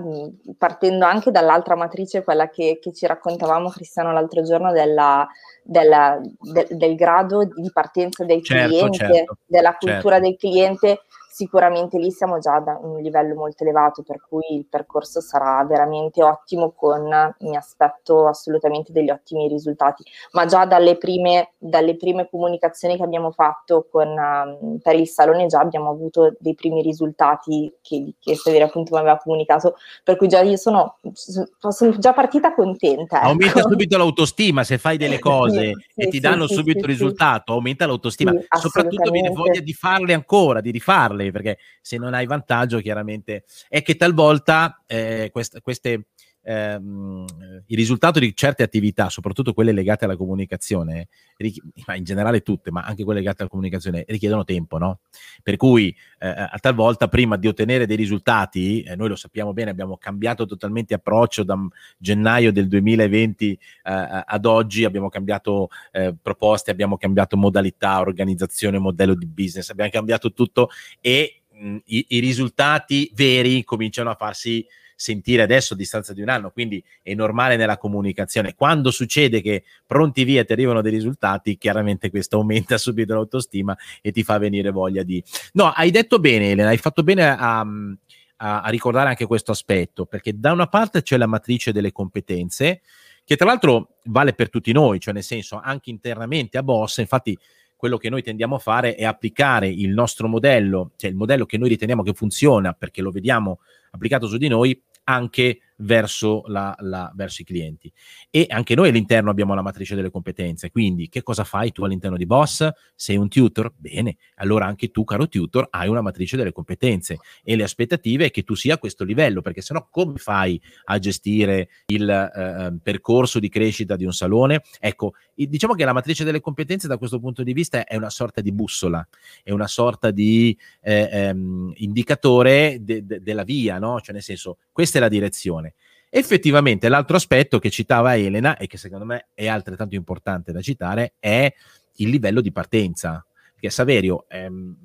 partendo 0.58 1.06
anche 1.06 1.30
dall'altra 1.30 1.74
matrice, 1.74 2.22
quella 2.22 2.48
che, 2.50 2.78
che 2.80 2.92
ci 2.92 3.06
raccontavamo 3.06 3.70
Cristiano 3.70 4.12
l'altro 4.12 4.42
giorno, 4.42 4.72
della, 4.72 5.26
della, 5.62 6.20
de, 6.20 6.66
del 6.70 6.96
grado 6.96 7.44
di 7.44 7.70
partenza 7.72 8.24
del 8.24 8.42
certo, 8.44 8.68
cliente, 8.68 8.96
certo, 8.98 9.36
della 9.46 9.74
cultura 9.76 10.16
certo. 10.16 10.28
del 10.28 10.36
cliente 10.36 11.00
sicuramente 11.36 11.98
lì 11.98 12.10
siamo 12.10 12.38
già 12.38 12.60
da 12.60 12.78
un 12.80 12.98
livello 13.02 13.34
molto 13.34 13.62
elevato, 13.62 14.02
per 14.02 14.24
cui 14.26 14.56
il 14.56 14.64
percorso 14.64 15.20
sarà 15.20 15.62
veramente 15.68 16.22
ottimo 16.22 16.72
con, 16.74 17.02
mi 17.40 17.54
aspetto 17.54 18.26
assolutamente 18.26 18.90
degli 18.90 19.10
ottimi 19.10 19.46
risultati, 19.46 20.02
ma 20.32 20.46
già 20.46 20.64
dalle 20.64 20.96
prime, 20.96 21.52
dalle 21.58 21.94
prime 21.96 22.26
comunicazioni 22.30 22.96
che 22.96 23.02
abbiamo 23.02 23.32
fatto 23.32 23.86
con, 23.90 24.08
um, 24.08 24.78
per 24.82 24.94
il 24.94 25.06
salone 25.06 25.44
già 25.44 25.60
abbiamo 25.60 25.90
avuto 25.90 26.34
dei 26.38 26.54
primi 26.54 26.80
risultati 26.80 27.70
che, 27.82 28.14
che 28.18 28.34
Severa 28.34 28.64
appunto 28.64 28.94
mi 28.94 29.00
aveva 29.00 29.18
comunicato, 29.18 29.74
per 30.02 30.16
cui 30.16 30.28
già 30.28 30.40
io 30.40 30.56
sono, 30.56 30.96
sono 31.12 31.98
già 31.98 32.14
partita 32.14 32.54
contenta. 32.54 33.18
Ecco. 33.18 33.26
Aumenta 33.26 33.60
subito 33.60 33.98
l'autostima 33.98 34.64
se 34.64 34.78
fai 34.78 34.96
delle 34.96 35.18
cose 35.20 35.72
sì, 35.86 36.00
e 36.00 36.04
sì, 36.04 36.08
ti 36.12 36.20
danno 36.20 36.46
sì, 36.46 36.54
subito 36.54 36.78
il 36.78 36.84
risultato, 36.86 37.52
aumenta 37.52 37.84
l'autostima, 37.84 38.32
soprattutto 38.58 39.10
viene 39.10 39.28
voglia 39.28 39.60
di 39.60 39.74
farle 39.74 40.14
ancora, 40.14 40.62
di 40.62 40.70
rifarle 40.70 41.24
perché 41.30 41.58
se 41.80 41.96
non 41.98 42.14
hai 42.14 42.26
vantaggio 42.26 42.80
chiaramente 42.80 43.44
è 43.68 43.82
che 43.82 43.96
talvolta 43.96 44.82
eh, 44.86 45.30
quest- 45.32 45.60
queste 45.60 46.08
ehm, 46.46 47.24
il 47.66 47.76
risultato 47.76 48.20
di 48.20 48.34
certe 48.34 48.62
attività, 48.62 49.08
soprattutto 49.08 49.52
quelle 49.52 49.72
legate 49.72 50.04
alla 50.04 50.16
comunicazione, 50.16 51.08
richi- 51.36 51.60
ma 51.86 51.96
in 51.96 52.04
generale 52.04 52.40
tutte, 52.42 52.70
ma 52.70 52.82
anche 52.82 53.02
quelle 53.02 53.18
legate 53.18 53.42
alla 53.42 53.50
comunicazione, 53.50 54.04
richiedono 54.06 54.44
tempo, 54.44 54.78
no? 54.78 55.00
Per 55.42 55.56
cui 55.56 55.94
eh, 56.18 56.28
a 56.28 56.56
talvolta 56.60 57.08
prima 57.08 57.36
di 57.36 57.48
ottenere 57.48 57.86
dei 57.86 57.96
risultati, 57.96 58.82
eh, 58.82 58.94
noi 58.94 59.08
lo 59.08 59.16
sappiamo 59.16 59.52
bene, 59.52 59.70
abbiamo 59.70 59.96
cambiato 59.96 60.46
totalmente 60.46 60.94
approccio 60.94 61.42
da 61.42 61.58
gennaio 61.98 62.52
del 62.52 62.68
2020 62.68 63.50
eh, 63.50 63.58
ad 63.82 64.44
oggi, 64.44 64.84
abbiamo 64.84 65.08
cambiato 65.08 65.68
eh, 65.90 66.14
proposte, 66.20 66.70
abbiamo 66.70 66.96
cambiato 66.96 67.36
modalità, 67.36 67.98
organizzazione, 67.98 68.78
modello 68.78 69.14
di 69.14 69.26
business, 69.26 69.70
abbiamo 69.70 69.90
cambiato 69.90 70.32
tutto 70.32 70.68
e 71.00 71.42
mh, 71.50 71.76
i, 71.86 72.06
i 72.10 72.18
risultati 72.20 73.10
veri 73.14 73.64
cominciano 73.64 74.10
a 74.10 74.14
farsi 74.14 74.64
sentire 74.96 75.42
adesso 75.42 75.74
a 75.74 75.76
distanza 75.76 76.14
di 76.14 76.22
un 76.22 76.30
anno, 76.30 76.50
quindi 76.50 76.82
è 77.02 77.14
normale 77.14 77.56
nella 77.56 77.76
comunicazione. 77.76 78.54
Quando 78.54 78.90
succede 78.90 79.42
che 79.42 79.62
pronti 79.86 80.24
via 80.24 80.44
ti 80.44 80.52
arrivano 80.52 80.80
dei 80.80 80.90
risultati, 80.90 81.58
chiaramente 81.58 82.10
questo 82.10 82.38
aumenta 82.40 82.78
subito 82.78 83.14
l'autostima 83.14 83.76
e 84.00 84.10
ti 84.10 84.24
fa 84.24 84.38
venire 84.38 84.70
voglia 84.70 85.02
di... 85.02 85.22
No, 85.52 85.66
hai 85.66 85.90
detto 85.90 86.18
bene 86.18 86.50
Elena, 86.50 86.70
hai 86.70 86.78
fatto 86.78 87.02
bene 87.02 87.28
a, 87.28 87.60
a, 87.60 88.62
a 88.62 88.68
ricordare 88.70 89.10
anche 89.10 89.26
questo 89.26 89.52
aspetto, 89.52 90.06
perché 90.06 90.38
da 90.38 90.52
una 90.52 90.66
parte 90.66 91.02
c'è 91.02 91.18
la 91.18 91.26
matrice 91.26 91.72
delle 91.72 91.92
competenze, 91.92 92.80
che 93.22 93.36
tra 93.36 93.46
l'altro 93.46 93.96
vale 94.04 94.32
per 94.32 94.48
tutti 94.48 94.72
noi, 94.72 94.98
cioè 94.98 95.12
nel 95.12 95.24
senso 95.24 95.60
anche 95.62 95.90
internamente 95.90 96.58
a 96.58 96.62
Boss, 96.62 96.98
infatti 96.98 97.36
quello 97.76 97.98
che 97.98 98.08
noi 98.08 98.22
tendiamo 98.22 98.56
a 98.56 98.58
fare 98.58 98.94
è 98.94 99.04
applicare 99.04 99.68
il 99.68 99.90
nostro 99.90 100.28
modello, 100.28 100.92
cioè 100.96 101.10
il 101.10 101.16
modello 101.16 101.44
che 101.44 101.58
noi 101.58 101.68
riteniamo 101.68 102.02
che 102.02 102.14
funziona 102.14 102.72
perché 102.72 103.02
lo 103.02 103.10
vediamo 103.10 103.60
applicato 103.90 104.26
su 104.26 104.38
di 104.38 104.48
noi 104.48 104.80
anche 105.04 105.60
verso, 105.76 106.42
la, 106.46 106.74
la, 106.80 107.10
verso, 107.14 107.42
i 107.42 107.44
clienti. 107.44 107.92
E 108.30 108.46
anche 108.48 108.74
noi 108.74 108.88
all'interno 108.88 109.30
abbiamo 109.30 109.54
la 109.54 109.62
matrice 109.62 109.94
delle 109.94 110.10
competenze, 110.10 110.70
quindi 110.70 111.08
che 111.08 111.22
cosa 111.22 111.44
fai 111.44 111.72
tu 111.72 111.84
all'interno 111.84 112.16
di 112.16 112.26
Boss? 112.26 112.68
Sei 112.94 113.16
un 113.16 113.28
tutor? 113.28 113.72
Bene, 113.76 114.16
allora 114.36 114.66
anche 114.66 114.90
tu, 114.90 115.04
caro 115.04 115.28
tutor, 115.28 115.66
hai 115.70 115.88
una 115.88 116.00
matrice 116.00 116.36
delle 116.36 116.52
competenze 116.52 117.18
e 117.42 117.56
le 117.56 117.64
aspettative 117.64 118.26
è 118.26 118.30
che 118.30 118.42
tu 118.42 118.54
sia 118.54 118.74
a 118.74 118.78
questo 118.78 119.04
livello, 119.04 119.42
perché 119.42 119.60
sennò 119.60 119.86
come 119.90 120.16
fai 120.16 120.60
a 120.84 120.98
gestire 120.98 121.68
il 121.86 122.08
eh, 122.08 122.78
percorso 122.82 123.38
di 123.38 123.48
crescita 123.48 123.96
di 123.96 124.04
un 124.04 124.12
salone? 124.12 124.62
Ecco, 124.80 125.14
diciamo 125.34 125.74
che 125.74 125.84
la 125.84 125.92
matrice 125.92 126.24
delle 126.24 126.40
competenze 126.40 126.88
da 126.88 126.98
questo 126.98 127.20
punto 127.20 127.42
di 127.42 127.52
vista 127.52 127.84
è 127.84 127.96
una 127.96 128.10
sorta 128.10 128.40
di 128.40 128.52
bussola, 128.52 129.06
è 129.42 129.50
una 129.50 129.66
sorta 129.66 130.10
di 130.10 130.56
eh, 130.80 131.08
ehm, 131.10 131.72
indicatore 131.76 132.78
de- 132.80 133.04
de- 133.04 133.20
della 133.20 133.42
via, 133.42 133.78
no? 133.78 134.00
Cioè 134.00 134.14
nel 134.14 134.22
senso, 134.22 134.58
questa 134.72 134.98
è 134.98 135.00
la 135.00 135.08
direzione 135.08 135.65
Effettivamente 136.08 136.88
l'altro 136.88 137.16
aspetto 137.16 137.58
che 137.58 137.70
citava 137.70 138.16
Elena 138.16 138.56
e 138.56 138.66
che 138.66 138.78
secondo 138.78 139.04
me 139.04 139.28
è 139.34 139.48
altrettanto 139.48 139.94
importante 139.94 140.52
da 140.52 140.60
citare 140.60 141.14
è 141.18 141.52
il 141.96 142.08
livello 142.08 142.40
di 142.40 142.52
partenza. 142.52 143.24
Perché 143.52 143.70
Saverio, 143.70 144.26
ehm, 144.28 144.76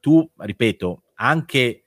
tu, 0.00 0.28
ripeto, 0.36 1.02
anche 1.14 1.82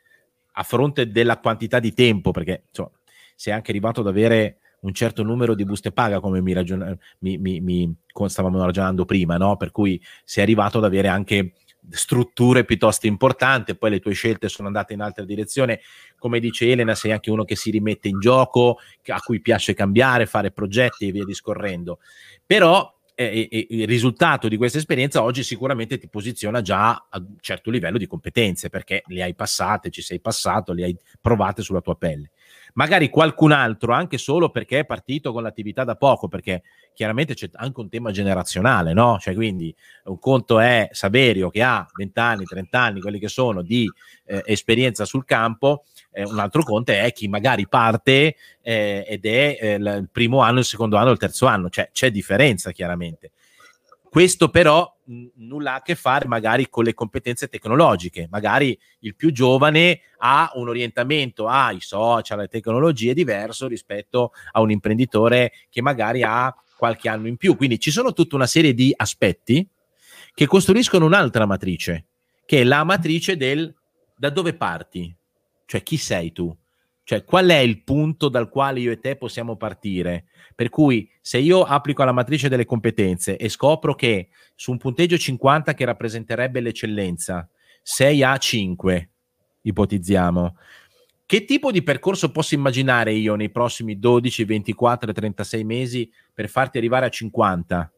a 0.52 0.64
fronte 0.64 1.10
della 1.10 1.40
quantità 1.40 1.80
di 1.80 1.94
tempo, 1.94 2.32
perché 2.32 2.66
insomma, 2.68 2.92
sei 3.36 3.54
anche 3.54 3.72
arrivato 3.72 4.02
ad 4.02 4.08
avere 4.08 4.60
un 4.82 4.94
certo 4.94 5.24
numero 5.24 5.56
di 5.56 5.66
buste 5.66 5.92
paga, 5.92 6.20
come 6.20 6.42
mi, 6.42 6.54
ragion- 6.54 6.98
mi, 7.20 7.38
mi, 7.38 7.96
stavamo 8.26 8.64
ragionando 8.64 9.06
prima, 9.06 9.38
no? 9.38 9.56
per 9.58 9.72
cui 9.72 10.02
sei 10.24 10.44
arrivato 10.44 10.78
ad 10.78 10.84
avere 10.84 11.08
anche 11.08 11.54
strutture 11.90 12.64
piuttosto 12.66 13.08
importanti, 13.08 13.76
poi 13.76 13.92
le 13.92 14.00
tue 14.00 14.14
scelte 14.14 14.50
sono 14.50 14.68
andate 14.68 14.94
in 14.94 15.02
altra 15.02 15.24
direzione, 15.26 15.82
come 16.18 16.40
dice 16.40 16.70
Elena, 16.70 16.96
sei 16.96 17.12
anche 17.12 17.32
uno 17.32 17.44
che 17.44 17.56
si 17.56 17.72
rimette 17.72 18.08
in 18.08 18.20
gioco, 18.20 18.78
a 19.08 19.20
cui 19.20 19.42
piace 19.42 19.74
cambiare, 19.74 20.26
fare 20.26 20.52
progetti 20.52 21.08
e 21.08 21.12
via 21.12 21.26
discorrendo. 21.26 22.00
Però 22.46 22.92
eh, 23.16 23.48
eh, 23.52 23.68
il 23.70 23.88
risultato 23.88 24.48
di 24.48 24.58
questa 24.58 24.80
esperienza 24.80 25.22
oggi 25.22 25.44
sicuramente 25.44 25.98
ti 25.98 26.08
posiziona 26.08 26.62
già 26.62 27.08
a 27.10 27.18
un 27.20 27.36
certo 27.40 27.70
livello 27.70 27.98
di 27.98 28.08
competenze, 28.08 28.70
perché 28.70 29.04
le 29.08 29.24
hai 29.24 29.36
passate, 29.36 29.90
ci 29.90 30.02
sei 30.02 30.20
passato, 30.20 30.74
le 30.74 30.84
hai 30.86 30.98
provate 31.22 31.62
sulla 31.62 31.82
tua 31.82 31.96
pelle 31.96 32.32
magari 32.74 33.10
qualcun 33.10 33.52
altro, 33.52 33.94
anche 33.94 34.18
solo 34.18 34.50
perché 34.50 34.80
è 34.80 34.86
partito 34.86 35.32
con 35.32 35.44
l'attività 35.44 35.84
da 35.84 35.96
poco, 35.96 36.28
perché 36.28 36.64
chiaramente 36.94 37.34
c'è 37.34 37.50
anche 37.54 37.80
un 37.80 37.90
tema 37.90 38.12
generazionale, 38.12 38.94
no? 38.94 39.18
Cioè, 39.20 39.34
quindi 39.34 39.76
un 40.06 40.20
conto 40.20 40.60
è 40.60 40.90
Saverio 40.92 41.50
che 41.50 41.62
ha 41.64 41.86
20 41.94 42.20
anni, 42.20 42.46
30 42.46 42.80
anni, 42.80 43.02
quelli 43.02 43.20
che 43.20 43.28
sono 43.28 43.62
di 43.62 43.90
eh, 44.26 44.42
esperienza 44.46 45.06
sul 45.06 45.26
campo, 45.26 45.84
eh, 46.12 46.24
un 46.24 46.40
altro 46.40 46.64
conto 46.64 46.92
è 46.92 47.12
chi 47.12 47.28
magari 47.28 47.68
parte 47.68 48.36
eh, 48.62 49.06
ed 49.08 49.26
è 49.26 49.58
eh, 49.60 49.74
il 49.76 50.10
primo 50.12 50.40
anno, 50.42 50.60
il 50.60 50.66
secondo 50.66 50.98
anno, 50.98 51.12
il 51.12 51.18
terzo 51.18 51.46
anno, 51.46 51.70
cioè 51.70 51.90
c'è 51.92 52.12
differenza 52.12 52.72
chiaramente. 52.72 53.32
Questo 54.14 54.50
però 54.50 54.96
n- 55.06 55.28
nulla 55.38 55.74
a 55.74 55.82
che 55.82 55.96
fare 55.96 56.28
magari 56.28 56.70
con 56.70 56.84
le 56.84 56.94
competenze 56.94 57.48
tecnologiche, 57.48 58.28
magari 58.30 58.80
il 59.00 59.16
più 59.16 59.32
giovane 59.32 60.02
ha 60.20 60.52
un 60.54 60.70
orientamento 60.70 61.48
ai 61.48 61.80
social, 61.80 62.38
alle 62.38 62.48
tecnologie 62.48 63.16
diverso 63.16 63.66
rispetto 63.66 64.34
a 64.52 64.62
un 64.62 64.70
imprenditore 64.70 65.52
che 65.68 65.82
magari 65.82 66.22
ha 66.22 66.56
qualche 66.78 67.10
anno 67.10 67.28
in 67.28 67.38
più. 67.38 67.58
Quindi 67.58 67.80
ci 67.80 67.90
sono 67.90 68.14
tutta 68.14 68.36
una 68.36 68.46
serie 68.46 68.76
di 68.76 68.94
aspetti 68.96 69.68
che 70.36 70.46
costruiscono 70.46 71.06
un'altra 71.06 71.48
matrice, 71.48 72.06
che 72.46 72.62
è 72.62 72.64
la 72.64 72.84
matrice 72.84 73.36
del 73.36 73.74
da 74.16 74.30
dove 74.30 74.54
parti, 74.54 75.12
cioè 75.66 75.82
chi 75.82 75.98
sei 75.98 76.32
tu, 76.32 76.56
cioè 77.04 77.24
qual 77.24 77.48
è 77.48 77.58
il 77.58 77.84
punto 77.84 78.30
dal 78.30 78.50
quale 78.50 78.80
io 78.80 78.92
e 78.92 79.00
te 79.00 79.16
possiamo 79.16 79.56
partire 79.56 80.26
per 80.56 80.70
cui 80.70 81.10
se 81.22 81.40
io 81.40 81.64
applico 81.64 82.04
la 82.04 82.12
matrice 82.12 82.50
delle 82.50 82.66
competenze 82.66 83.38
e 83.38 83.50
scopro 83.50 83.96
che 83.96 84.30
su 84.56 84.72
un 84.72 84.78
punteggio 84.78 85.18
50 85.18 85.74
che 85.74 85.86
rappresenterebbe 85.86 86.60
l'eccellenza, 86.60 87.48
6 87.82 88.24
a 88.24 88.38
5, 88.38 89.10
ipotizziamo, 89.62 90.58
che 91.26 91.46
tipo 91.46 91.72
di 91.72 91.82
percorso 91.82 92.32
posso 92.32 92.54
immaginare 92.54 93.14
io 93.14 93.36
nei 93.36 93.50
prossimi 93.50 93.98
12, 93.98 94.46
24, 94.46 95.12
36 95.12 95.64
mesi 95.64 96.12
per 96.34 96.48
farti 96.50 96.78
arrivare 96.78 97.08
a 97.08 97.10
50? 97.10 97.92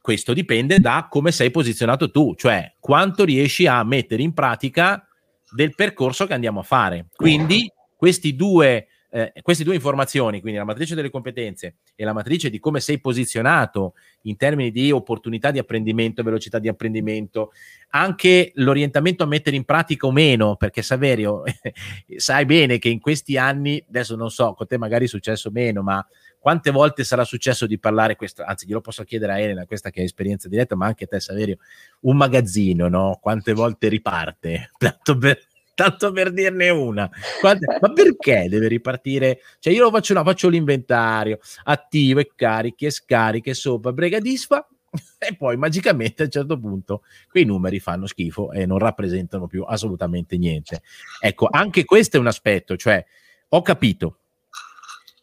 Questo 0.00 0.34
dipende 0.34 0.80
da 0.80 1.06
come 1.08 1.30
sei 1.32 1.50
posizionato 1.50 2.10
tu, 2.10 2.34
cioè 2.34 2.74
quanto 2.80 3.24
riesci 3.24 3.66
a 3.66 3.82
mettere 3.84 4.22
in 4.22 4.34
pratica 4.34 5.06
del 5.54 5.74
percorso 5.74 6.26
che 6.26 6.34
andiamo 6.34 6.60
a 6.60 6.64
fare. 6.64 7.06
Quindi 7.14 7.70
questi 7.96 8.34
due 8.34 8.86
eh, 9.14 9.30
queste 9.42 9.62
due 9.62 9.74
informazioni, 9.74 10.40
quindi 10.40 10.58
la 10.58 10.64
matrice 10.64 10.94
delle 10.94 11.10
competenze 11.10 11.76
e 11.94 12.02
la 12.02 12.14
matrice 12.14 12.48
di 12.48 12.58
come 12.58 12.80
sei 12.80 12.98
posizionato 12.98 13.92
in 14.22 14.36
termini 14.36 14.70
di 14.70 14.90
opportunità 14.90 15.50
di 15.50 15.58
apprendimento, 15.58 16.22
velocità 16.22 16.58
di 16.58 16.66
apprendimento, 16.66 17.52
anche 17.90 18.52
l'orientamento 18.54 19.22
a 19.22 19.26
mettere 19.26 19.56
in 19.56 19.64
pratica 19.64 20.06
o 20.06 20.12
meno, 20.12 20.56
perché 20.56 20.80
Saverio, 20.80 21.42
sai 22.16 22.46
bene 22.46 22.78
che 22.78 22.88
in 22.88 23.00
questi 23.00 23.36
anni, 23.36 23.84
adesso 23.86 24.16
non 24.16 24.30
so, 24.30 24.54
con 24.54 24.66
te 24.66 24.78
magari 24.78 25.04
è 25.04 25.08
successo 25.08 25.50
meno, 25.50 25.82
ma 25.82 26.04
quante 26.42 26.72
volte 26.72 27.04
sarà 27.04 27.22
successo 27.22 27.68
di 27.68 27.78
parlare 27.78 28.16
questo, 28.16 28.42
anzi 28.42 28.66
glielo 28.66 28.80
posso 28.80 29.04
chiedere 29.04 29.32
a 29.34 29.38
Elena, 29.38 29.64
questa 29.64 29.90
che 29.90 30.00
è 30.00 30.02
esperienza 30.02 30.48
diretta, 30.48 30.74
ma 30.74 30.86
anche 30.86 31.04
a 31.04 31.06
te 31.06 31.20
Saverio, 31.20 31.58
un 32.00 32.16
magazzino, 32.16 32.88
no? 32.88 33.20
Quante 33.22 33.52
volte 33.52 33.86
riparte? 33.86 34.72
Tanto 34.76 35.16
per 35.16 35.38
tanto 35.72 36.10
per 36.10 36.32
dirne 36.32 36.68
una. 36.70 37.08
Quante, 37.40 37.78
ma 37.80 37.92
perché 37.92 38.48
deve 38.48 38.66
ripartire? 38.66 39.38
Cioè, 39.60 39.72
io 39.72 39.84
lo 39.84 39.90
faccio, 39.90 40.14
no, 40.14 40.24
faccio 40.24 40.48
l'inventario 40.48 41.38
attivo 41.62 42.18
e 42.18 42.32
cariche, 42.34 42.90
scariche 42.90 43.54
sopra, 43.54 43.92
brega 43.92 44.18
disfa. 44.18 44.66
E 45.22 45.36
poi 45.36 45.56
magicamente 45.56 46.22
a 46.22 46.24
un 46.24 46.32
certo 46.32 46.58
punto 46.58 47.02
quei 47.30 47.44
numeri 47.44 47.78
fanno 47.78 48.06
schifo 48.06 48.50
e 48.50 48.66
non 48.66 48.78
rappresentano 48.78 49.46
più 49.46 49.62
assolutamente 49.62 50.36
niente. 50.36 50.82
Ecco, 51.20 51.46
anche 51.48 51.84
questo 51.84 52.16
è 52.16 52.20
un 52.20 52.26
aspetto, 52.26 52.76
cioè 52.76 53.02
ho 53.50 53.62
capito, 53.62 54.21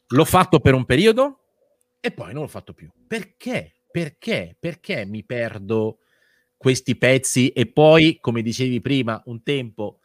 l'ho 0.10 0.26
fatto 0.26 0.60
per 0.60 0.74
un 0.74 0.86
periodo 0.86 1.40
e 2.00 2.12
poi 2.12 2.34
non 2.34 2.44
l'ho 2.44 2.48
fatto 2.48 2.74
più. 2.74 2.90
Perché? 3.08 3.82
Perché? 3.92 4.56
Perché 4.60 5.06
mi 5.06 5.24
perdo 5.24 6.00
questi 6.56 6.98
pezzi 6.98 7.50
e 7.50 7.72
poi, 7.72 8.18
come 8.20 8.42
dicevi 8.42 8.82
prima, 8.82 9.22
un 9.26 9.44
tempo 9.44 10.00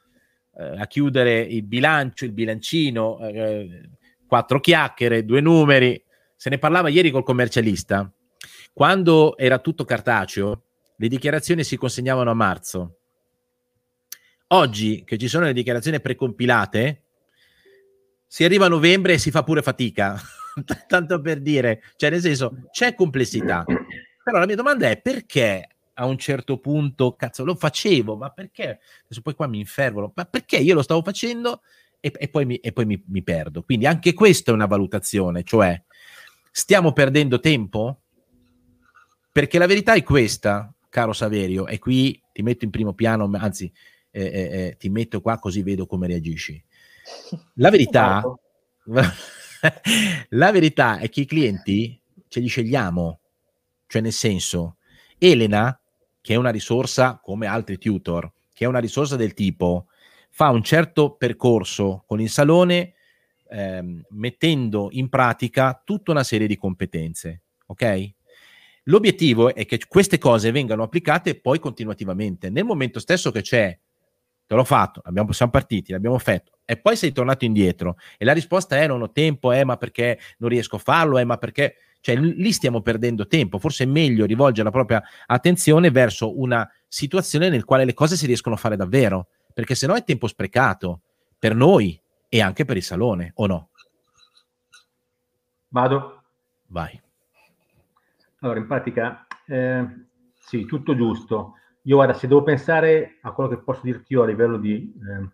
eh, 0.57 0.81
a 0.81 0.87
chiudere 0.87 1.41
il 1.41 1.65
bilancio, 1.65 2.25
il 2.25 2.33
bilancino, 2.33 3.19
eh, 3.21 3.91
quattro 4.27 4.61
chiacchiere, 4.61 5.25
due 5.25 5.41
numeri. 5.41 6.03
Se 6.37 6.51
ne 6.51 6.59
parlava 6.59 6.89
ieri 6.89 7.11
col 7.11 7.25
commercialista. 7.25 8.11
Quando 8.73 9.37
era 9.37 9.59
tutto 9.59 9.85
cartaceo, 9.85 10.65
le 10.97 11.09
dichiarazioni 11.09 11.65
si 11.65 11.77
consegnavano 11.77 12.31
a 12.31 12.35
marzo. 12.35 12.99
Oggi 14.49 15.05
che 15.05 15.17
ci 15.17 15.29
sono 15.29 15.47
le 15.47 15.53
dichiarazioni 15.53 16.01
precompilate, 16.01 17.04
si 18.35 18.43
arriva 18.43 18.67
a 18.67 18.69
novembre 18.69 19.13
e 19.13 19.19
si 19.19 19.31
fa 19.31 19.45
pure 19.45 19.63
fatica. 19.63 20.21
Tanto 20.89 21.21
per 21.21 21.41
dire, 21.41 21.85
cioè 21.95 22.11
nel 22.11 22.21
senso 22.21 22.65
c'è 22.73 22.97
complessità. 22.97 23.65
Però 24.25 24.39
la 24.39 24.47
mia 24.47 24.57
domanda 24.57 24.91
è 24.91 25.01
perché 25.01 25.69
a 25.93 26.05
un 26.05 26.19
certo 26.19 26.59
punto, 26.59 27.15
cazzo, 27.15 27.45
lo 27.45 27.55
facevo, 27.55 28.17
ma 28.17 28.31
perché? 28.31 28.81
Adesso 29.05 29.21
poi 29.23 29.37
qua 29.37 29.47
mi 29.47 29.61
infervolo, 29.61 30.11
ma 30.17 30.25
perché 30.25 30.57
io 30.57 30.75
lo 30.75 30.83
stavo 30.83 31.01
facendo 31.03 31.61
e, 32.01 32.13
e 32.13 32.27
poi, 32.27 32.45
mi, 32.45 32.57
e 32.57 32.73
poi 32.73 32.87
mi, 32.87 33.01
mi, 33.07 33.23
perdo? 33.23 33.63
Quindi 33.63 33.87
anche 33.87 34.15
questa 34.15 34.51
è 34.51 34.55
una 34.55 34.67
valutazione, 34.67 35.45
cioè 35.45 35.81
stiamo 36.51 36.93
perdendo 36.93 37.39
tempo? 37.39 38.01
Perché 39.31 39.59
la 39.59 39.67
verità 39.67 39.93
è 39.93 40.03
questa, 40.03 40.75
caro 40.89 41.13
Saverio, 41.13 41.69
e 41.69 41.79
qui 41.79 42.21
ti 42.33 42.43
metto 42.43 42.65
in 42.65 42.73
primo 42.73 42.95
piano, 42.95 43.31
anzi 43.35 43.73
eh, 44.11 44.25
eh, 44.25 44.27
eh 44.27 44.77
ti 44.77 44.89
metto 44.89 45.21
qua 45.21 45.39
così 45.39 45.63
vedo 45.63 45.87
come 45.87 46.09
reagisci. 46.09 46.61
La 47.55 47.71
verità, 47.71 48.23
la 50.31 50.51
verità 50.51 50.99
è 50.99 51.09
che 51.09 51.21
i 51.23 51.27
clienti 51.27 52.01
ce 52.29 52.41
li 52.41 52.49
scegliamo, 52.49 53.21
cioè 53.87 54.03
nel 54.03 54.13
senso, 54.13 54.77
Elena 55.19 55.79
che 56.21 56.33
è 56.33 56.37
una 56.37 56.51
risorsa 56.51 57.21
come 57.23 57.47
altri 57.47 57.77
tutor, 57.77 58.33
che 58.55 58.65
è 58.65 58.69
una 58.69 58.79
risorsa 58.79 59.15
del 59.17 59.35
tipo 59.35 59.89
fa 60.31 60.49
un 60.49 60.65
certo 60.65 61.15
percorso 61.17 62.03
con 62.07 62.21
il 62.21 62.31
salone 62.31 62.95
ehm, 63.51 64.07
mettendo 64.11 64.89
in 64.91 65.09
pratica 65.09 65.81
tutta 65.85 66.11
una 66.11 66.25
serie 66.25 66.47
di 66.47 66.57
competenze, 66.57 67.43
ok? 67.67 68.11
L'obiettivo 68.85 69.55
è 69.55 69.65
che 69.65 69.79
queste 69.87 70.19
cose 70.19 70.51
vengano 70.51 70.83
applicate 70.83 71.39
poi 71.39 71.59
continuativamente. 71.59 72.51
Nel 72.51 72.65
momento 72.65 72.99
stesso 72.99 73.31
che 73.31 73.43
c'è, 73.43 73.79
te 74.47 74.55
l'ho 74.55 74.65
fatto, 74.65 75.01
abbiamo, 75.05 75.33
siamo 75.33 75.53
partiti, 75.53 75.93
l'abbiamo 75.93 76.19
fatto, 76.19 76.53
e 76.65 76.77
poi 76.77 76.97
sei 76.97 77.13
tornato 77.13 77.45
indietro 77.45 77.97
e 78.17 78.25
la 78.25 78.33
risposta 78.33 78.77
è 78.77 78.87
non 78.87 79.03
ho 79.03 79.11
tempo, 79.11 79.53
eh, 79.53 79.65
ma 79.65 79.77
perché 79.77 80.19
non 80.39 80.51
riesco 80.51 80.77
a 80.77 80.81
farlo, 80.81 81.19
eh, 81.19 81.25
ma 81.25 81.37
perché 81.37 81.77
cioè 82.01 82.17
lì 82.17 82.53
stiamo 82.53 82.83
perdendo 82.83 83.27
tempo, 83.27 83.59
forse 83.59 83.85
è 83.85 83.87
meglio 83.87 84.27
rivolgere 84.27 84.65
la 84.65 84.71
propria 84.71 85.03
attenzione 85.27 85.91
verso 85.91 86.39
una 86.39 86.71
situazione 86.87 87.49
nel 87.49 87.65
quale 87.65 87.87
le 87.87 87.95
cose 87.95 88.17
si 88.17 88.27
riescono 88.27 88.55
a 88.55 88.59
fare 88.59 88.77
davvero, 88.77 89.29
perché 89.55 89.75
se 89.75 89.87
no 89.87 89.95
è 89.95 90.05
tempo 90.05 90.27
sprecato 90.27 91.01
per 91.39 91.55
noi 91.55 91.99
e 92.29 92.43
anche 92.43 92.67
per 92.67 92.77
il 92.77 92.83
salone, 92.83 93.33
o 93.37 93.47
no? 93.47 93.69
Vado? 95.69 96.23
Vai. 96.67 97.01
Allora, 98.41 98.59
in 98.59 98.67
pratica, 98.67 99.27
eh, 99.47 99.87
sì, 100.41 100.67
tutto 100.67 100.95
giusto. 100.95 101.55
Io 101.87 101.97
guarda, 101.97 102.15
se 102.15 102.27
devo 102.27 102.43
pensare 102.43 103.19
a 103.23 103.33
quello 103.33 103.51
che 103.51 103.59
posso 103.59 103.81
dirti 103.83 104.15
io 104.15 104.23
a 104.23 104.27
livello 104.27 104.57
di 104.57 104.93
eh, 104.95 105.29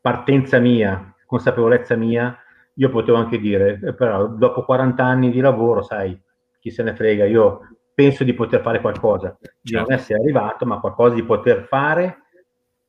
partenza 0.00 0.58
mia, 0.58 1.14
consapevolezza 1.26 1.96
mia, 1.96 2.36
io 2.74 2.90
potevo 2.90 3.16
anche 3.16 3.38
dire, 3.38 3.80
eh, 3.82 3.94
però 3.94 4.28
dopo 4.28 4.64
40 4.64 5.04
anni 5.04 5.30
di 5.30 5.40
lavoro, 5.40 5.82
sai, 5.82 6.20
chi 6.60 6.70
se 6.70 6.82
ne 6.82 6.94
frega, 6.94 7.24
io 7.24 7.76
penso 7.92 8.24
di 8.24 8.34
poter 8.34 8.60
fare 8.60 8.80
qualcosa, 8.80 9.36
certo. 9.40 9.58
di 9.60 9.74
non 9.74 9.92
essere 9.92 10.20
arrivato, 10.20 10.64
ma 10.66 10.80
qualcosa 10.80 11.14
di 11.14 11.24
poter 11.24 11.64
fare 11.64 12.22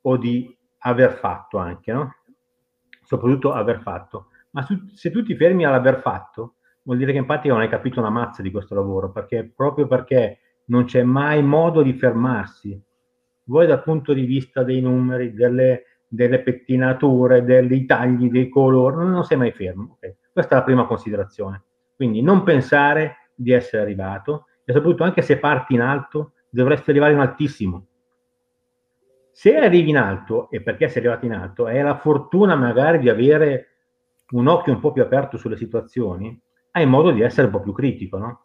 o 0.02 0.18
di 0.18 0.56
aver 0.80 1.14
fatto 1.14 1.58
anche, 1.58 1.92
no? 1.92 2.16
Soprattutto 3.04 3.52
aver 3.52 3.82
fatto. 3.82 4.28
Ma 4.52 4.62
su, 4.64 4.88
se 4.94 5.12
tu 5.12 5.24
ti 5.24 5.36
fermi 5.36 5.66
all'aver 5.66 6.02
fatto, 6.02 6.56
vuol 6.84 6.98
dire 6.98 7.12
che 7.12 7.18
in 7.18 7.26
pratica 7.26 7.54
non 7.54 7.62
hai 7.62 7.70
capito 7.70 8.00
una 8.00 8.10
mazza 8.10 8.42
di 8.42 8.52
questo 8.52 8.76
lavoro, 8.76 9.12
perché 9.12 9.52
proprio 9.56 9.88
perché 9.88 10.40
non 10.66 10.86
c'è 10.86 11.04
mai 11.04 11.44
modo 11.44 11.82
di 11.82 11.94
fermarsi. 11.94 12.82
Voi 13.44 13.68
dal 13.68 13.84
punto 13.84 14.14
di 14.14 14.26
vista 14.26 14.64
dei 14.64 14.82
numeri, 14.82 15.34
delle, 15.34 15.84
delle 16.08 16.42
pettinature, 16.42 17.44
dei 17.44 17.86
tagli, 17.86 18.30
dei 18.30 18.50
colori, 18.50 18.96
non, 18.96 19.12
non 19.12 19.24
sei 19.24 19.38
mai 19.38 19.52
fermo. 19.52 19.94
Okay? 19.96 20.18
Questa 20.32 20.56
è 20.56 20.58
la 20.58 20.64
prima 20.64 20.86
considerazione. 20.86 21.64
Quindi 21.96 22.22
non 22.22 22.44
pensare 22.44 23.32
di 23.36 23.52
essere 23.52 23.84
arrivato 23.84 24.48
e 24.66 24.74
soprattutto 24.74 25.04
anche 25.04 25.22
se 25.22 25.38
parti 25.38 25.76
in 25.76 25.82
alto 25.82 26.34
dovresti 26.50 26.90
arrivare 26.90 27.14
in 27.14 27.20
altissimo. 27.20 27.88
Se 29.32 29.56
arrivi 29.58 29.90
in 29.90 29.98
alto, 29.98 30.50
e 30.50 30.62
perché 30.62 30.88
sei 30.88 31.02
arrivato 31.02 31.26
in 31.26 31.34
alto, 31.34 31.68
è 31.68 31.82
la 31.82 31.98
fortuna 31.98 32.56
magari 32.56 33.00
di 33.00 33.10
avere 33.10 33.68
un 34.32 34.48
occhio 34.48 34.74
un 34.74 34.80
po' 34.80 34.94
più 34.94 35.02
aperto 35.02 35.38
sulle 35.38 35.58
situazioni, 35.58 36.42
hai 36.72 36.86
modo 36.86 37.12
di 37.12 37.22
essere 37.22 37.48
un 37.48 37.52
po' 37.52 37.60
più 37.60 37.74
critico, 37.74 38.18
no? 38.18 38.45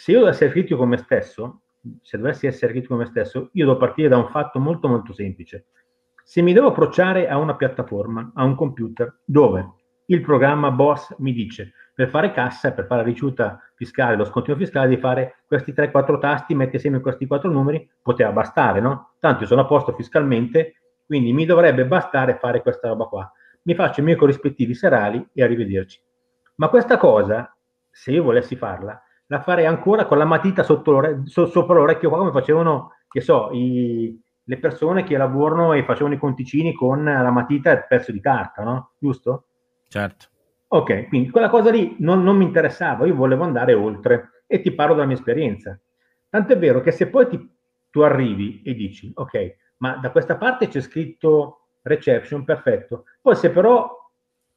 Se 0.00 0.12
io 0.12 0.20
devo 0.20 0.30
essere 0.30 0.50
critico 0.50 0.78
con 0.78 0.88
me 0.88 0.96
stesso, 0.96 1.60
se 2.00 2.16
dovessi 2.16 2.46
essere 2.46 2.72
critico 2.72 2.94
con 2.94 3.02
me 3.02 3.10
stesso, 3.10 3.50
io 3.52 3.66
devo 3.66 3.76
partire 3.76 4.08
da 4.08 4.16
un 4.16 4.28
fatto 4.28 4.58
molto 4.58 4.88
molto 4.88 5.12
semplice. 5.12 5.66
Se 6.24 6.40
mi 6.40 6.54
devo 6.54 6.68
approcciare 6.68 7.28
a 7.28 7.36
una 7.36 7.54
piattaforma, 7.54 8.32
a 8.34 8.44
un 8.44 8.54
computer, 8.54 9.20
dove 9.26 9.72
il 10.06 10.22
programma 10.22 10.70
Boss 10.70 11.14
mi 11.18 11.34
dice 11.34 11.74
per 11.92 12.08
fare 12.08 12.32
cassa 12.32 12.72
per 12.72 12.86
fare 12.86 13.02
la 13.02 13.08
ricevuta 13.08 13.60
fiscale, 13.74 14.16
lo 14.16 14.24
scontino 14.24 14.56
fiscale, 14.56 14.88
di 14.88 14.96
fare 14.96 15.42
questi 15.46 15.72
3-4 15.72 16.18
tasti, 16.18 16.54
metti 16.54 16.76
assieme 16.76 17.00
questi 17.00 17.26
4 17.26 17.50
numeri, 17.50 17.86
poteva 18.00 18.32
bastare, 18.32 18.80
no? 18.80 19.16
Tanto 19.18 19.42
io 19.42 19.48
sono 19.48 19.60
a 19.60 19.66
posto 19.66 19.92
fiscalmente, 19.92 20.76
quindi 21.04 21.34
mi 21.34 21.44
dovrebbe 21.44 21.84
bastare 21.84 22.38
fare 22.38 22.62
questa 22.62 22.88
roba 22.88 23.04
qua. 23.04 23.30
Mi 23.64 23.74
faccio 23.74 24.00
i 24.00 24.04
miei 24.04 24.16
corrispettivi 24.16 24.72
serali 24.72 25.28
e 25.34 25.42
arrivederci. 25.42 26.00
Ma 26.54 26.68
questa 26.68 26.96
cosa, 26.96 27.54
se 27.90 28.12
io 28.12 28.22
volessi 28.22 28.56
farla, 28.56 28.98
la 29.30 29.40
farei 29.40 29.64
ancora 29.64 30.06
con 30.06 30.18
la 30.18 30.24
matita 30.24 30.62
sotto 30.64 30.90
l'ore- 30.90 31.22
so- 31.24 31.46
sopra 31.46 31.74
l'orecchio 31.74 32.08
qua, 32.08 32.18
come 32.18 32.32
facevano, 32.32 32.94
che 33.08 33.20
so, 33.20 33.50
i, 33.52 34.20
le 34.42 34.58
persone 34.58 35.04
che 35.04 35.16
lavorano 35.16 35.72
e 35.72 35.84
facevano 35.84 36.14
i 36.14 36.18
conticini 36.18 36.74
con 36.74 37.04
la 37.04 37.30
matita 37.30 37.70
e 37.70 37.74
il 37.74 37.86
pezzo 37.88 38.10
di 38.10 38.20
carta, 38.20 38.64
no? 38.64 38.92
Giusto? 38.98 39.44
Certo. 39.88 40.26
Ok, 40.68 41.08
quindi 41.08 41.30
quella 41.30 41.48
cosa 41.48 41.70
lì 41.70 41.96
non, 42.00 42.22
non 42.24 42.36
mi 42.36 42.44
interessava, 42.44 43.06
io 43.06 43.14
volevo 43.14 43.44
andare 43.44 43.72
oltre 43.72 44.44
e 44.46 44.60
ti 44.60 44.72
parlo 44.72 44.94
della 44.94 45.06
mia 45.06 45.16
esperienza. 45.16 45.78
Tanto 46.28 46.52
è 46.52 46.58
vero 46.58 46.80
che 46.80 46.90
se 46.90 47.08
poi 47.08 47.28
ti, 47.28 47.50
tu 47.88 48.00
arrivi 48.00 48.62
e 48.64 48.74
dici, 48.74 49.12
ok, 49.14 49.56
ma 49.78 49.96
da 49.96 50.10
questa 50.10 50.36
parte 50.36 50.66
c'è 50.66 50.80
scritto 50.80 51.68
reception, 51.82 52.44
perfetto. 52.44 53.04
Poi 53.20 53.36
se 53.36 53.50
però 53.50 53.99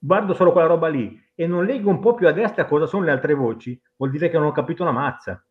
guardo 0.06 0.34
solo 0.34 0.52
quella 0.52 0.68
roba 0.68 0.90
lì 0.90 1.18
e 1.34 1.48
non 1.48 1.64
leggo 1.64 1.90
un 1.90 2.00
po' 2.00 2.14
più 2.14 2.28
a 2.28 2.34
destra 2.34 2.66
cosa 2.66 2.86
sono 2.86 3.06
le 3.06 3.12
altre 3.12 3.34
voci, 3.34 3.80
vuol 3.96 4.12
dire 4.12 4.30
che 4.30 4.38
non 4.38 4.48
ho 4.48 4.52
capito 4.52 4.84
una 4.84 4.92
mazza. 4.92 5.42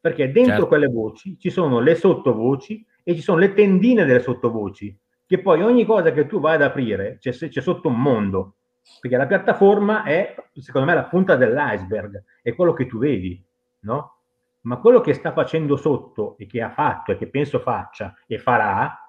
Perché 0.00 0.30
dentro 0.30 0.52
certo. 0.52 0.68
quelle 0.68 0.86
voci 0.86 1.36
ci 1.40 1.50
sono 1.50 1.80
le 1.80 1.96
sottovoci 1.96 2.86
e 3.02 3.14
ci 3.16 3.20
sono 3.20 3.38
le 3.38 3.52
tendine 3.54 4.04
delle 4.04 4.20
sottovoci, 4.20 4.96
che 5.26 5.40
poi 5.40 5.62
ogni 5.62 5.84
cosa 5.84 6.12
che 6.12 6.26
tu 6.26 6.38
vai 6.38 6.54
ad 6.54 6.62
aprire 6.62 7.18
c'è, 7.18 7.32
c'è 7.32 7.60
sotto 7.60 7.88
un 7.88 8.00
mondo. 8.00 8.54
Perché 9.00 9.16
la 9.16 9.26
piattaforma 9.26 10.04
è, 10.04 10.34
secondo 10.54 10.86
me, 10.86 10.94
la 10.94 11.04
punta 11.04 11.34
dell'iceberg, 11.34 12.22
è 12.40 12.54
quello 12.54 12.72
che 12.72 12.86
tu 12.86 12.98
vedi, 12.98 13.44
no? 13.80 14.20
Ma 14.62 14.78
quello 14.78 15.00
che 15.00 15.12
sta 15.14 15.32
facendo 15.32 15.76
sotto 15.76 16.36
e 16.38 16.46
che 16.46 16.62
ha 16.62 16.70
fatto 16.70 17.12
e 17.12 17.16
che 17.16 17.28
penso 17.28 17.58
faccia 17.58 18.14
e 18.26 18.38
farà, 18.38 19.07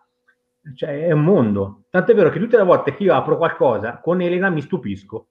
cioè 0.75 1.05
è 1.05 1.11
un 1.11 1.23
mondo. 1.23 1.83
Tanto 1.89 2.11
è 2.11 2.15
vero 2.15 2.29
che 2.29 2.39
tutte 2.39 2.57
le 2.57 2.63
volte 2.63 2.95
che 2.95 3.03
io 3.03 3.13
apro 3.13 3.37
qualcosa 3.37 3.99
con 3.99 4.21
Elena 4.21 4.49
mi 4.49 4.61
stupisco. 4.61 5.27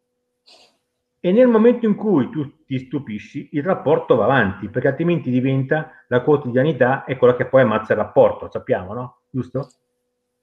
E 1.20 1.32
nel 1.32 1.48
momento 1.48 1.84
in 1.84 1.96
cui 1.96 2.30
tu 2.30 2.64
ti 2.64 2.78
stupisci, 2.78 3.50
il 3.52 3.64
rapporto 3.64 4.14
va 4.14 4.24
avanti, 4.24 4.68
perché 4.68 4.88
altrimenti 4.88 5.30
diventa 5.30 5.90
la 6.08 6.20
quotidianità 6.22 7.04
e 7.04 7.16
quella 7.16 7.34
che 7.34 7.46
poi 7.46 7.62
ammazza 7.62 7.92
il 7.92 7.98
rapporto, 7.98 8.48
sappiamo, 8.50 8.94
no? 8.94 9.20
Giusto? 9.28 9.68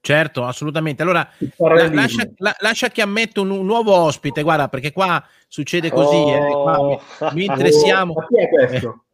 Certo, 0.02 0.44
assolutamente. 0.44 1.02
Allora, 1.02 1.28
la, 1.58 1.92
lascia, 1.92 2.30
la, 2.38 2.56
lascia, 2.60 2.90
che 2.90 3.02
ammetto 3.02 3.42
un, 3.42 3.50
un, 3.50 3.66
nuovo 3.66 3.96
ospite, 3.96 4.44
guarda, 4.44 4.68
perché 4.68 4.92
qua 4.92 5.24
succede 5.48 5.90
così. 5.90 6.16
Oh, 6.16 6.92
eh, 6.92 7.00
qua, 7.18 7.32
mentre 7.34 7.70
oh, 7.70 7.72
siamo... 7.72 8.14
Ma 8.14 8.28
chi 8.28 8.38
è 8.38 8.50
questo? 8.50 8.90
Eh, 8.90 9.05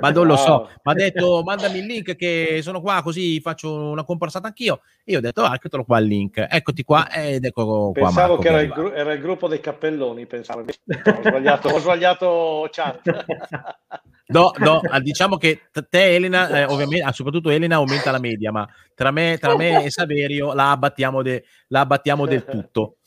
ma 0.00 0.10
non 0.10 0.26
lo 0.26 0.36
so, 0.36 0.68
mi 0.82 0.92
ha 0.92 0.94
detto 0.94 1.42
mandami 1.42 1.78
il 1.78 1.86
link 1.86 2.14
che 2.14 2.60
sono 2.62 2.80
qua 2.80 3.02
così 3.02 3.40
faccio 3.40 3.72
una 3.90 4.04
comparsata 4.04 4.46
anch'io. 4.48 4.80
Io 5.04 5.18
ho 5.18 5.20
detto 5.20 5.42
ah, 5.42 5.58
eccolo 5.60 5.84
qua 5.84 5.98
il 5.98 6.06
link, 6.06 6.46
eccoti 6.48 6.84
qua 6.84 7.10
ed 7.10 7.44
ecco 7.44 7.90
qua. 7.92 8.04
Pensavo 8.04 8.34
Marco, 8.34 8.42
che 8.42 8.48
era 8.48 8.60
il, 8.60 8.68
gru- 8.68 8.92
era 8.94 9.12
il, 9.12 9.20
gruppo 9.20 9.48
dei 9.48 9.60
cappelloni, 9.60 10.26
pensavo. 10.26 10.60
ho 10.60 11.22
sbagliato, 11.22 11.68
ho 11.68 11.78
sbagliato 11.78 12.68
chat. 12.70 13.24
No, 14.30 14.52
no, 14.58 14.80
ah, 14.88 15.00
diciamo 15.00 15.36
che 15.36 15.62
te 15.88 16.14
Elena, 16.14 16.48
eh, 16.48 16.64
ovviamente, 16.64 17.04
ah, 17.04 17.12
soprattutto 17.12 17.50
Elena 17.50 17.76
aumenta 17.76 18.12
la 18.12 18.20
media, 18.20 18.52
ma 18.52 18.68
tra 18.94 19.10
me, 19.10 19.38
tra 19.38 19.56
me 19.56 19.82
e 19.84 19.90
Saverio 19.90 20.52
la 20.52 20.70
abbattiamo, 20.70 21.20
de, 21.20 21.44
la 21.68 21.80
abbattiamo 21.80 22.26
del 22.26 22.44
tutto. 22.44 22.98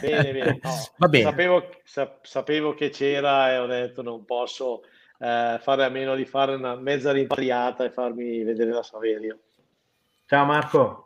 bene, 0.00 0.32
bene. 0.32 0.60
No, 0.62 0.70
Va 0.98 1.08
bene. 1.08 1.24
Sapevo, 1.24 1.70
sa- 1.84 2.18
sapevo, 2.22 2.74
che 2.74 2.90
c'era 2.90 3.50
e 3.52 3.58
ho 3.58 3.66
detto 3.66 4.02
non 4.02 4.26
posso 4.26 4.82
eh, 5.18 5.58
fare 5.60 5.84
a 5.84 5.88
meno 5.88 6.14
di 6.14 6.24
fare 6.24 6.54
una 6.54 6.76
mezza 6.76 7.12
rimpatriata 7.12 7.84
e 7.84 7.90
farmi 7.90 8.42
vedere 8.44 8.70
da 8.70 8.82
Saverio. 8.82 9.38
Ciao 10.26 10.44
Marco. 10.44 11.04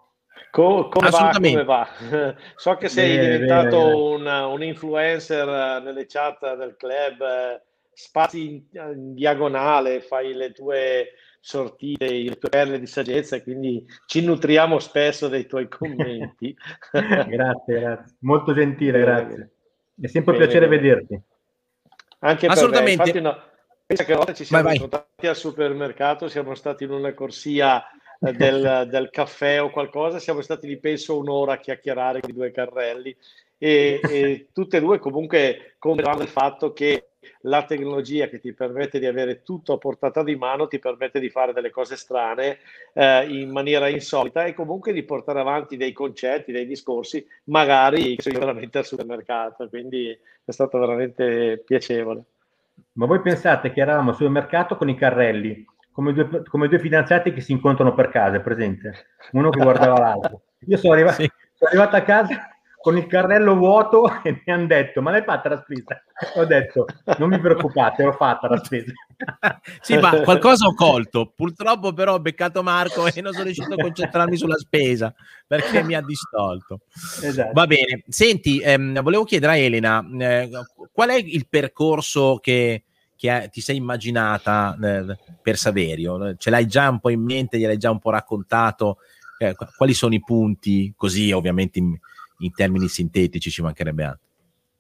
Co- 0.51 0.89
come, 0.89 1.11
va, 1.11 1.31
come 1.33 1.65
va? 1.65 1.87
so 2.57 2.75
che 2.77 2.89
sei 2.89 3.17
bene, 3.17 3.31
diventato 3.33 3.77
bene, 3.77 3.93
un, 3.93 4.27
un, 4.27 4.63
influencer 4.63 5.49
eh, 5.49 5.81
nelle 5.83 6.07
chat 6.07 6.57
del 6.57 6.77
club, 6.77 7.21
eh, 7.21 7.63
spazi 7.93 8.49
in, 8.49 8.63
in, 8.73 9.15
diagonale, 9.15 10.01
fai 10.01 10.35
le 10.35 10.53
tue 10.53 11.15
sortite, 11.41 12.07
le 12.09 12.37
tue 12.37 12.49
perle 12.49 12.79
di 12.79 12.87
saggezza 12.87 13.37
e 13.37 13.43
quindi 13.43 13.85
ci 14.07 14.25
nutriamo 14.25 14.79
spesso 14.79 15.29
dei 15.29 15.47
tuoi 15.47 15.69
commenti. 15.69 16.55
grazie, 16.91 17.81
grazie. 17.81 18.17
Molto 18.21 18.53
gentile, 18.53 19.01
grazie. 19.01 19.51
È 20.01 20.07
sempre 20.07 20.33
un 20.33 20.39
piacere 20.39 20.67
vederti. 20.67 21.21
Anche 22.21 22.47
Assolutamente. 22.47 23.03
Per 23.03 23.13
me. 23.13 23.19
Infatti, 23.19 23.41
no, 23.43 23.52
Pensa 23.93 24.05
che 24.05 24.13
una 24.13 24.25
volta 24.25 24.35
ci 24.35 24.45
siamo 24.45 24.63
vai, 24.63 24.75
incontrati 24.75 25.27
al 25.27 25.37
supermercato, 25.37 26.29
siamo 26.29 26.55
stati 26.55 26.85
in 26.85 26.93
una 26.93 27.13
corsia 27.13 27.85
eh, 28.21 28.33
del, 28.33 28.87
del, 28.91 29.11
caffè 29.11 29.63
o 29.63 29.71
qualcosa, 29.71 30.19
siamo 30.19 30.41
stati 30.41 30.67
lì 30.67 30.79
penso 30.79 31.19
un'ora 31.19 31.55
a 31.55 31.59
chiacchierare 31.59 32.21
con 32.21 32.31
i 32.31 32.33
due 32.33 32.51
carrelli 32.51 33.15
e, 33.59 34.01
e 34.03 34.47
tutte 34.53 34.79
e 34.79 34.81
due 34.81 34.99
comunque 34.99 35.77
convenivano 35.79 36.23
il 36.23 36.29
fatto 36.29 36.73
che 36.73 37.09
la 37.43 37.65
tecnologia 37.65 38.29
che 38.29 38.41
ti 38.41 38.53
permette 38.55 38.99
di 38.99 39.07
avere 39.07 39.43
tutto 39.43 39.75
a 39.75 39.79
portata 39.79 40.23
di 40.23 40.37
mano 40.37 40.67
ti 40.67 40.79
permette 40.79 41.21
di 41.21 41.29
fare 41.29 41.53
delle 41.53 41.71
cose 41.71 41.97
strane 41.97 42.59
eh, 42.95 43.27
in 43.29 43.51
maniera 43.51 43.89
insolita 43.89 44.45
e 44.45 44.55
comunque 44.55 44.93
di 44.93 45.03
portare 45.05 45.41
avanti 45.41 45.77
dei 45.77 45.93
concetti, 45.93 46.51
dei 46.51 46.67
discorsi, 46.67 47.25
magari 47.45 48.17
che 48.17 48.23
sono 48.23 48.39
veramente 48.39 48.79
al 48.79 48.87
supermercato. 48.87 49.69
Quindi 49.69 50.19
è 50.45 50.51
stato 50.51 50.79
veramente 50.79 51.63
piacevole. 51.65 52.25
Ma 52.95 53.07
voi 53.07 53.21
pensate 53.21 53.73
che 53.73 53.81
eravamo 53.81 54.13
sul 54.13 54.31
mercato 54.31 54.77
con 54.77 54.89
i 54.89 54.97
carrelli, 54.97 55.65
come 55.91 56.13
due, 56.13 56.43
come 56.45 56.69
due 56.69 56.79
fidanzati 56.79 57.33
che 57.33 57.41
si 57.41 57.53
incontrano 57.53 57.95
per 57.95 58.09
casa, 58.11 58.41
presente? 58.41 59.09
Uno 59.33 59.51
che 59.51 59.63
guardava 59.63 59.99
l'altro. 59.99 60.43
Io 60.67 60.77
sono, 60.77 60.93
arriva- 60.93 61.13
sì. 61.13 61.31
sono 61.55 61.71
arrivato 61.71 61.97
a 61.97 62.03
casa 62.03 62.52
con 62.83 62.97
il 62.99 63.07
carrello 63.07 63.55
vuoto 63.55 64.11
e 64.23 64.43
mi 64.45 64.53
hanno 64.53 64.67
detto 64.67 65.01
ma 65.01 65.13
l'hai 65.13 65.23
fatta 65.23 65.49
la 65.49 65.63
spesa? 65.63 66.03
Ho 66.35 66.45
detto 66.45 66.87
non 67.19 67.31
mi 67.31 67.39
preoccupate, 67.39 68.03
l'ho 68.03 68.13
fatta 68.13 68.49
la 68.49 68.63
spesa. 68.63 68.93
sì, 69.81 69.97
ma 69.97 70.21
qualcosa 70.23 70.67
ho 70.67 70.75
colto. 70.75 71.33
Purtroppo 71.35 71.93
però 71.93 72.15
ho 72.15 72.21
beccato 72.21 72.63
Marco 72.63 73.07
e 73.07 73.21
non 73.21 73.33
sono 73.33 73.45
riuscito 73.45 73.73
a 73.73 73.77
concentrarmi 73.77 74.37
sulla 74.37 74.57
spesa 74.57 75.15
perché 75.47 75.83
mi 75.85 75.95
ha 75.95 76.03
distolto. 76.03 76.81
Esatto. 77.23 77.53
Va 77.55 77.67
bene. 77.67 78.03
Senti, 78.09 78.59
ehm, 78.59 79.01
volevo 79.01 79.25
chiedere 79.25 79.53
a 79.53 79.57
Elena 79.57 80.05
eh, 80.19 80.51
qual 80.93 81.11
è 81.11 81.17
il 81.17 81.47
percorso 81.49 82.39
che, 82.43 82.83
che 83.17 83.49
ti 83.53 83.61
sei 83.61 83.77
immaginata 83.77 84.77
eh, 84.83 85.19
per 85.41 85.57
Saverio? 85.57 86.35
Ce 86.37 86.51
l'hai 86.51 86.67
già 86.67 86.89
un 86.89 86.99
po' 86.99 87.11
in 87.11 87.23
mente, 87.23 87.59
gliel'hai 87.59 87.79
già 87.79 87.93
un 87.93 88.01
po' 88.01 88.11
raccontato? 88.11 88.99
Eh, 89.39 89.55
quali 89.77 89.95
sono 89.95 90.15
i 90.15 90.21
punti? 90.21 90.93
Così 90.97 91.33
ovviamente 91.33 91.79
in, 91.79 91.97
in 92.43 92.53
termini 92.53 92.89
sintetici 92.89 93.51
ci 93.51 93.63
mancherebbe 93.63 94.05
altro. 94.05 94.27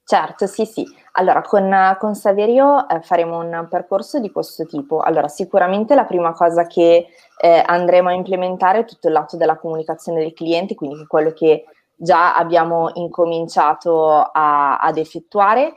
Certo, 0.04 0.46
sì, 0.46 0.66
sì. 0.66 0.84
Allora, 1.12 1.42
con, 1.42 1.96
con 1.98 2.14
Saverio 2.14 2.88
eh, 2.88 3.00
faremo 3.00 3.38
un 3.38 3.66
percorso 3.70 4.18
di 4.18 4.30
questo 4.30 4.66
tipo. 4.66 5.00
Allora, 5.00 5.28
sicuramente 5.28 5.94
la 5.94 6.04
prima 6.04 6.32
cosa 6.32 6.66
che 6.66 7.06
eh, 7.40 7.62
andremo 7.64 8.08
a 8.08 8.12
implementare 8.12 8.80
è 8.80 8.84
tutto 8.84 9.06
il 9.06 9.14
lato 9.14 9.36
della 9.36 9.56
comunicazione 9.56 10.20
del 10.20 10.32
cliente, 10.32 10.74
quindi 10.74 11.06
quello 11.06 11.32
che 11.32 11.64
già 11.94 12.34
abbiamo 12.34 12.90
incominciato 12.94 14.10
a, 14.12 14.78
ad 14.78 14.98
effettuare 14.98 15.76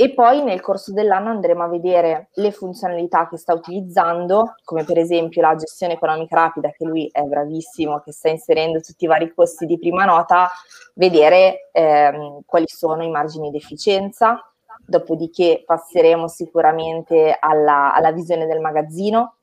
e 0.00 0.14
poi 0.14 0.42
nel 0.42 0.62
corso 0.62 0.94
dell'anno 0.94 1.28
andremo 1.28 1.62
a 1.62 1.68
vedere 1.68 2.30
le 2.36 2.52
funzionalità 2.52 3.28
che 3.28 3.36
sta 3.36 3.52
utilizzando, 3.52 4.54
come 4.64 4.82
per 4.82 4.96
esempio 4.96 5.42
la 5.42 5.54
gestione 5.56 5.92
economica 5.92 6.36
rapida, 6.36 6.70
che 6.70 6.86
lui 6.86 7.10
è 7.12 7.20
bravissimo, 7.20 8.00
che 8.00 8.10
sta 8.10 8.30
inserendo 8.30 8.80
tutti 8.80 9.04
i 9.04 9.06
vari 9.06 9.30
costi 9.34 9.66
di 9.66 9.78
prima 9.78 10.06
nota, 10.06 10.48
vedere 10.94 11.68
ehm, 11.72 12.44
quali 12.46 12.64
sono 12.66 13.02
i 13.02 13.10
margini 13.10 13.50
di 13.50 13.58
efficienza, 13.58 14.42
dopodiché 14.86 15.64
passeremo 15.66 16.28
sicuramente 16.28 17.36
alla, 17.38 17.92
alla 17.92 18.12
visione 18.12 18.46
del 18.46 18.60
magazzino, 18.60 19.34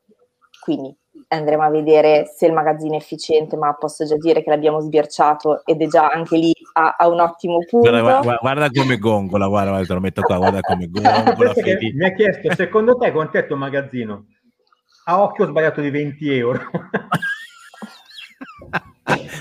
quindi 0.63 0.97
andremo 1.27 1.63
a 1.63 1.69
vedere 1.69 2.31
se 2.33 2.47
il 2.47 2.53
magazzino 2.53 2.93
è 2.93 2.97
efficiente, 2.97 3.57
ma 3.57 3.73
posso 3.73 4.05
già 4.05 4.15
dire 4.17 4.43
che 4.43 4.49
l'abbiamo 4.49 4.79
sbirciato 4.79 5.65
ed 5.65 5.81
è 5.81 5.87
già 5.87 6.07
anche 6.07 6.37
lì 6.37 6.53
ha, 6.73 6.95
ha 6.97 7.07
un 7.07 7.19
ottimo 7.19 7.59
punto. 7.67 7.89
Guarda, 7.89 8.01
guarda, 8.01 8.37
guarda 8.41 8.69
come 8.69 8.97
gongola, 8.97 9.47
guarda, 9.47 9.69
guarda, 9.69 9.87
te 9.87 9.93
lo 9.93 9.99
metto 9.99 10.21
qua, 10.21 10.37
guarda 10.37 10.61
come 10.61 10.87
gongola. 10.91 11.53
mi 11.93 12.05
ha 12.05 12.13
chiesto, 12.13 12.53
secondo 12.55 12.95
te, 12.95 13.11
quanto 13.11 13.37
è 13.37 13.41
il 13.41 13.47
tuo 13.47 13.57
magazzino? 13.57 14.25
A 15.05 15.21
occhio 15.21 15.45
ho 15.45 15.47
sbagliato 15.47 15.81
di 15.81 15.89
20 15.89 16.37
euro. 16.37 16.59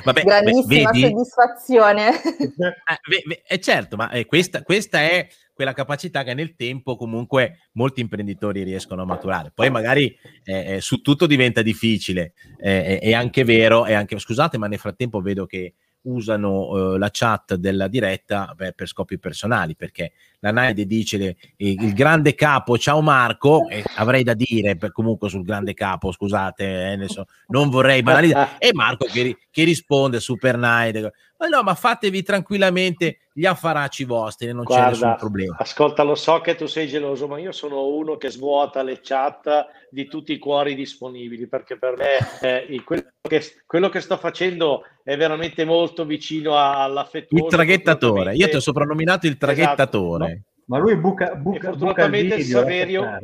Vabbè, 0.05 0.23
Grandissima 0.23 0.91
beh, 0.91 1.01
soddisfazione. 1.01 2.11
Eh, 2.23 3.43
eh, 3.49 3.61
certo, 3.61 3.97
ma 3.97 4.11
eh, 4.11 4.25
questa, 4.27 4.63
questa 4.63 5.01
è 5.01 5.27
quella 5.57 5.73
capacità 5.73 6.23
che 6.23 6.35
nel 6.35 6.55
tempo 6.55 6.97
comunque 6.97 7.71
molti 7.73 8.03
imprenditori 8.03 8.63
riescono 8.63 9.01
a 9.01 9.07
maturare. 9.07 9.53
Poi 9.55 9.71
magari 9.71 10.15
eh, 10.45 10.75
eh 10.75 10.81
su 10.83 11.01
tutto 11.01 11.27
diventa 11.27 11.63
difficile, 11.63 12.35
eh, 12.59 12.99
è 12.99 13.15
anche 13.15 13.43
vero, 13.43 13.87
è 13.87 13.95
anche, 13.95 14.19
scusate, 14.19 14.59
ma 14.59 14.67
nel 14.67 14.79
frattempo 14.79 15.23
vedo 15.23 15.47
che 15.47 15.73
usano 16.03 16.95
eh, 16.95 16.99
la 16.99 17.09
chat 17.11 17.55
della 17.55 17.89
diretta 17.89 18.53
beh, 18.55 18.75
per 18.75 18.87
scopi 18.87 19.19
personali, 19.19 19.75
perché 19.75 20.13
la 20.41 20.51
Naide 20.51 20.85
dice 20.85 21.17
le, 21.17 21.37
il, 21.57 21.95
grande 21.95 22.35
capo, 22.35 22.77
ciao 22.77 23.01
Marco, 23.01 23.67
e 23.69 23.83
avrei 23.97 24.23
da 24.23 24.35
dire 24.35 24.77
per, 24.77 24.93
comunque 24.93 25.31
sul 25.31 25.43
grande 25.43 25.73
capo, 25.73 26.13
scusate, 26.13 26.93
eh, 26.93 27.09
so, 27.09 27.25
non 27.49 27.71
vorrei 27.71 28.03
banalizzare, 28.03 28.57
e 28.59 28.75
Marco 28.75 29.07
che, 29.07 29.39
che 29.51 29.65
risponde, 29.65 30.21
super 30.21 30.59
Naide, 30.59 31.13
ma 31.39 31.47
no, 31.49 31.63
ma 31.63 31.75
fatevi 31.75 32.23
tranquillamente 32.23 33.19
gli 33.33 33.45
affaracci 33.45 34.05
vostri, 34.05 34.53
non 34.53 34.65
Guarda, 34.65 34.85
c'è 34.85 34.91
nessun 34.91 35.17
problema. 35.19 35.57
Ascolta, 35.59 36.03
lo 36.03 36.15
so 36.15 36.41
che 36.41 36.55
tu 36.55 36.67
sei 36.67 36.89
geloso, 36.89 37.29
ma 37.29 37.39
io 37.39 37.53
sono 37.53 37.87
uno 37.87 38.17
che 38.17 38.31
svuota 38.31 38.83
le 38.83 39.01
chat 39.03 39.67
di 39.91 40.07
tutti 40.07 40.33
i 40.33 40.39
cuori 40.39 40.75
disponibili, 40.75 41.47
perché 41.47 41.77
per 41.77 41.97
me 41.97 42.67
eh, 42.67 42.83
quello, 42.83 43.11
che, 43.21 43.43
quello, 43.67 43.89
che, 43.91 44.01
sto 44.01 44.17
facendo 44.17 44.85
è 45.03 45.17
veramente 45.17 45.65
molto 45.65 46.07
vicino 46.07 46.57
all'affettuoso. 46.57 47.45
Il 47.45 47.51
traghettatore, 47.51 48.35
io 48.35 48.49
ti 48.49 48.57
ho 48.57 48.61
soprannominato 48.61 49.27
il 49.27 49.37
traghettatore. 49.37 50.25
Esatto, 50.25 50.41
no? 50.41 50.55
Ma 50.69 50.79
lui 50.79 50.97
buca, 50.97 51.35
buca, 51.35 51.69
fortunatamente 51.69 52.37
buca 52.37 52.39
il 52.39 52.45
video, 52.45 52.59
Saverio, 52.59 53.21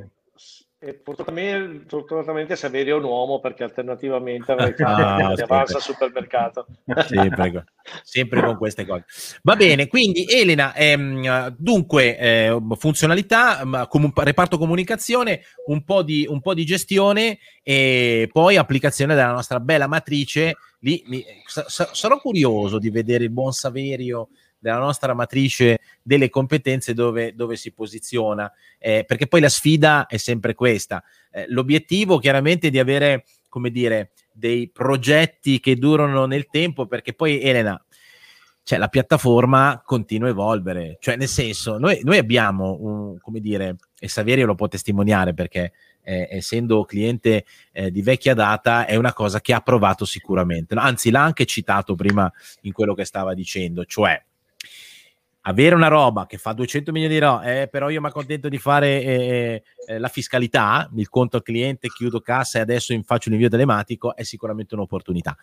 e 0.85 1.01
fortunatamente, 1.01 1.85
fortunatamente 1.87 2.57
Saverio 2.57 2.97
è 2.97 2.99
un 2.99 3.05
uomo 3.05 3.39
perché 3.39 3.63
alternativamente 3.63 4.51
avrei 4.51 4.73
fatto 4.75 5.01
ah, 5.01 5.33
avanza 5.41 5.77
al 5.77 5.83
supermercato. 5.83 6.67
Sempre, 7.07 7.65
sempre, 8.03 8.43
con 8.43 8.57
queste 8.57 8.85
cose. 8.85 9.05
Va 9.43 9.55
bene, 9.55 9.87
quindi 9.87 10.25
Elena, 10.29 10.75
ehm, 10.75 11.55
dunque 11.57 12.19
eh, 12.19 12.59
funzionalità, 12.77 13.87
com- 13.89 14.13
reparto 14.13 14.59
comunicazione, 14.59 15.43
un 15.67 15.85
po, 15.85 16.03
di, 16.03 16.27
un 16.29 16.41
po' 16.41 16.55
di 16.55 16.65
gestione 16.65 17.39
e 17.63 18.29
poi 18.33 18.57
applicazione 18.57 19.15
della 19.15 19.33
nostra 19.33 19.61
bella 19.61 19.87
matrice. 19.87 20.57
Lì, 20.81 21.03
mi, 21.07 21.25
sa- 21.47 21.67
sarò 21.93 22.19
curioso 22.19 22.79
di 22.79 22.91
vedere 22.91 23.25
il 23.25 23.31
buon 23.31 23.53
Saverio 23.53 24.31
della 24.63 24.79
nostra 24.79 25.13
matrice 25.13 25.81
delle 26.01 26.31
competenze 26.31 26.95
dove, 26.95 27.35
dove 27.35 27.57
si 27.57 27.73
posiziona, 27.73 28.51
eh, 28.79 29.05
perché 29.05 29.27
poi 29.27 29.41
la 29.41 29.49
sfida 29.49 30.07
è 30.07 30.19
sempre 30.19 30.55
questa. 30.55 31.03
Eh, 31.33 31.47
l'obiettivo 31.49 32.19
chiaramente 32.19 32.69
è 32.69 32.71
di 32.71 32.79
avere, 32.79 33.25
come 33.49 33.71
dire, 33.71 34.13
dei 34.33 34.71
progetti 34.71 35.59
che 35.59 35.77
durano 35.77 36.27
nel 36.27 36.47
tempo, 36.47 36.87
perché 36.87 37.13
poi 37.13 37.41
Elena, 37.41 37.85
cioè 38.63 38.79
la 38.79 38.87
piattaforma 38.87 39.83
continua 39.85 40.29
a 40.29 40.31
evolvere, 40.31 40.97
cioè 41.01 41.17
nel 41.17 41.27
senso, 41.27 41.79
noi, 41.79 42.01
noi 42.05 42.19
abbiamo, 42.19 42.77
un, 42.81 43.19
come 43.19 43.41
dire, 43.41 43.75
e 43.99 44.09
Saverio 44.09 44.47
lo 44.47 44.55
può 44.55 44.69
testimoniare 44.69 45.35
perché 45.35 45.73
eh, 46.05 46.29
essendo 46.31 46.85
cliente 46.85 47.45
eh, 47.73 47.91
di 47.91 48.03
vecchia 48.03 48.35
data 48.35 48.87
è 48.87 48.95
una 48.95 49.13
cosa 49.13 49.41
che 49.41 49.53
ha 49.53 49.61
provato 49.61 50.05
sicuramente, 50.05 50.77
anzi 50.77 51.11
l'ha 51.11 51.25
anche 51.25 51.47
citato 51.47 51.97
prima 51.97 52.33
in 52.61 52.73
quello 52.73 52.95
che 52.95 53.05
stava 53.05 53.35
dicendo, 53.35 53.85
cioè 53.85 54.23
avere 55.43 55.75
una 55.75 55.89
roba 55.89 56.27
che 56.27 56.39
fa 56.39 56.53
200 56.53 56.93
milioni 56.93 57.15
di 57.15 57.21
euro, 57.21 57.41
eh, 57.43 57.69
però 57.69 57.89
io 57.89 58.01
mi 58.01 58.07
accontento 58.07 58.49
di 58.49 58.59
fare 58.59 59.03
eh, 59.03 59.63
eh, 59.87 59.99
la 59.99 60.09
fiscalità, 60.09 60.89
il 60.95 61.09
conto 61.09 61.37
al 61.37 61.43
cliente, 61.43 61.89
chiudo 61.89 62.21
cassa 62.21 62.59
e 62.59 62.63
adesso 62.63 62.99
faccio 63.03 63.31
l'invio 63.31 63.49
telematico, 63.49 64.15
è 64.15 64.23
sicuramente 64.23 64.75
un'opportunità. 64.75 65.37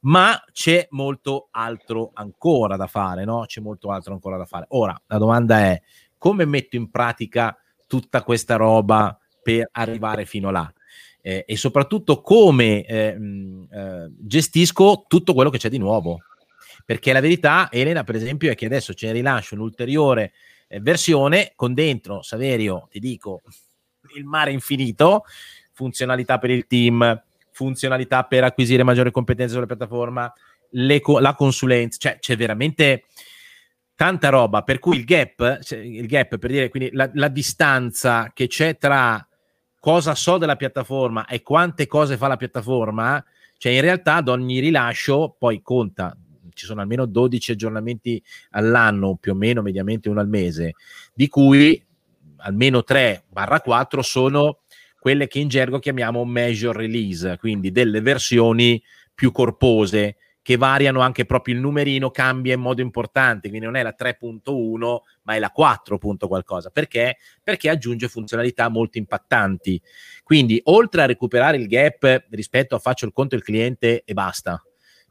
Ma 0.00 0.42
c'è 0.52 0.86
molto 0.90 1.48
altro 1.52 2.10
ancora 2.14 2.76
da 2.76 2.86
fare, 2.86 3.24
no? 3.24 3.44
C'è 3.46 3.60
molto 3.60 3.90
altro 3.90 4.12
ancora 4.12 4.36
da 4.36 4.44
fare. 4.44 4.66
Ora, 4.70 5.00
la 5.06 5.18
domanda 5.18 5.58
è, 5.58 5.80
come 6.18 6.44
metto 6.44 6.76
in 6.76 6.90
pratica 6.90 7.56
tutta 7.86 8.22
questa 8.22 8.56
roba 8.56 9.18
per 9.42 9.68
arrivare 9.72 10.26
fino 10.26 10.50
là? 10.50 10.70
Eh, 11.22 11.44
e 11.46 11.56
soprattutto 11.56 12.20
come 12.20 12.84
eh, 12.84 13.16
eh, 13.70 14.10
gestisco 14.20 15.06
tutto 15.08 15.34
quello 15.34 15.50
che 15.50 15.58
c'è 15.58 15.68
di 15.68 15.78
nuovo 15.78 16.20
perché 16.86 17.12
la 17.12 17.20
verità, 17.20 17.68
Elena, 17.70 18.04
per 18.04 18.14
esempio, 18.14 18.48
è 18.50 18.54
che 18.54 18.66
adesso 18.66 18.94
ce 18.94 19.08
ne 19.08 19.12
rilascio 19.14 19.56
un'ulteriore 19.56 20.32
eh, 20.68 20.78
versione 20.78 21.52
con 21.56 21.74
dentro, 21.74 22.22
Saverio, 22.22 22.86
ti 22.88 23.00
dico, 23.00 23.42
il 24.14 24.24
mare 24.24 24.52
infinito, 24.52 25.24
funzionalità 25.72 26.38
per 26.38 26.50
il 26.50 26.68
team, 26.68 27.22
funzionalità 27.50 28.22
per 28.22 28.44
acquisire 28.44 28.84
maggiore 28.84 29.10
competenza 29.10 29.54
sulla 29.54 29.66
piattaforma, 29.66 30.32
le, 30.70 31.02
la 31.18 31.34
consulenza, 31.34 31.98
cioè 31.98 32.18
c'è 32.20 32.36
veramente 32.36 33.06
tanta 33.96 34.28
roba, 34.28 34.62
per 34.62 34.78
cui 34.78 34.98
il 34.98 35.04
gap, 35.04 35.60
cioè, 35.62 35.78
il 35.78 36.06
gap 36.06 36.38
per 36.38 36.50
dire 36.50 36.68
quindi 36.68 36.90
la, 36.92 37.10
la 37.14 37.28
distanza 37.28 38.30
che 38.32 38.46
c'è 38.46 38.78
tra 38.78 39.26
cosa 39.80 40.14
so 40.14 40.38
della 40.38 40.56
piattaforma 40.56 41.26
e 41.26 41.42
quante 41.42 41.88
cose 41.88 42.16
fa 42.16 42.28
la 42.28 42.36
piattaforma, 42.36 43.24
cioè 43.58 43.72
in 43.72 43.80
realtà 43.80 44.16
ad 44.16 44.28
ogni 44.28 44.60
rilascio 44.60 45.34
poi 45.36 45.62
conta 45.62 46.16
ci 46.56 46.66
sono 46.66 46.80
almeno 46.80 47.06
12 47.06 47.52
aggiornamenti 47.52 48.22
all'anno, 48.50 49.16
più 49.16 49.32
o 49.32 49.34
meno 49.34 49.62
mediamente 49.62 50.08
uno 50.08 50.20
al 50.20 50.28
mese, 50.28 50.74
di 51.14 51.28
cui 51.28 51.80
almeno 52.38 52.82
3-4 52.86 54.00
sono 54.00 54.60
quelle 54.98 55.28
che 55.28 55.38
in 55.38 55.48
gergo 55.48 55.78
chiamiamo 55.78 56.24
major 56.24 56.74
release, 56.74 57.36
quindi 57.38 57.70
delle 57.70 58.00
versioni 58.00 58.82
più 59.14 59.30
corpose 59.30 60.16
che 60.46 60.56
variano 60.56 61.00
anche 61.00 61.24
proprio 61.24 61.56
il 61.56 61.60
numerino, 61.60 62.12
cambia 62.12 62.54
in 62.54 62.60
modo 62.60 62.80
importante, 62.80 63.48
quindi 63.48 63.66
non 63.66 63.74
è 63.74 63.82
la 63.82 63.96
3.1 63.98 64.98
ma 65.22 65.34
è 65.34 65.40
la 65.40 65.50
4. 65.50 65.98
qualcosa, 66.28 66.70
perché? 66.70 67.16
Perché 67.42 67.68
aggiunge 67.68 68.06
funzionalità 68.06 68.68
molto 68.68 68.96
impattanti. 68.96 69.82
Quindi 70.22 70.60
oltre 70.66 71.02
a 71.02 71.06
recuperare 71.06 71.56
il 71.56 71.66
gap 71.66 72.26
rispetto 72.30 72.76
a 72.76 72.78
faccio 72.78 73.06
il 73.06 73.12
conto 73.12 73.34
del 73.34 73.44
cliente 73.44 74.02
e 74.04 74.12
basta, 74.12 74.64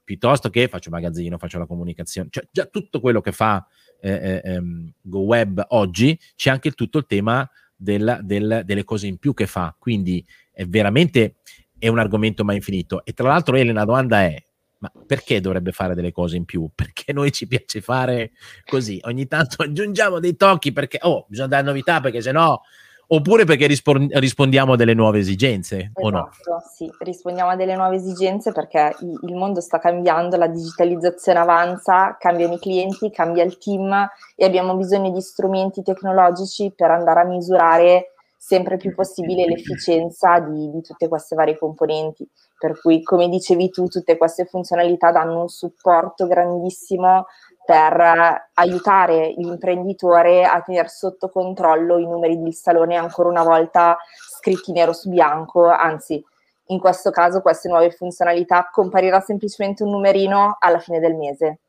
piuttosto 0.06 0.49
che 0.49 0.70
faccio 0.70 0.89
magazzino, 0.89 1.38
faccio 1.38 1.60
la 1.60 1.66
comunicazione, 1.66 2.30
cioè 2.32 2.47
già 2.49 2.66
tutto 2.66 3.01
quello 3.01 3.20
che 3.20 3.34
fa 3.34 3.68
eh, 3.99 4.12
eh, 4.12 4.41
ehm, 4.43 4.93
GoWeb 5.01 5.66
oggi, 5.70 6.18
c'è 6.36 6.51
anche 6.51 6.72
tutto 6.72 6.99
il 6.99 7.06
tema 7.06 7.49
del, 7.76 8.20
del, 8.22 8.62
delle 8.64 8.84
cose 8.86 9.08
in 9.08 9.18
più 9.18 9.34
che 9.34 9.47
fa, 9.47 9.76
quindi 9.78 10.26
è 10.51 10.66
veramente 10.66 11.36
è 11.78 11.88
un 11.88 11.99
argomento 11.99 12.45
mai 12.45 12.56
infinito. 12.58 13.03
E 13.03 13.14
tra 13.14 13.28
l'altro, 13.28 13.56
Elena, 13.56 13.80
la 13.80 13.86
domanda 13.86 14.22
è, 14.22 14.41
ma 14.78 14.91
perché 15.06 15.41
dovrebbe 15.41 15.72
fare 15.72 15.95
delle 15.95 16.12
cose 16.12 16.38
in 16.38 16.45
più? 16.45 16.70
Perché 16.74 17.12
noi 17.12 17.32
ci 17.32 17.47
piace 17.47 17.82
fare 17.82 18.32
così, 18.64 18.99
ogni 19.03 19.28
tanto 19.28 19.64
aggiungiamo 19.64 20.20
dei 20.20 20.36
tocchi 20.36 20.72
perché, 20.72 20.99
oh, 21.01 21.26
bisogna 21.28 21.49
dare 21.49 21.64
novità 21.64 21.99
perché 21.99 22.22
se 22.22 22.32
no 22.32 22.62
oppure 23.08 23.45
perché 23.45 23.68
rispon- 23.68 24.10
rispondiamo 24.12 24.74
a 24.74 24.76
delle 24.76 24.93
nuove 24.93 25.20
esigenze 25.20 25.78
esatto, 25.78 26.01
o 26.01 26.10
no? 26.10 26.30
Esatto, 26.32 26.64
sì, 26.74 26.91
rispondiamo 26.99 27.51
a 27.51 27.56
delle 27.56 27.76
nuove 27.76 27.95
esigenze 27.95 28.51
perché 28.51 28.95
il 28.99 29.36
mondo 29.36 29.62
sta 29.62 29.80
cambiando, 29.80 30.38
la 30.38 30.47
digitalizzazione 30.47 31.39
avanza, 31.39 32.18
cambiano 32.20 32.53
i 32.53 32.60
clienti, 32.60 33.12
cambia 33.12 33.43
il 33.43 33.58
team 33.58 34.08
e 34.36 34.45
abbiamo 34.45 34.76
bisogno 34.76 35.12
di 35.12 35.22
strumenti 35.22 35.82
tecnologici 35.82 36.74
per 36.76 36.91
andare 36.91 37.22
a 37.22 37.26
misurare 37.26 38.12
sempre 38.45 38.78
più 38.78 38.93
possibile 38.93 39.47
l'efficienza 39.47 40.39
di, 40.39 40.70
di 40.70 40.82
tutte 40.82 41.08
queste 41.08 41.36
varie 41.36 41.58
componenti. 41.58 42.30
Per 42.58 42.80
cui, 42.80 43.01
come 43.01 43.28
dicevi 43.28 43.70
tu, 43.70 43.88
tutte 43.88 44.18
queste 44.18 44.45
funzionalità 44.45 45.12
danno 45.12 45.41
un 45.41 45.49
supporto 45.49 46.28
grandissimo 46.28 47.26
per 47.66 48.49
aiutare 48.53 49.34
l'imprenditore 49.36 50.43
a 50.43 50.61
tenere 50.61 50.88
sotto 50.88 51.30
controllo 51.30 51.97
i 51.97 52.05
numeri 52.05 52.39
del 52.41 52.53
salone 52.53 52.95
ancora 52.95 53.30
una 53.30 53.43
volta 53.43 53.97
scritti 54.18 54.72
nero 54.72 54.93
su 54.93 55.09
bianco, 55.09 55.68
anzi 55.68 56.24
in 56.68 56.80
questo 56.80 57.09
caso 57.09 57.41
queste 57.41 57.68
nuove 57.68 57.91
funzionalità 57.91 58.70
comparirà 58.72 59.20
semplicemente 59.20 59.84
un 59.84 59.89
numerino 59.89 60.57
alla 60.59 60.80
fine 60.80 60.99
del 60.99 61.16
mese, 61.16 61.59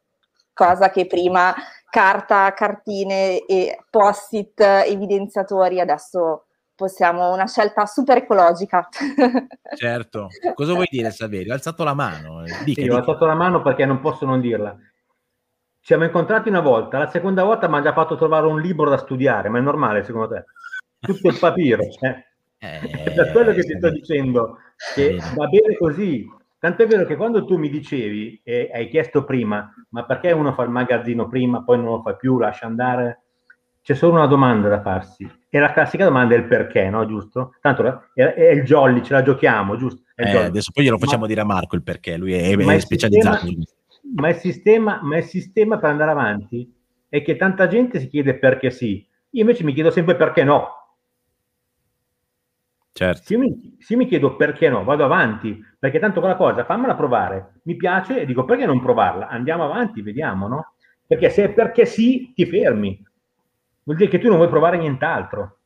cosa 0.53 0.91
che 0.91 1.07
prima 1.07 1.55
carta, 1.89 2.53
cartine 2.53 3.45
e 3.47 3.79
post-it 3.89 4.61
evidenziatori 4.61 5.81
adesso 5.81 6.45
possiamo 6.75 7.33
una 7.33 7.47
scelta 7.47 7.87
super 7.87 8.19
ecologica. 8.19 8.87
Certo, 9.77 10.29
cosa 10.55 10.75
vuoi 10.75 10.87
dire 10.91 11.11
Saverio? 11.11 11.53
Hai 11.53 11.59
alzato 11.59 11.85
la 11.85 11.95
mano. 11.95 12.43
Dica, 12.65 12.83
sì, 12.83 12.89
ho 12.89 12.97
alzato 12.97 13.25
la 13.25 13.35
mano 13.35 13.63
perché 13.63 13.85
non 13.87 14.01
posso 14.01 14.27
non 14.27 14.41
dirla 14.41 14.77
ci 15.87 15.93
siamo 15.93 16.03
incontrati 16.03 16.49
una 16.49 16.59
volta, 16.59 16.99
la 16.99 17.09
seconda 17.09 17.45
volta 17.45 17.69
mi 17.69 17.77
ha 17.77 17.81
già 17.81 17.93
fatto 17.93 18.17
trovare 18.17 18.49
un 18.49 18.61
libro 18.61 18.91
da 18.91 18.97
studiare, 18.97 19.49
ma 19.49 19.59
è 19.59 19.61
normale 19.61 20.03
secondo 20.03 20.35
te? 20.35 20.45
Tutto 20.99 21.29
il 21.29 21.39
papiro, 21.39 21.83
cioè. 21.89 22.25
Eh, 22.59 23.13
per 23.15 23.33
quello 23.33 23.53
che 23.53 23.61
ti 23.61 23.77
sto 23.77 23.91
dicendo, 23.91 24.57
che 24.95 25.21
va 25.37 25.47
bene 25.47 25.77
così, 25.77 26.27
Tanto 26.59 26.83
è 26.83 26.87
vero 26.87 27.05
che 27.05 27.17
quando 27.17 27.45
tu 27.45 27.59
mi 27.59 27.69
dicevi 27.69 28.41
e 28.43 28.71
hai 28.73 28.89
chiesto 28.89 29.25
prima, 29.25 29.73
ma 29.91 30.07
perché 30.07 30.33
uno 30.33 30.55
fa 30.55 30.63
il 30.63 30.71
magazzino 30.71 31.29
prima, 31.29 31.63
poi 31.63 31.77
non 31.77 31.87
lo 31.87 32.01
fa 32.01 32.15
più, 32.15 32.39
lascia 32.39 32.65
andare? 32.65 33.21
C'è 33.83 33.95
solo 33.95 34.15
una 34.15 34.27
domanda 34.27 34.69
da 34.69 34.81
farsi. 34.81 35.31
E 35.51 35.59
la 35.59 35.71
classica 35.73 36.05
domanda 36.05 36.35
è 36.35 36.39
il 36.39 36.47
perché, 36.47 36.89
no? 36.89 37.07
Giusto? 37.07 37.53
Tanto 37.61 38.11
è, 38.15 38.23
è 38.23 38.51
il 38.53 38.65
jolly, 38.65 39.03
ce 39.03 39.13
la 39.13 39.23
giochiamo, 39.23 39.77
giusto? 39.77 40.03
Eh, 40.17 40.35
adesso 40.35 40.73
poi 40.73 40.85
glielo 40.85 40.99
facciamo 40.99 41.21
ma, 41.21 41.27
dire 41.29 41.43
a 41.43 41.45
Marco 41.45 41.77
il 41.77 41.83
perché, 41.83 42.17
lui 42.17 42.33
è, 42.33 42.57
è 42.57 42.79
specializzato. 42.79 43.47
Sistema, 43.47 43.65
ma, 44.15 44.29
il 44.29 44.37
sistema, 44.37 45.01
ma 45.03 45.19
il 45.19 45.25
sistema 45.25 45.79
per 45.79 45.91
andare 45.91 46.11
avanti 46.11 46.73
è 47.09 47.23
che 47.23 47.37
tanta 47.37 47.67
gente 47.67 47.99
si 48.01 48.09
chiede 48.09 48.39
perché 48.39 48.71
sì. 48.71 49.07
Io 49.31 49.41
invece 49.41 49.65
mi 49.65 49.73
chiedo 49.73 49.91
sempre 49.91 50.17
perché 50.17 50.45
no. 50.45 50.69
Certo. 52.93 53.23
Se, 53.25 53.35
io 53.35 53.41
mi, 53.41 53.77
se 53.79 53.97
mi 53.97 54.07
chiedo 54.07 54.37
perché 54.37 54.69
no, 54.69 54.83
vado 54.85 55.05
avanti, 55.05 55.63
perché 55.79 55.99
tanto 55.99 56.21
quella 56.21 56.37
cosa, 56.37 56.65
fammela 56.65 56.95
provare, 56.95 57.61
mi 57.65 57.77
piace 57.77 58.21
e 58.21 58.27
dico 58.27 58.45
perché 58.45 58.65
non 58.65 58.81
provarla? 58.81 59.29
Andiamo 59.29 59.65
avanti, 59.65 60.01
vediamo, 60.01 60.49
no? 60.49 60.75
Perché 61.07 61.29
se 61.31 61.45
è 61.45 61.53
perché 61.53 61.85
sì, 61.85 62.33
ti 62.35 62.47
fermi. 62.47 63.05
Vuol 63.83 63.99
dire 63.99 64.11
che 64.11 64.19
tu 64.19 64.29
non 64.29 64.39
vuoi 64.39 64.49
provare 64.49 64.79
nient'altro. 64.79 65.59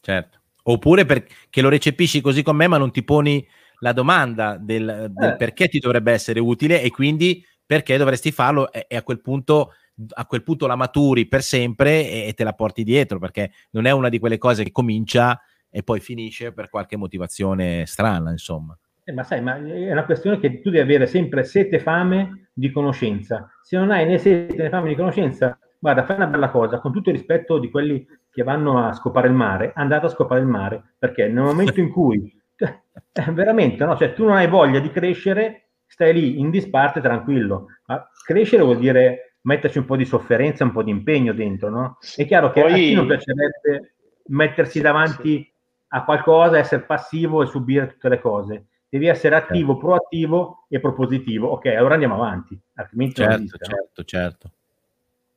Certo. 0.00 0.38
Oppure 0.62 1.04
perché 1.04 1.60
lo 1.60 1.68
recepisci 1.68 2.20
così 2.20 2.42
con 2.42 2.56
me, 2.56 2.66
ma 2.68 2.78
non 2.78 2.90
ti 2.90 3.02
poni 3.02 3.46
la 3.80 3.92
domanda 3.92 4.56
del, 4.58 5.10
del 5.10 5.30
eh. 5.30 5.36
perché 5.36 5.68
ti 5.68 5.78
dovrebbe 5.78 6.12
essere 6.12 6.38
utile 6.40 6.82
e 6.82 6.90
quindi 6.90 7.44
perché 7.70 7.96
dovresti 7.96 8.32
farlo 8.32 8.72
e, 8.72 8.86
e 8.88 8.96
a 8.96 9.04
quel 9.04 9.20
punto 9.20 9.74
a 10.14 10.26
quel 10.26 10.42
punto 10.42 10.66
la 10.66 10.74
maturi 10.74 11.28
per 11.28 11.40
sempre 11.40 12.04
e, 12.10 12.26
e 12.26 12.32
te 12.32 12.42
la 12.42 12.52
porti 12.52 12.82
dietro 12.82 13.20
perché 13.20 13.52
non 13.70 13.86
è 13.86 13.92
una 13.92 14.08
di 14.08 14.18
quelle 14.18 14.38
cose 14.38 14.64
che 14.64 14.72
comincia 14.72 15.40
e 15.70 15.84
poi 15.84 16.00
finisce 16.00 16.52
per 16.52 16.68
qualche 16.68 16.96
motivazione 16.96 17.86
strana, 17.86 18.32
insomma. 18.32 18.76
Eh, 19.04 19.12
ma 19.12 19.22
sai, 19.22 19.40
ma 19.40 19.56
è 19.56 19.92
una 19.92 20.04
questione 20.04 20.40
che 20.40 20.60
tu 20.60 20.70
devi 20.70 20.80
avere 20.80 21.06
sempre 21.06 21.44
sete 21.44 21.78
fame 21.78 22.48
di 22.52 22.72
conoscenza. 22.72 23.48
Se 23.62 23.76
non 23.76 23.92
hai 23.92 24.04
né 24.04 24.18
sete 24.18 24.60
né 24.60 24.68
fame 24.68 24.88
di 24.88 24.96
conoscenza, 24.96 25.56
guarda, 25.78 26.04
fai 26.04 26.16
una 26.16 26.26
bella 26.26 26.50
cosa, 26.50 26.80
con 26.80 26.92
tutto 26.92 27.10
il 27.10 27.16
rispetto 27.16 27.60
di 27.60 27.70
quelli 27.70 28.04
che 28.32 28.42
vanno 28.42 28.84
a 28.84 28.92
scopare 28.94 29.28
il 29.28 29.34
mare, 29.34 29.70
andate 29.76 30.06
a 30.06 30.08
scopare 30.08 30.40
il 30.40 30.46
mare, 30.48 30.94
perché 30.98 31.28
nel 31.28 31.44
momento 31.44 31.78
in 31.78 31.90
cui 31.90 32.36
veramente, 33.32 33.84
no? 33.84 33.96
Cioè, 33.96 34.12
tu 34.12 34.24
non 34.24 34.36
hai 34.36 34.48
voglia 34.48 34.80
di 34.80 34.90
crescere, 34.90 35.69
stai 35.90 36.12
lì 36.12 36.38
in 36.38 36.50
disparte 36.50 37.00
tranquillo. 37.00 37.66
Ma 37.86 38.08
crescere 38.24 38.62
vuol 38.62 38.78
dire 38.78 39.34
metterci 39.42 39.78
un 39.78 39.84
po' 39.84 39.96
di 39.96 40.04
sofferenza, 40.04 40.62
un 40.62 40.72
po' 40.72 40.84
di 40.84 40.90
impegno 40.90 41.32
dentro, 41.32 41.68
no? 41.68 41.98
È 42.14 42.24
chiaro 42.26 42.52
che 42.52 42.60
Poi... 42.62 42.72
a 42.72 42.74
chi 42.74 42.94
non 42.94 43.06
piacerebbe 43.06 43.94
mettersi 44.26 44.80
davanti 44.80 45.52
a 45.88 46.04
qualcosa, 46.04 46.58
essere 46.58 46.82
passivo 46.82 47.42
e 47.42 47.46
subire 47.46 47.88
tutte 47.88 48.08
le 48.08 48.20
cose. 48.20 48.66
Devi 48.88 49.06
essere 49.06 49.34
certo. 49.34 49.52
attivo, 49.52 49.72
certo. 49.72 49.86
proattivo 49.86 50.66
e 50.68 50.80
propositivo. 50.80 51.48
Ok, 51.48 51.66
allora 51.66 51.94
andiamo 51.94 52.14
avanti, 52.14 52.58
altrimenti 52.74 53.16
certo, 53.16 53.32
non 53.32 53.40
esiste, 53.40 53.64
certo, 53.64 53.92
no? 53.96 54.04
certo. 54.04 54.50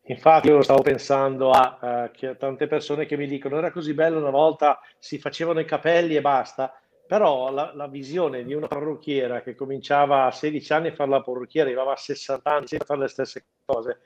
Infatti 0.05 0.47
io 0.49 0.61
stavo 0.61 0.81
pensando 0.81 1.49
a, 1.49 1.77
uh, 1.81 2.25
a 2.25 2.35
tante 2.35 2.67
persone 2.67 3.05
che 3.05 3.15
mi 3.15 3.25
dicono 3.25 3.57
era 3.57 3.71
così 3.71 3.93
bello 3.93 4.19
una 4.19 4.31
volta 4.31 4.79
si 4.99 5.17
facevano 5.17 5.61
i 5.61 5.65
capelli 5.65 6.15
e 6.15 6.21
basta, 6.21 6.73
però 7.13 7.51
la, 7.51 7.71
la, 7.75 7.85
visione 7.85 8.43
di 8.43 8.55
una 8.55 8.65
parrucchiera 8.65 9.43
che 9.43 9.53
cominciava 9.53 10.25
a 10.25 10.31
16 10.31 10.73
anni 10.73 10.87
a 10.87 10.93
fare 10.95 11.11
la 11.11 11.21
parrucchiera, 11.21 11.67
arrivava 11.67 11.93
a 11.93 11.95
60 11.95 12.51
anni 12.51 12.65
a 12.75 12.83
fare 12.83 13.01
le 13.01 13.07
stesse 13.07 13.45
cose, 13.63 13.99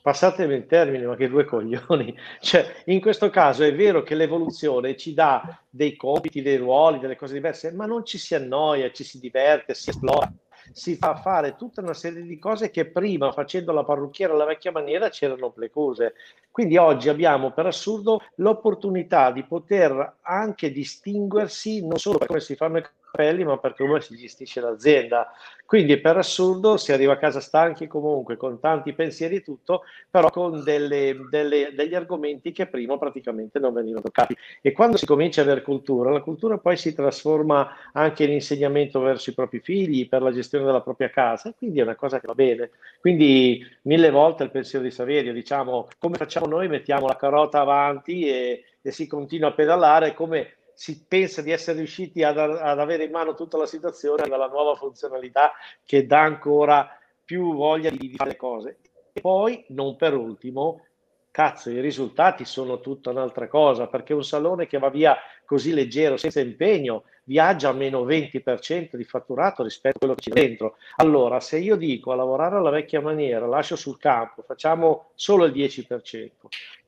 passatemi 0.00 0.54
il 0.54 0.66
termine, 0.66 1.06
ma 1.06 1.16
che 1.16 1.28
due 1.28 1.44
coglioni. 1.44 2.16
Cioè, 2.38 2.84
in 2.84 3.00
questo 3.00 3.30
caso 3.30 3.64
è 3.64 3.74
vero 3.74 4.04
che 4.04 4.14
l'evoluzione 4.14 4.96
ci 4.96 5.12
dà 5.12 5.60
dei 5.68 5.96
compiti, 5.96 6.40
dei 6.40 6.56
ruoli, 6.56 7.00
delle 7.00 7.16
cose 7.16 7.32
diverse, 7.32 7.72
ma 7.72 7.86
non 7.86 8.04
ci 8.04 8.16
si 8.16 8.36
annoia, 8.36 8.92
ci 8.92 9.02
si 9.02 9.18
diverte, 9.18 9.74
si 9.74 9.90
esplora, 9.90 10.32
si 10.72 10.96
fa 10.96 11.16
fare 11.16 11.56
tutta 11.56 11.80
una 11.80 11.94
serie 11.94 12.22
di 12.22 12.38
cose 12.38 12.70
che 12.70 12.86
prima, 12.86 13.32
facendo 13.32 13.72
la 13.72 13.84
parrucchiera 13.84 14.32
alla 14.32 14.44
vecchia 14.44 14.72
maniera, 14.72 15.08
c'erano 15.08 15.50
plecose. 15.50 16.14
Quindi 16.50 16.76
oggi 16.76 17.08
abbiamo 17.08 17.50
per 17.50 17.66
assurdo 17.66 18.20
l'opportunità 18.36 19.30
di 19.30 19.44
poter 19.44 20.18
anche 20.22 20.70
distinguersi 20.70 21.86
non 21.86 21.98
solo 21.98 22.18
per 22.18 22.28
come 22.28 22.40
si 22.40 22.54
fanno 22.56 22.78
i 22.78 22.84
capelli, 23.12 23.44
ma 23.44 23.58
per 23.58 23.74
come 23.76 24.00
si 24.00 24.16
gestisce 24.16 24.60
l'azienda. 24.60 25.30
Quindi 25.66 25.98
per 25.98 26.16
assurdo 26.16 26.76
si 26.76 26.92
arriva 26.92 27.12
a 27.12 27.18
casa 27.18 27.40
stanchi 27.40 27.86
comunque, 27.86 28.36
con 28.36 28.58
tanti 28.58 28.92
pensieri 28.92 29.36
e 29.36 29.42
tutto, 29.42 29.82
però 30.10 30.28
con 30.30 30.62
delle, 30.64 31.16
delle, 31.30 31.72
degli 31.74 31.94
argomenti 31.94 32.52
che 32.52 32.66
prima 32.66 32.98
praticamente 32.98 33.58
non 33.58 33.72
venivano 33.72 34.02
toccati. 34.02 34.36
E 34.60 34.72
quando 34.72 34.96
si 34.96 35.06
comincia 35.06 35.40
a 35.40 35.44
avere 35.44 35.62
cultura, 35.62 36.10
la 36.10 36.20
cultura 36.20 36.58
poi 36.58 36.76
si 36.76 36.94
trasforma 36.94 37.90
anche 37.92 38.24
in 38.24 38.32
insegnamento 38.32 39.00
verso 39.00 39.30
i 39.30 39.34
propri 39.34 39.60
figli, 39.60 40.08
per 40.08 40.22
la 40.22 40.32
gestione 40.32 40.64
della 40.64 40.82
propria 40.82 41.10
casa, 41.10 41.54
quindi 41.56 41.80
è 41.80 41.82
una 41.82 41.96
cosa 41.96 42.20
che 42.20 42.26
va 42.26 42.34
bene. 42.34 42.70
Quindi 43.00 43.64
mille 43.82 44.10
volte 44.10 44.42
il 44.42 44.50
pensiero 44.50 44.84
di 44.84 44.90
Saverio, 44.90 45.32
diciamo, 45.32 45.88
come 45.98 46.16
facciamo 46.16 46.46
noi, 46.46 46.68
mettiamo 46.68 47.06
la 47.06 47.16
carota 47.16 47.60
avanti 47.60 48.28
e, 48.28 48.64
e 48.82 48.90
si 48.90 49.06
continua 49.06 49.48
a 49.48 49.52
pedalare, 49.52 50.12
come 50.12 50.56
si 50.74 51.04
pensa 51.06 51.42
di 51.42 51.50
essere 51.50 51.78
riusciti 51.78 52.22
ad, 52.22 52.38
ad, 52.38 52.78
avere 52.78 53.04
in 53.04 53.10
mano 53.10 53.34
tutta 53.34 53.56
la 53.56 53.66
situazione 53.66 54.28
dalla 54.28 54.48
nuova 54.48 54.74
funzionalità 54.74 55.52
che 55.84 56.06
dà 56.06 56.20
ancora 56.20 56.98
più 57.24 57.54
voglia 57.54 57.90
di, 57.90 57.98
di 57.98 58.14
fare 58.14 58.30
le 58.30 58.36
cose. 58.36 58.78
E 59.12 59.20
poi, 59.20 59.64
non 59.68 59.96
per 59.96 60.14
ultimo, 60.14 60.86
cazzo, 61.30 61.70
i 61.70 61.80
risultati 61.80 62.44
sono 62.44 62.80
tutta 62.80 63.10
un'altra 63.10 63.48
cosa, 63.48 63.86
perché 63.86 64.12
un 64.12 64.24
salone 64.24 64.66
che 64.66 64.78
va 64.78 64.90
via 64.90 65.16
così 65.44 65.72
leggero, 65.72 66.16
senza 66.16 66.40
impegno, 66.40 67.04
viaggia 67.24 67.70
a 67.70 67.72
meno 67.72 68.04
20% 68.04 68.96
di 68.96 69.04
fatturato 69.04 69.62
rispetto 69.62 69.96
a 69.96 69.98
quello 70.00 70.14
che 70.14 70.30
c'è 70.30 70.32
dentro. 70.32 70.76
Allora, 70.96 71.40
se 71.40 71.58
io 71.58 71.76
dico 71.76 72.12
a 72.12 72.16
lavorare 72.16 72.56
alla 72.56 72.70
vecchia 72.70 73.00
maniera, 73.00 73.46
lascio 73.46 73.76
sul 73.76 73.98
campo, 73.98 74.42
facciamo 74.42 75.10
solo 75.14 75.44
il 75.44 75.52
10%, 75.52 76.30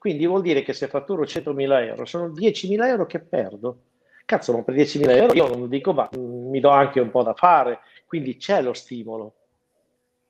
quindi 0.05 0.27
vuol 0.27 0.43
dire 0.43 0.61
che 0.61 0.75
se 0.75 0.87
fatturo 0.87 1.23
100.000 1.23 1.87
euro, 1.87 2.05
sono 2.05 2.29
10.000 2.29 2.85
euro 2.89 3.07
che 3.07 3.21
perdo. 3.21 3.79
Cazzo, 4.27 4.53
ma 4.53 4.63
per 4.63 4.75
10.000 4.75 5.17
euro 5.17 5.33
io 5.33 5.49
non 5.49 5.67
dico, 5.67 5.95
ma 5.95 6.07
mi 6.13 6.61
do 6.61 6.69
anche 6.69 7.01
un 7.01 7.11
po' 7.11 7.23
da 7.23 7.33
fare, 7.33 7.79
quindi 8.05 8.37
c'è 8.37 8.61
lo 8.61 8.75
stimolo. 8.75 9.33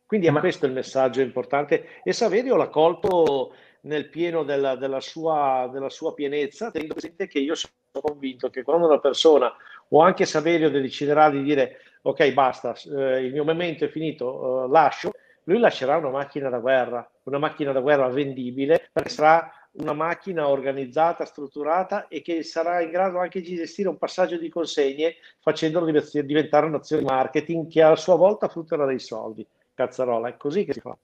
Quindi 0.07 0.29
è 0.29 0.31
ma... 0.31 0.39
questo 0.39 0.67
il 0.67 0.73
messaggio 0.73 1.23
importante 1.23 2.03
e 2.05 2.13
Saverio 2.13 2.55
l'ha 2.55 2.69
colto 2.69 3.53
nel 3.81 4.09
pieno 4.11 4.45
della, 4.45 4.77
della, 4.77 5.01
sua, 5.01 5.69
della 5.73 5.91
sua 5.91 6.15
pienezza, 6.15 6.71
tenendo 6.71 6.95
presente 6.95 7.27
che 7.27 7.41
io 7.41 7.57
sono 7.57 7.73
convinto 8.01 8.51
che 8.51 8.63
quando 8.63 8.87
una 8.87 9.01
persona 9.01 9.53
o 9.89 10.01
anche 10.01 10.25
Saverio 10.25 10.71
deciderà 10.71 11.31
di 11.31 11.43
dire 11.43 11.79
ok 12.03 12.33
basta, 12.33 12.77
eh, 12.97 13.25
il 13.25 13.33
mio 13.33 13.43
momento 13.43 13.87
è 13.87 13.89
finito, 13.89 14.67
eh, 14.67 14.69
lascio, 14.69 15.11
lui 15.47 15.59
lascerà 15.59 15.97
una 15.97 16.11
macchina 16.11 16.49
da 16.49 16.59
guerra, 16.59 17.11
una 17.25 17.39
macchina 17.39 17.73
da 17.73 17.81
guerra 17.81 18.07
vendibile, 18.07 18.89
perché 18.93 19.09
sarà 19.09 19.51
una 19.77 19.93
macchina 19.93 20.49
organizzata, 20.49 21.25
strutturata 21.25 22.07
e 22.09 22.23
che 22.23 22.43
sarà 22.43 22.81
in 22.81 22.91
grado 22.91 23.19
anche 23.19 23.41
di 23.41 23.57
gestire 23.57 23.89
un 23.89 23.99
passaggio 23.99 24.37
di 24.37 24.49
consegne 24.49 25.17
facendolo 25.41 25.87
diventare 25.87 26.67
un'azione 26.67 27.03
di 27.03 27.09
marketing 27.09 27.69
che 27.69 27.83
a 27.83 27.97
sua 27.97 28.17
volta 28.17 28.49
frutterà 28.49 28.87
dei 28.87 29.01
soldi. 29.01 29.47
Cazzarola, 29.75 30.29
è 30.29 30.37
così 30.37 30.65
che 30.65 30.73
si 30.73 30.81
fa. 30.81 30.97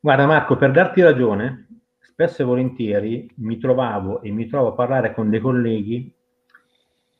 Guarda 0.00 0.26
Marco, 0.26 0.56
per 0.56 0.70
darti 0.70 1.02
ragione, 1.02 1.66
spesso 2.00 2.42
e 2.42 2.44
volentieri 2.44 3.30
mi 3.36 3.58
trovavo 3.58 4.22
e 4.22 4.30
mi 4.30 4.46
trovo 4.46 4.68
a 4.68 4.72
parlare 4.72 5.12
con 5.12 5.28
dei 5.28 5.40
colleghi 5.40 6.10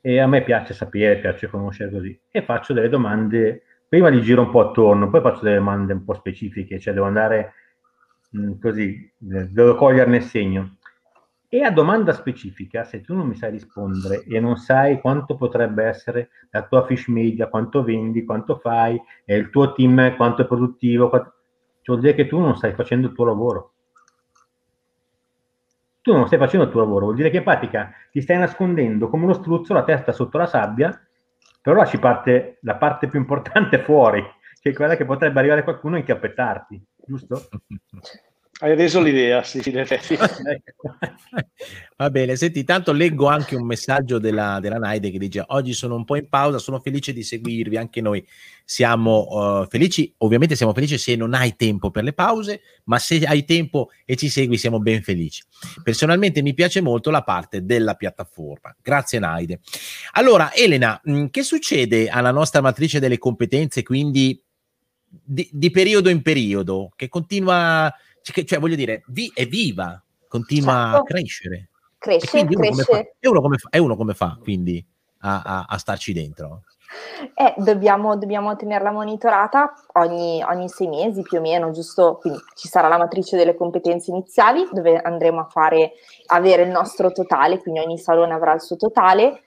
e 0.01 0.21
a 0.21 0.27
me 0.27 0.43
piace 0.43 0.73
sapere, 0.73 1.19
piace 1.19 1.49
conoscere 1.49 1.91
così 1.91 2.19
e 2.31 2.43
faccio 2.43 2.73
delle 2.73 2.89
domande, 2.89 3.63
prima 3.89 4.09
li 4.09 4.23
giro 4.23 4.43
un 4.43 4.51
po' 4.51 4.61
attorno, 4.61 5.11
poi 5.11 5.21
faccio 5.21 5.43
delle 5.43 5.57
domande 5.57 5.93
un 5.93 6.05
po' 6.05 6.15
specifiche, 6.15 6.79
cioè 6.79 6.95
devo 6.95 7.07
andare 7.07 7.55
mm, 8.35 8.61
così, 8.61 9.13
devo 9.19 9.75
coglierne 9.75 10.17
il 10.17 10.23
segno. 10.23 10.77
E 11.49 11.63
a 11.63 11.71
domanda 11.71 12.13
specifica, 12.13 12.85
se 12.85 13.03
tu 13.03 13.15
non 13.15 13.29
mi 13.29 13.37
sai 13.37 13.51
rispondere 13.51 14.25
e 14.25 14.41
non 14.41 14.57
sai 14.57 15.01
quanto 15.01 15.37
potrebbe 15.37 15.85
essere 15.85 16.31
la 16.51 16.63
tua 16.63 16.87
fish 16.87 17.09
media, 17.09 17.49
quanto 17.49 17.85
vendi, 17.85 18.25
quanto 18.25 18.57
fai, 18.57 19.01
il 19.27 19.51
tuo 19.51 19.73
team 19.73 20.17
quanto 20.17 20.43
è 20.43 20.47
produttivo, 20.47 21.09
quanto... 21.09 21.35
cioè 21.83 21.97
vuol 21.97 22.01
dire 22.01 22.15
che 22.15 22.27
tu 22.27 22.39
non 22.41 22.57
stai 22.57 22.73
facendo 22.73 23.07
il 23.07 23.13
tuo 23.13 23.25
lavoro 23.25 23.71
tu 26.07 26.13
non 26.13 26.29
stai 26.29 26.39
facendo 26.39 26.67
il 26.67 26.71
tuo 26.71 26.83
lavoro, 26.83 27.07
vuol 27.07 27.17
dire 27.17 27.31
che 27.31 27.39
in 27.39 27.43
pratica 27.43 27.91
ti 28.13 28.21
stai 28.21 28.39
nascondendo 28.39 29.09
come 29.09 29.25
uno 29.25 29.33
struzzo 29.33 29.75
la 29.75 29.83
testa 29.83 30.13
sotto 30.13 30.39
la 30.39 30.47
sabbia, 30.47 30.97
però 31.61 31.85
ci 31.85 31.99
parte 31.99 32.59
la 32.61 32.77
parte 32.77 33.09
più 33.09 33.19
importante 33.19 33.81
fuori, 33.83 34.25
che 34.61 34.71
è 34.71 34.73
quella 34.73 34.95
che 34.95 35.05
potrebbe 35.05 35.41
arrivare 35.41 35.65
qualcuno 35.65 35.97
a 35.97 35.99
inchiappettarti, 35.99 36.81
giusto? 37.07 37.49
Hai 38.59 38.75
reso 38.75 39.03
l'idea, 39.03 39.43
sì, 39.43 39.61
in 39.67 39.79
effetti. 39.79 40.17
Va 41.99 42.09
bene, 42.11 42.37
senti, 42.37 42.65
tanto 42.65 42.93
leggo 42.93 43.27
anche 43.27 43.55
un 43.55 43.67
messaggio 43.67 44.19
della, 44.19 44.61
della 44.61 44.79
Naide 44.79 45.11
che 45.11 45.19
dice 45.19 45.45
oggi 45.49 45.75
sono 45.75 45.95
un 45.95 46.07
po' 46.07 46.17
in 46.17 46.27
pausa, 46.31 46.57
sono 46.57 46.81
felice 46.81 47.13
di 47.13 47.23
seguirvi, 47.23 47.77
anche 47.77 48.01
noi 48.01 48.27
siamo 48.65 49.27
uh, 49.61 49.67
felici, 49.69 50.11
ovviamente 50.19 50.57
siamo 50.57 50.73
felici 50.73 50.97
se 50.97 51.17
non 51.17 51.35
hai 51.35 51.55
tempo 51.55 51.91
per 51.91 52.03
le 52.03 52.15
pause, 52.15 52.63
ma 52.85 52.99
se 52.99 53.23
hai 53.27 53.45
tempo 53.45 53.91
e 54.07 54.17
ci 54.17 54.31
segui 54.31 54.57
siamo 54.57 54.81
ben 54.81 55.03
felici. 55.03 55.43
Personalmente 55.83 56.41
mi 56.41 56.55
piace 56.55 56.81
molto 56.81 57.11
la 57.11 57.23
parte 57.23 57.63
della 57.63 57.93
piattaforma. 57.93 58.75
Grazie 58.83 59.19
Naide. 59.19 59.61
Allora, 60.13 60.55
Elena, 60.55 60.99
mh, 61.05 61.13
mm, 61.13 61.27
che 61.27 61.43
succede 61.43 62.09
alla 62.09 62.31
nostra 62.31 62.63
matrice 62.63 63.01
delle 63.01 63.19
competenze, 63.19 63.83
quindi 63.83 64.43
di, 65.09 65.49
di 65.53 65.71
periodo 65.71 66.09
in 66.09 66.23
periodo, 66.23 66.91
che 66.97 67.09
continua 67.09 67.93
cioè, 68.33 68.45
cioè 68.45 68.59
voglio 68.59 68.75
dire, 68.75 69.05
vi, 69.09 69.31
è 69.33 69.47
viva, 69.47 70.03
continua 70.29 70.73
certo. 70.73 70.97
a 70.97 71.03
crescere. 71.05 71.69
Cresce, 71.99 72.41
uno 72.41 72.49
cresce. 72.49 72.83
Fa, 72.83 72.99
e, 73.21 73.29
uno 73.29 73.41
come 73.41 73.57
fa, 73.57 73.81
uno 73.81 73.97
come 73.97 74.15
fa 74.15 74.39
quindi 74.41 74.85
a, 75.21 75.43
a, 75.43 75.67
a 75.69 75.79
starci 75.79 76.13
dentro? 76.13 76.63
Eh, 77.35 77.55
dobbiamo, 77.59 78.17
dobbiamo, 78.17 78.57
tenerla 78.57 78.91
monitorata 78.91 79.73
ogni, 79.95 80.43
ogni, 80.43 80.69
sei 80.69 80.89
mesi 80.89 81.23
più 81.23 81.39
o 81.39 81.41
meno, 81.41 81.71
giusto? 81.71 82.19
Quindi 82.21 82.41
ci 82.55 82.69
sarà 82.69 82.89
la 82.89 82.99
matrice 82.99 83.37
delle 83.37 83.55
competenze 83.55 84.11
iniziali 84.11 84.67
dove 84.73 84.99
andremo 84.99 85.41
a 85.41 85.49
fare, 85.49 85.93
avere 86.27 86.63
il 86.63 86.71
nostro 86.71 87.13
totale, 87.13 87.59
quindi 87.59 87.81
ogni 87.81 87.99
salone 87.99 88.35
avrà 88.35 88.55
il 88.55 88.61
suo 88.61 88.77
totale 88.77 89.43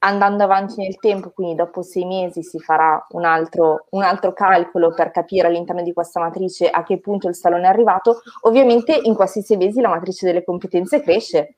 andando 0.00 0.44
avanti 0.44 0.80
nel 0.80 0.98
tempo, 0.98 1.30
quindi 1.30 1.54
dopo 1.54 1.82
sei 1.82 2.04
mesi 2.04 2.42
si 2.42 2.58
farà 2.58 3.04
un 3.10 3.24
altro, 3.24 3.86
un 3.90 4.02
altro, 4.02 4.32
calcolo 4.32 4.92
per 4.94 5.10
capire 5.10 5.48
all'interno 5.48 5.82
di 5.82 5.92
questa 5.92 6.20
matrice 6.20 6.68
a 6.68 6.82
che 6.82 6.98
punto 7.00 7.28
il 7.28 7.34
salone 7.34 7.64
è 7.64 7.66
arrivato, 7.66 8.20
ovviamente 8.42 8.98
in 9.02 9.14
questi 9.14 9.42
sei 9.42 9.56
mesi 9.56 9.80
la 9.80 9.88
matrice 9.88 10.26
delle 10.26 10.44
competenze 10.44 11.02
cresce, 11.02 11.56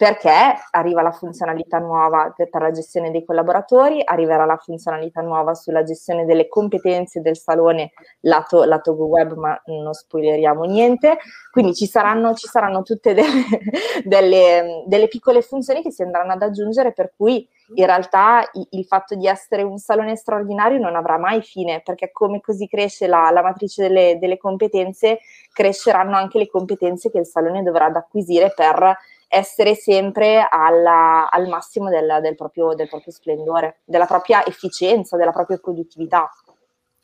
perché 0.00 0.32
arriva 0.70 1.02
la 1.02 1.12
funzionalità 1.12 1.78
nuova 1.78 2.32
per 2.34 2.62
la 2.62 2.70
gestione 2.70 3.10
dei 3.10 3.22
collaboratori, 3.22 4.00
arriverà 4.02 4.46
la 4.46 4.56
funzionalità 4.56 5.20
nuova 5.20 5.52
sulla 5.52 5.82
gestione 5.82 6.24
delle 6.24 6.48
competenze 6.48 7.20
del 7.20 7.36
salone 7.36 7.92
lato, 8.20 8.64
lato 8.64 8.92
web, 8.92 9.34
ma 9.34 9.60
non 9.66 9.92
spoileriamo 9.92 10.64
niente. 10.64 11.18
Quindi 11.50 11.74
ci 11.74 11.84
saranno, 11.84 12.32
ci 12.32 12.46
saranno 12.46 12.82
tutte 12.82 13.12
delle, 13.12 13.44
delle, 14.02 14.84
delle, 14.86 15.06
piccole 15.06 15.42
funzioni 15.42 15.82
che 15.82 15.90
si 15.90 16.00
andranno 16.00 16.32
ad 16.32 16.40
aggiungere, 16.40 16.94
per 16.94 17.12
cui 17.14 17.46
in 17.74 17.84
realtà 17.84 18.48
il, 18.54 18.66
il, 18.70 18.86
fatto 18.86 19.14
di 19.14 19.26
essere 19.26 19.60
un 19.64 19.76
salone 19.76 20.16
straordinario 20.16 20.78
non 20.78 20.96
avrà 20.96 21.18
mai 21.18 21.42
fine, 21.42 21.82
perché 21.84 22.10
come 22.10 22.40
così 22.40 22.66
cresce 22.68 23.06
la, 23.06 23.28
la 23.30 23.42
matrice 23.42 23.82
delle, 23.82 24.18
delle 24.18 24.38
competenze, 24.38 25.18
cresceranno 25.52 26.16
anche 26.16 26.38
le 26.38 26.48
competenze 26.48 27.10
che 27.10 27.18
il 27.18 27.26
salone 27.26 27.62
dovrà 27.62 27.84
acquisire 27.92 28.50
per 28.56 28.96
essere 29.32 29.76
sempre 29.76 30.44
alla, 30.50 31.30
al 31.30 31.46
massimo 31.46 31.88
del, 31.88 32.18
del, 32.20 32.34
proprio, 32.34 32.74
del, 32.74 32.88
proprio, 32.88 33.12
splendore, 33.12 33.80
della 33.84 34.06
propria 34.06 34.44
efficienza, 34.44 35.16
della 35.16 35.30
propria 35.30 35.56
produttività. 35.58 36.28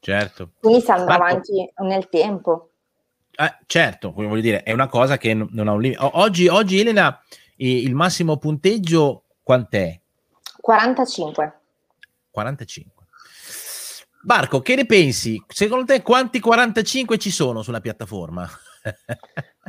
Certo. 0.01 0.51
Quindi 0.59 0.81
si 0.81 0.91
andrà 0.91 1.19
Marco, 1.19 1.25
avanti 1.25 1.73
nel 1.83 2.09
tempo. 2.09 2.71
Eh, 3.31 3.59
certo, 3.67 4.11
voglio 4.13 4.41
dire, 4.41 4.65
è 4.65 4.73
una 4.73 4.89
cosa 4.89 5.19
che 5.19 5.35
non 5.35 5.69
ha 5.69 5.73
un 5.73 5.81
limite. 5.81 6.01
Oggi, 6.15 6.49
oggi, 6.49 6.81
Elena, 6.81 7.17
il 7.59 7.95
massimo 7.95 8.39
punteggio 8.39 9.23
quant'è? 9.45 10.01
45. 10.61 11.61
45. 12.33 13.05
Marco, 14.23 14.61
che 14.63 14.75
ne 14.75 14.85
pensi? 14.85 15.41
Secondo 15.47 15.85
te 15.85 16.03
quanti 16.03 16.41
45 16.41 17.19
ci 17.19 17.31
sono 17.31 17.63
sulla 17.63 17.81
piattaforma? 17.81 18.51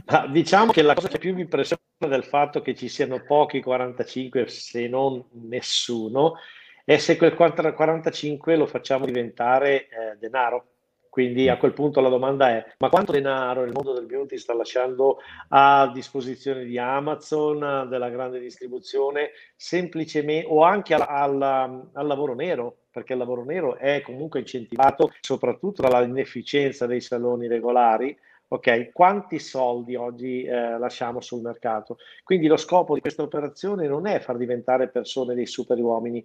Ah, 0.10 0.26
diciamo 0.28 0.72
che 0.72 0.82
la 0.84 0.94
cosa 0.94 1.10
che 1.10 1.18
più 1.18 1.34
mi 1.34 1.42
impressiona 1.42 1.82
del 1.98 2.24
fatto 2.24 2.62
che 2.62 2.74
ci 2.76 2.88
siano 2.88 3.24
pochi 3.26 3.62
45, 3.62 4.48
se 4.48 4.88
non 4.88 5.22
nessuno, 5.32 6.36
è 6.86 6.98
se 6.98 7.18
quel 7.18 7.34
45 7.34 8.56
lo 8.56 8.68
facciamo 8.68 9.06
diventare 9.06 9.88
eh, 9.90 10.18
denaro. 10.18 10.68
Quindi 11.10 11.50
a 11.50 11.58
quel 11.58 11.74
punto 11.74 12.00
la 12.00 12.08
domanda 12.08 12.50
è: 12.52 12.66
ma 12.78 12.88
quanto 12.88 13.12
denaro 13.12 13.64
il 13.64 13.74
mondo 13.74 13.92
del 13.92 14.06
beauty 14.06 14.38
sta 14.38 14.54
lasciando 14.54 15.18
a 15.50 15.92
disposizione 15.94 16.64
di 16.64 16.78
Amazon, 16.78 17.88
della 17.90 18.10
grande 18.10 18.40
distribuzione, 18.40 19.32
semplicemente 19.58 20.48
o 20.48 20.64
anche 20.64 20.94
al, 20.94 21.42
al, 21.42 21.90
al 21.92 22.08
lavoro 22.08 22.34
nero? 22.34 22.84
Perché 22.92 23.14
il 23.14 23.20
lavoro 23.20 23.44
nero 23.44 23.76
è 23.76 24.02
comunque 24.02 24.40
incentivato 24.40 25.12
soprattutto 25.20 25.82
dalla 25.82 26.04
inefficienza 26.04 26.86
dei 26.86 27.02
saloni 27.02 27.48
regolari 27.48 28.18
Ok, 28.50 28.92
quanti 28.94 29.40
soldi 29.40 29.96
oggi 29.96 30.44
eh, 30.44 30.78
lasciamo 30.78 31.20
sul 31.20 31.42
mercato? 31.42 31.98
Quindi 32.24 32.48
lo 32.48 32.56
scopo 32.56 32.94
di 32.94 33.02
questa 33.02 33.22
operazione 33.22 33.88
non 33.88 34.08
è 34.08 34.20
far 34.20 34.38
diventare 34.38 34.88
persone 34.88 35.36
dei 35.36 35.46
super 35.46 35.78
uomini, 35.78 36.24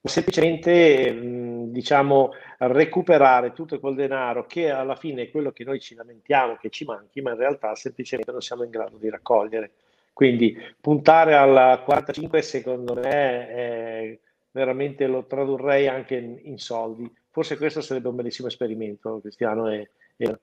ma 0.00 0.08
semplicemente 0.08 1.10
mh, 1.10 1.72
diciamo 1.72 2.30
recuperare 2.58 3.52
tutto 3.52 3.80
quel 3.80 3.96
denaro 3.96 4.46
che 4.46 4.70
alla 4.70 4.94
fine 4.94 5.22
è 5.22 5.30
quello 5.32 5.50
che 5.50 5.64
noi 5.64 5.80
ci 5.80 5.96
lamentiamo 5.96 6.56
che 6.60 6.70
ci 6.70 6.84
manchi, 6.84 7.20
ma 7.22 7.32
in 7.32 7.38
realtà 7.38 7.74
semplicemente 7.74 8.30
non 8.30 8.40
siamo 8.40 8.62
in 8.62 8.70
grado 8.70 8.96
di 8.96 9.10
raccogliere. 9.10 9.72
Quindi 10.12 10.56
puntare 10.80 11.34
al 11.34 11.82
45 11.82 12.40
secondo 12.42 12.94
me 12.94 13.48
è, 13.48 14.18
veramente 14.52 15.08
lo 15.08 15.24
tradurrei 15.26 15.88
anche 15.88 16.14
in, 16.16 16.38
in, 16.42 16.58
soldi. 16.58 17.12
Forse 17.30 17.56
questo 17.56 17.80
sarebbe 17.80 18.06
un 18.06 18.14
bellissimo 18.14 18.46
esperimento, 18.46 19.18
Cristiano 19.20 19.68
e, 19.72 19.90
e 20.16 20.38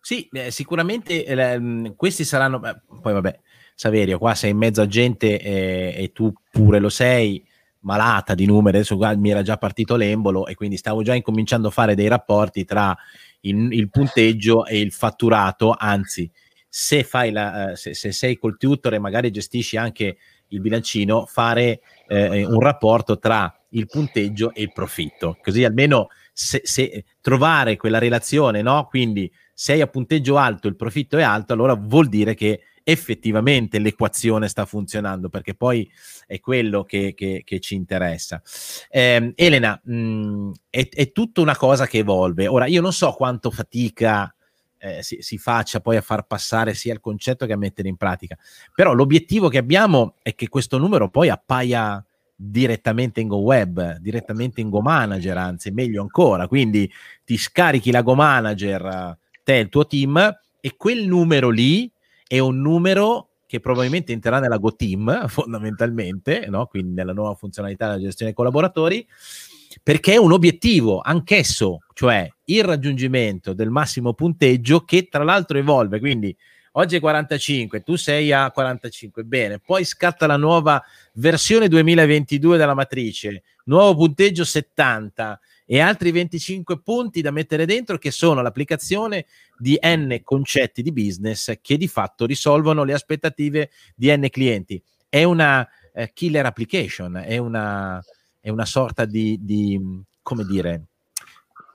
sì, 0.00 0.28
eh, 0.32 0.50
sicuramente 0.50 1.24
eh, 1.24 1.94
questi 1.96 2.24
saranno. 2.24 2.58
Beh, 2.58 2.80
poi 3.00 3.12
vabbè, 3.12 3.38
Saverio, 3.74 4.18
qua 4.18 4.34
sei 4.34 4.50
in 4.50 4.56
mezzo 4.56 4.82
a 4.82 4.86
gente 4.86 5.40
eh, 5.40 5.94
e 5.96 6.12
tu 6.12 6.32
pure 6.50 6.78
lo 6.78 6.88
sei, 6.88 7.44
malata 7.80 8.34
di 8.34 8.46
numeri. 8.46 8.78
Adesso 8.78 8.96
qua 8.96 9.14
mi 9.16 9.30
era 9.30 9.42
già 9.42 9.56
partito 9.56 9.96
l'embolo 9.96 10.46
e 10.46 10.54
quindi 10.54 10.76
stavo 10.76 11.02
già 11.02 11.14
incominciando 11.14 11.68
a 11.68 11.70
fare 11.70 11.94
dei 11.94 12.08
rapporti 12.08 12.64
tra 12.64 12.96
il, 13.40 13.72
il 13.72 13.90
punteggio 13.90 14.66
e 14.66 14.80
il 14.80 14.92
fatturato. 14.92 15.74
Anzi, 15.78 16.30
se, 16.68 17.04
fai 17.04 17.30
la, 17.30 17.72
eh, 17.72 17.76
se, 17.76 17.94
se 17.94 18.12
sei 18.12 18.36
col 18.36 18.56
tutor 18.56 18.94
e 18.94 18.98
magari 18.98 19.30
gestisci 19.30 19.76
anche 19.76 20.16
il 20.48 20.60
bilancino, 20.60 21.26
fare 21.26 21.80
eh, 22.08 22.44
un 22.44 22.60
rapporto 22.60 23.18
tra 23.18 23.54
il 23.70 23.86
punteggio 23.86 24.52
e 24.52 24.62
il 24.62 24.72
profitto, 24.72 25.38
così 25.40 25.64
almeno 25.64 26.08
se, 26.32 26.60
se 26.64 27.04
trovare 27.20 27.76
quella 27.76 27.98
relazione, 27.98 28.62
no? 28.62 28.86
Quindi 28.88 29.30
se 29.60 29.74
hai 29.74 29.82
a 29.82 29.86
punteggio 29.88 30.38
alto 30.38 30.68
il 30.68 30.74
profitto 30.74 31.18
è 31.18 31.22
alto, 31.22 31.52
allora 31.52 31.74
vuol 31.74 32.08
dire 32.08 32.32
che 32.32 32.62
effettivamente 32.82 33.78
l'equazione 33.78 34.48
sta 34.48 34.64
funzionando, 34.64 35.28
perché 35.28 35.54
poi 35.54 35.86
è 36.26 36.40
quello 36.40 36.82
che, 36.82 37.12
che, 37.14 37.42
che 37.44 37.60
ci 37.60 37.74
interessa. 37.74 38.40
Eh, 38.88 39.34
Elena, 39.36 39.78
mh, 39.84 39.94
mm, 39.94 40.50
è, 40.70 40.88
è, 40.88 41.12
tutta 41.12 41.42
una 41.42 41.58
cosa 41.58 41.86
che 41.86 41.98
evolve. 41.98 42.46
Ora, 42.46 42.64
io 42.64 42.80
non 42.80 42.94
so 42.94 43.12
quanto 43.12 43.50
fatica 43.50 44.34
eh, 44.78 45.02
si, 45.02 45.18
si, 45.20 45.36
faccia 45.36 45.80
poi 45.80 45.98
a 45.98 46.00
far 46.00 46.26
passare 46.26 46.72
sia 46.72 46.94
il 46.94 47.00
concetto 47.00 47.44
che 47.44 47.52
a 47.52 47.58
mettere 47.58 47.90
in 47.90 47.98
pratica, 47.98 48.38
però 48.74 48.94
l'obiettivo 48.94 49.48
che 49.48 49.58
abbiamo 49.58 50.14
è 50.22 50.34
che 50.34 50.48
questo 50.48 50.78
numero 50.78 51.10
poi 51.10 51.28
appaia 51.28 52.02
direttamente 52.34 53.20
in 53.20 53.28
Go 53.28 53.40
Web, 53.40 53.98
direttamente 53.98 54.62
in 54.62 54.70
Go 54.70 54.80
Manager, 54.80 55.36
anzi 55.36 55.70
meglio 55.70 56.00
ancora, 56.00 56.48
quindi 56.48 56.90
ti 57.26 57.36
scarichi 57.36 57.90
la 57.90 58.00
Go 58.00 58.14
Manager 58.14 59.18
te 59.50 59.56
il 59.56 59.68
tuo 59.68 59.86
team 59.86 60.38
e 60.60 60.76
quel 60.76 61.06
numero 61.06 61.50
lì 61.50 61.90
è 62.26 62.38
un 62.38 62.60
numero 62.60 63.30
che 63.46 63.58
probabilmente 63.58 64.12
entrerà 64.12 64.38
nella 64.38 64.58
Go 64.58 64.76
Team 64.76 65.26
fondamentalmente, 65.26 66.46
no? 66.48 66.66
quindi 66.66 66.92
nella 66.92 67.12
nuova 67.12 67.34
funzionalità 67.34 67.86
della 67.86 68.00
gestione 68.00 68.30
dei 68.30 68.34
collaboratori, 68.34 69.04
perché 69.82 70.12
è 70.12 70.16
un 70.16 70.30
obiettivo 70.30 71.00
anch'esso, 71.00 71.80
cioè 71.94 72.30
il 72.44 72.62
raggiungimento 72.62 73.52
del 73.52 73.70
massimo 73.70 74.14
punteggio 74.14 74.84
che 74.84 75.08
tra 75.08 75.24
l'altro 75.24 75.58
evolve, 75.58 75.98
quindi 75.98 76.36
oggi 76.72 76.96
è 76.96 77.00
45, 77.00 77.82
tu 77.82 77.96
sei 77.96 78.30
a 78.30 78.52
45, 78.52 79.24
bene, 79.24 79.58
poi 79.58 79.84
scatta 79.84 80.26
la 80.26 80.36
nuova 80.36 80.80
versione 81.14 81.66
2022 81.66 82.56
della 82.56 82.74
matrice, 82.74 83.42
nuovo 83.64 83.96
punteggio 83.96 84.44
70, 84.44 85.40
e 85.72 85.78
altri 85.78 86.10
25 86.10 86.80
punti 86.80 87.20
da 87.20 87.30
mettere 87.30 87.64
dentro 87.64 87.96
che 87.96 88.10
sono 88.10 88.42
l'applicazione 88.42 89.26
di 89.56 89.78
N 89.80 90.18
concetti 90.24 90.82
di 90.82 90.90
business 90.90 91.58
che 91.62 91.76
di 91.76 91.86
fatto 91.86 92.26
risolvono 92.26 92.82
le 92.82 92.92
aspettative 92.92 93.70
di 93.94 94.12
N 94.12 94.26
clienti. 94.30 94.82
È 95.08 95.22
una 95.22 95.64
eh, 95.92 96.10
killer 96.12 96.44
application, 96.44 97.22
è 97.24 97.38
una, 97.38 98.02
è 98.40 98.48
una 98.48 98.64
sorta 98.64 99.04
di, 99.04 99.38
di, 99.40 99.80
come 100.22 100.44
dire, 100.44 100.86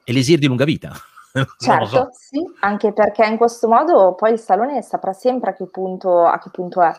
elisir 0.03 0.39
di 0.39 0.47
lunga 0.47 0.65
vita. 0.65 0.91
Certo, 1.57 1.85
so. 1.87 2.09
sì, 2.11 2.39
anche 2.61 2.93
perché 2.93 3.25
in 3.25 3.35
questo 3.35 3.67
modo 3.67 4.15
poi 4.15 4.31
il 4.31 4.39
salone 4.39 4.81
saprà 4.81 5.11
sempre 5.11 5.51
a 5.51 5.53
che 5.53 5.67
punto, 5.67 6.23
a 6.23 6.37
che 6.37 6.49
punto 6.49 6.81
è 6.81 6.93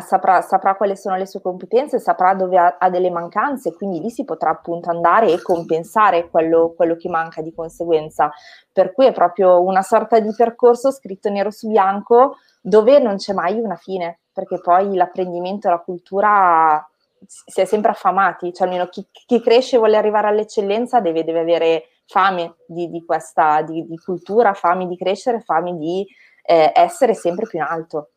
saprà, 0.00 0.40
saprà, 0.40 0.74
quali 0.74 0.96
sono 0.96 1.16
le 1.16 1.26
sue 1.26 1.40
competenze, 1.40 1.98
saprà 1.98 2.34
dove 2.34 2.56
ha, 2.56 2.76
ha, 2.78 2.88
delle 2.90 3.10
mancanze, 3.10 3.74
quindi 3.74 4.00
lì 4.00 4.10
si 4.10 4.24
potrà 4.24 4.50
appunto 4.50 4.90
andare 4.90 5.30
e 5.30 5.42
compensare 5.42 6.30
quello, 6.30 6.72
quello, 6.74 6.96
che 6.96 7.08
manca 7.08 7.42
di 7.42 7.52
conseguenza. 7.52 8.30
Per 8.72 8.92
cui 8.92 9.06
è 9.06 9.12
proprio 9.12 9.62
una 9.62 9.82
sorta 9.82 10.18
di 10.18 10.32
percorso 10.34 10.90
scritto 10.90 11.28
nero 11.28 11.50
su 11.50 11.68
bianco 11.68 12.36
dove 12.60 12.98
non 12.98 13.16
c'è 13.16 13.32
mai 13.34 13.58
una 13.58 13.76
fine, 13.76 14.20
perché 14.32 14.60
poi 14.60 14.94
l'apprendimento 14.94 15.68
e 15.68 15.70
la 15.70 15.80
cultura 15.80 16.86
si 17.26 17.60
è 17.60 17.64
sempre 17.64 17.90
affamati, 17.90 18.52
cioè 18.52 18.66
almeno 18.66 18.88
chi, 18.88 19.06
chi 19.10 19.40
cresce 19.40 19.76
e 19.76 19.78
vuole 19.78 19.96
arrivare 19.96 20.28
all'eccellenza 20.28 21.00
deve, 21.00 21.24
deve 21.24 21.40
avere 21.40 21.84
fame 22.06 22.56
di, 22.66 22.88
di 22.88 23.04
questa 23.04 23.62
di, 23.62 23.86
di, 23.86 23.96
cultura, 23.98 24.54
fame 24.54 24.86
di 24.86 24.96
crescere, 24.96 25.40
fame 25.40 25.76
di 25.76 26.06
eh, 26.44 26.72
essere 26.74 27.14
sempre 27.14 27.46
più 27.46 27.58
in 27.58 27.64
alto. 27.64 28.11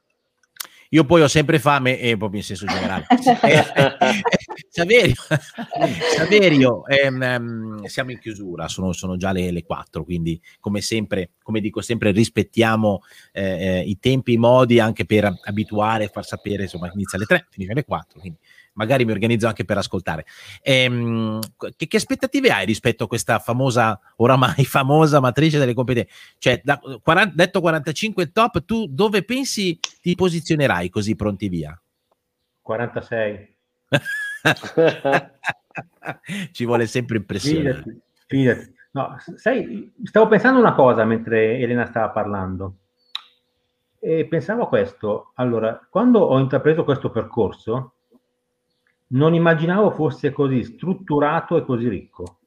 Io 0.95 1.03
poi 1.03 1.21
ho 1.21 1.27
sempre 1.27 1.59
fame, 1.59 1.99
e 1.99 2.15
proprio 2.15 2.39
in 2.39 2.45
senso 2.45 2.65
generale. 2.65 3.05
eh, 3.43 4.21
Saverio, 4.69 5.13
Saverio 6.15 6.87
ehm, 6.87 7.21
ehm, 7.21 7.83
siamo 7.83 8.11
in 8.11 8.19
chiusura, 8.19 8.69
sono, 8.69 8.93
sono 8.93 9.17
già 9.17 9.33
le, 9.33 9.51
le 9.51 9.65
4, 9.65 10.05
quindi 10.05 10.41
come 10.61 10.79
sempre, 10.79 11.31
come 11.43 11.59
dico 11.59 11.81
sempre, 11.81 12.11
rispettiamo 12.11 13.01
eh, 13.33 13.43
eh, 13.43 13.79
i 13.81 13.99
tempi, 13.99 14.33
i 14.33 14.37
modi 14.37 14.79
anche 14.79 15.05
per 15.05 15.29
abituare, 15.43 16.07
far 16.07 16.25
sapere, 16.25 16.63
insomma, 16.63 16.89
inizia 16.93 17.17
alle 17.17 17.27
3, 17.27 17.47
finisce 17.49 17.73
alle 17.73 17.83
4, 17.83 18.19
quindi 18.21 18.39
magari 18.75 19.05
mi 19.05 19.11
organizzo 19.11 19.47
anche 19.47 19.65
per 19.65 19.77
ascoltare. 19.77 20.25
Ehm, 20.61 21.39
che, 21.75 21.87
che, 21.87 21.97
aspettative 21.97 22.49
hai 22.49 22.65
rispetto 22.65 23.03
a 23.05 23.07
questa 23.07 23.39
famosa, 23.39 23.99
oramai 24.17 24.63
famosa 24.65 25.19
matrice 25.19 25.57
delle 25.59 25.73
competenze? 25.73 26.09
Cioè, 26.37 26.61
da, 26.63 26.79
40, 26.79 27.33
detto 27.35 27.61
45 27.61 28.31
top, 28.31 28.63
tu 28.65 28.87
dove 28.87 29.23
pensi 29.23 29.79
ti 30.01 30.15
posizionerai 30.15 30.89
così 30.89 31.15
pronti 31.15 31.49
via? 31.49 31.79
46. 32.61 33.55
Ci 36.51 36.65
vuole 36.65 36.87
sempre 36.87 37.17
impressione. 37.17 37.73
Fidati, 37.73 38.01
fidati. 38.27 38.73
No, 38.91 39.17
sai, 39.35 39.93
stavo 40.03 40.27
pensando 40.27 40.59
una 40.59 40.73
cosa 40.73 41.03
mentre 41.03 41.57
Elena 41.59 41.85
stava 41.85 42.09
parlando. 42.09 42.77
E 43.99 44.25
pensavo 44.25 44.63
a 44.63 44.67
questo. 44.67 45.31
Allora, 45.35 45.85
quando 45.89 46.19
ho 46.19 46.39
intrapreso 46.39 46.83
questo 46.85 47.09
percorso, 47.09 47.94
non 49.07 49.33
immaginavo 49.33 49.91
fosse 49.91 50.31
così 50.31 50.63
strutturato 50.63 51.57
e 51.57 51.65
così 51.65 51.87
ricco. 51.87 52.39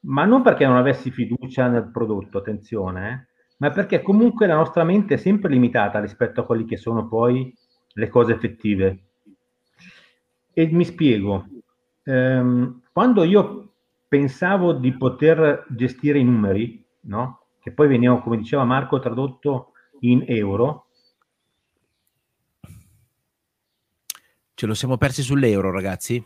Ma 0.00 0.24
non 0.24 0.42
perché 0.42 0.66
non 0.66 0.76
avessi 0.76 1.10
fiducia 1.10 1.68
nel 1.68 1.90
prodotto, 1.90 2.38
attenzione, 2.38 3.10
eh, 3.10 3.34
ma 3.58 3.70
perché 3.70 4.02
comunque 4.02 4.46
la 4.46 4.54
nostra 4.54 4.84
mente 4.84 5.14
è 5.14 5.16
sempre 5.16 5.50
limitata 5.50 6.00
rispetto 6.00 6.40
a 6.40 6.44
quelli 6.44 6.64
che 6.64 6.76
sono 6.76 7.08
poi 7.08 7.52
le 7.94 8.08
cose 8.08 8.32
effettive. 8.32 8.98
E 10.52 10.66
mi 10.66 10.84
spiego, 10.84 11.46
ehm, 12.04 12.82
quando 12.92 13.24
io 13.24 13.72
pensavo 14.08 14.72
di 14.72 14.92
poter 14.92 15.66
gestire 15.68 16.18
i 16.18 16.24
numeri, 16.24 16.84
no? 17.02 17.40
che 17.60 17.72
poi 17.72 17.88
venivano, 17.88 18.22
come 18.22 18.36
diceva 18.36 18.64
Marco, 18.64 19.00
tradotto 19.00 19.72
in 20.00 20.24
euro, 20.28 20.85
Ce 24.56 24.64
lo 24.64 24.72
siamo 24.72 24.96
persi 24.96 25.20
sull'euro, 25.20 25.70
ragazzi? 25.70 26.24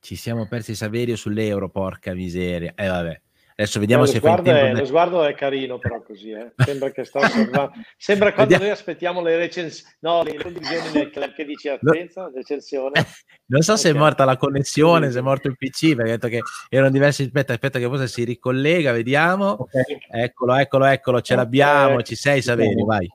Ci 0.00 0.16
siamo 0.16 0.48
persi 0.48 0.74
Saverio 0.74 1.16
sull'euro, 1.16 1.68
porca 1.68 2.14
miseria. 2.14 2.72
Eh 2.74 2.86
vabbè. 2.86 3.20
Adesso 3.56 3.78
vediamo 3.78 4.06
se 4.06 4.16
sguardo 4.16 4.50
è, 4.50 4.72
Lo 4.72 4.86
sguardo 4.86 5.22
è 5.22 5.34
carino, 5.34 5.78
però 5.78 6.00
così, 6.02 6.30
eh. 6.30 6.54
Sembra 6.56 6.90
che 6.92 7.04
sta 7.04 7.18
osservando. 7.18 7.72
Sembra 7.98 8.32
quando 8.32 8.56
noi 8.56 8.70
aspettiamo 8.70 9.20
le 9.20 9.36
recensioni, 9.36 9.92
no, 10.00 10.22
le 10.22 10.36
condivisioni 10.36 10.92
nel 10.94 11.10
club 11.10 11.34
che 11.34 11.44
dice 11.44 11.72
attenza, 11.72 12.30
recensione. 12.34 12.92
non 13.52 13.60
so 13.60 13.72
okay. 13.72 13.84
se 13.84 13.90
è 13.90 13.92
morta 13.92 14.24
la 14.24 14.38
connessione, 14.38 15.10
se 15.10 15.18
è 15.18 15.22
morto 15.22 15.48
il 15.48 15.58
PC, 15.58 15.94
perché 15.94 16.10
ho 16.10 16.14
detto 16.14 16.28
che 16.28 16.40
erano 16.70 16.90
diversi. 16.90 17.24
Aspetta, 17.24 17.52
aspetta 17.52 17.78
che 17.78 17.84
forse 17.84 18.08
si 18.08 18.24
ricollega, 18.24 18.92
vediamo. 18.92 19.50
Okay. 19.60 19.98
Eccolo, 20.10 20.54
eccolo, 20.54 20.86
eccolo, 20.86 21.20
ce 21.20 21.34
l'abbiamo, 21.34 22.00
ci 22.00 22.14
sei 22.14 22.40
Saverio, 22.40 22.86
vai. 22.86 23.06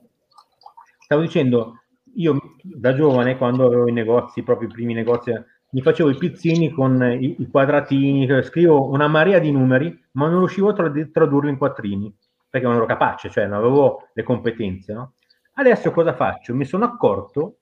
Stavo 1.00 1.22
dicendo, 1.22 1.79
io 2.14 2.56
da 2.62 2.94
giovane, 2.94 3.36
quando 3.36 3.66
avevo 3.66 3.88
i 3.88 3.92
negozi, 3.92 4.42
proprio 4.42 4.68
i 4.68 4.72
primi 4.72 4.94
negozi, 4.94 5.32
mi 5.72 5.82
facevo 5.82 6.10
i 6.10 6.16
pizzini 6.16 6.70
con 6.70 7.00
i, 7.02 7.36
i 7.38 7.48
quadratini, 7.48 8.28
scrivo 8.42 8.88
una 8.90 9.06
marea 9.06 9.38
di 9.38 9.52
numeri, 9.52 9.96
ma 10.12 10.28
non 10.28 10.38
riuscivo 10.38 10.70
a 10.70 10.72
tradurli 10.72 11.50
in 11.50 11.58
quattrini, 11.58 12.14
perché 12.48 12.66
non 12.66 12.76
ero 12.76 12.86
capace, 12.86 13.30
cioè 13.30 13.46
non 13.46 13.58
avevo 13.58 14.08
le 14.12 14.22
competenze. 14.22 14.92
No? 14.92 15.14
Adesso 15.54 15.92
cosa 15.92 16.14
faccio? 16.14 16.54
Mi 16.54 16.64
sono 16.64 16.84
accorto 16.84 17.58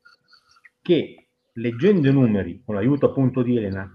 che 0.80 1.28
leggendo 1.54 2.08
i 2.08 2.12
numeri, 2.12 2.62
con 2.64 2.74
l'aiuto 2.74 3.06
appunto 3.06 3.42
di 3.42 3.56
Elena, 3.56 3.90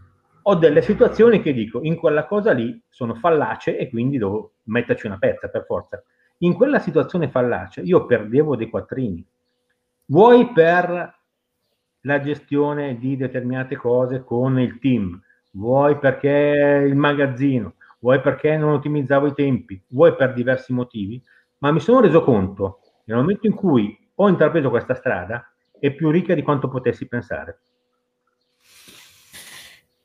ho 0.45 0.55
delle 0.55 0.81
situazioni 0.81 1.41
che 1.41 1.53
dico, 1.53 1.79
in 1.81 1.95
quella 1.95 2.25
cosa 2.25 2.51
lì 2.51 2.79
sono 2.89 3.15
fallace 3.15 3.77
e 3.77 3.89
quindi 3.89 4.17
devo 4.17 4.55
metterci 4.63 5.07
una 5.07 5.17
pezza 5.17 5.47
per 5.47 5.63
forza. 5.65 6.03
In 6.39 6.53
quella 6.53 6.79
situazione 6.79 7.29
fallace 7.29 7.81
io 7.81 8.05
perdevo 8.05 8.57
dei 8.57 8.69
quattrini 8.69 9.25
vuoi 10.05 10.51
per 10.51 11.21
la 12.01 12.21
gestione 12.21 12.97
di 12.97 13.15
determinate 13.15 13.75
cose 13.75 14.23
con 14.23 14.59
il 14.59 14.79
team, 14.79 15.21
vuoi 15.51 15.97
perché 15.97 16.83
il 16.85 16.95
magazzino, 16.95 17.75
vuoi 17.99 18.19
perché 18.19 18.57
non 18.57 18.73
ottimizzavo 18.73 19.27
i 19.27 19.33
tempi, 19.33 19.81
vuoi 19.89 20.15
per 20.15 20.33
diversi 20.33 20.73
motivi, 20.73 21.21
ma 21.59 21.71
mi 21.71 21.79
sono 21.79 22.01
reso 22.01 22.21
conto 22.21 22.79
nel 23.05 23.17
momento 23.17 23.47
in 23.47 23.53
cui 23.53 23.97
ho 24.15 24.29
intrapreso 24.29 24.69
questa 24.69 24.95
strada 24.95 25.53
è 25.79 25.91
più 25.91 26.09
ricca 26.09 26.33
di 26.33 26.41
quanto 26.41 26.67
potessi 26.67 27.07
pensare. 27.07 27.59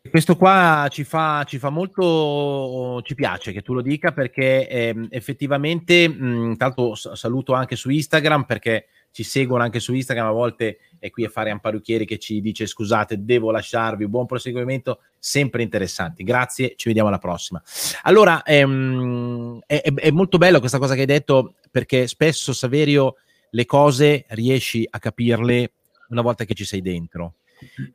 Questo 0.08 0.36
qua 0.36 0.86
ci 0.90 1.04
fa, 1.04 1.44
ci 1.44 1.58
fa, 1.58 1.68
molto, 1.68 3.02
ci 3.02 3.14
piace 3.14 3.52
che 3.52 3.60
tu 3.60 3.74
lo 3.74 3.82
dica 3.82 4.12
perché 4.12 4.66
eh, 4.66 5.06
effettivamente, 5.10 6.08
mh, 6.08 6.56
tanto 6.56 6.94
saluto 6.94 7.52
anche 7.52 7.76
su 7.76 7.90
Instagram 7.90 8.44
perché 8.44 8.86
ci 9.10 9.22
seguono 9.22 9.62
anche 9.62 9.80
su 9.80 9.94
Instagram, 9.94 10.26
a 10.26 10.32
volte 10.32 10.78
è 10.98 11.10
qui 11.10 11.24
a 11.24 11.28
fare 11.28 11.50
un 11.50 11.60
che 11.80 12.18
ci 12.18 12.40
dice 12.40 12.66
scusate, 12.66 13.24
devo 13.24 13.50
lasciarvi, 13.50 14.06
buon 14.08 14.26
proseguimento, 14.26 15.00
sempre 15.18 15.62
interessanti. 15.62 16.22
Grazie, 16.22 16.74
ci 16.76 16.88
vediamo 16.88 17.08
alla 17.08 17.18
prossima. 17.18 17.62
Allora, 18.02 18.42
ehm, 18.42 19.60
è, 19.66 19.80
è, 19.82 20.10
molto 20.10 20.38
bello 20.38 20.60
questa 20.60 20.78
cosa 20.78 20.94
che 20.94 21.00
hai 21.00 21.06
detto 21.06 21.54
perché 21.70 22.06
spesso, 22.06 22.52
Saverio, 22.52 23.16
le 23.50 23.64
cose 23.64 24.24
riesci 24.28 24.86
a 24.88 24.98
capirle 24.98 25.72
una 26.08 26.22
volta 26.22 26.44
che 26.44 26.54
ci 26.54 26.64
sei 26.64 26.82
dentro. 26.82 27.34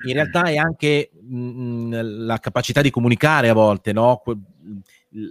In 0.06 0.14
realtà 0.14 0.44
è 0.44 0.58
anche 0.58 1.12
mh, 1.14 2.26
la 2.26 2.38
capacità 2.40 2.82
di 2.82 2.90
comunicare 2.90 3.50
a 3.50 3.54
volte, 3.54 3.94
no? 3.94 4.22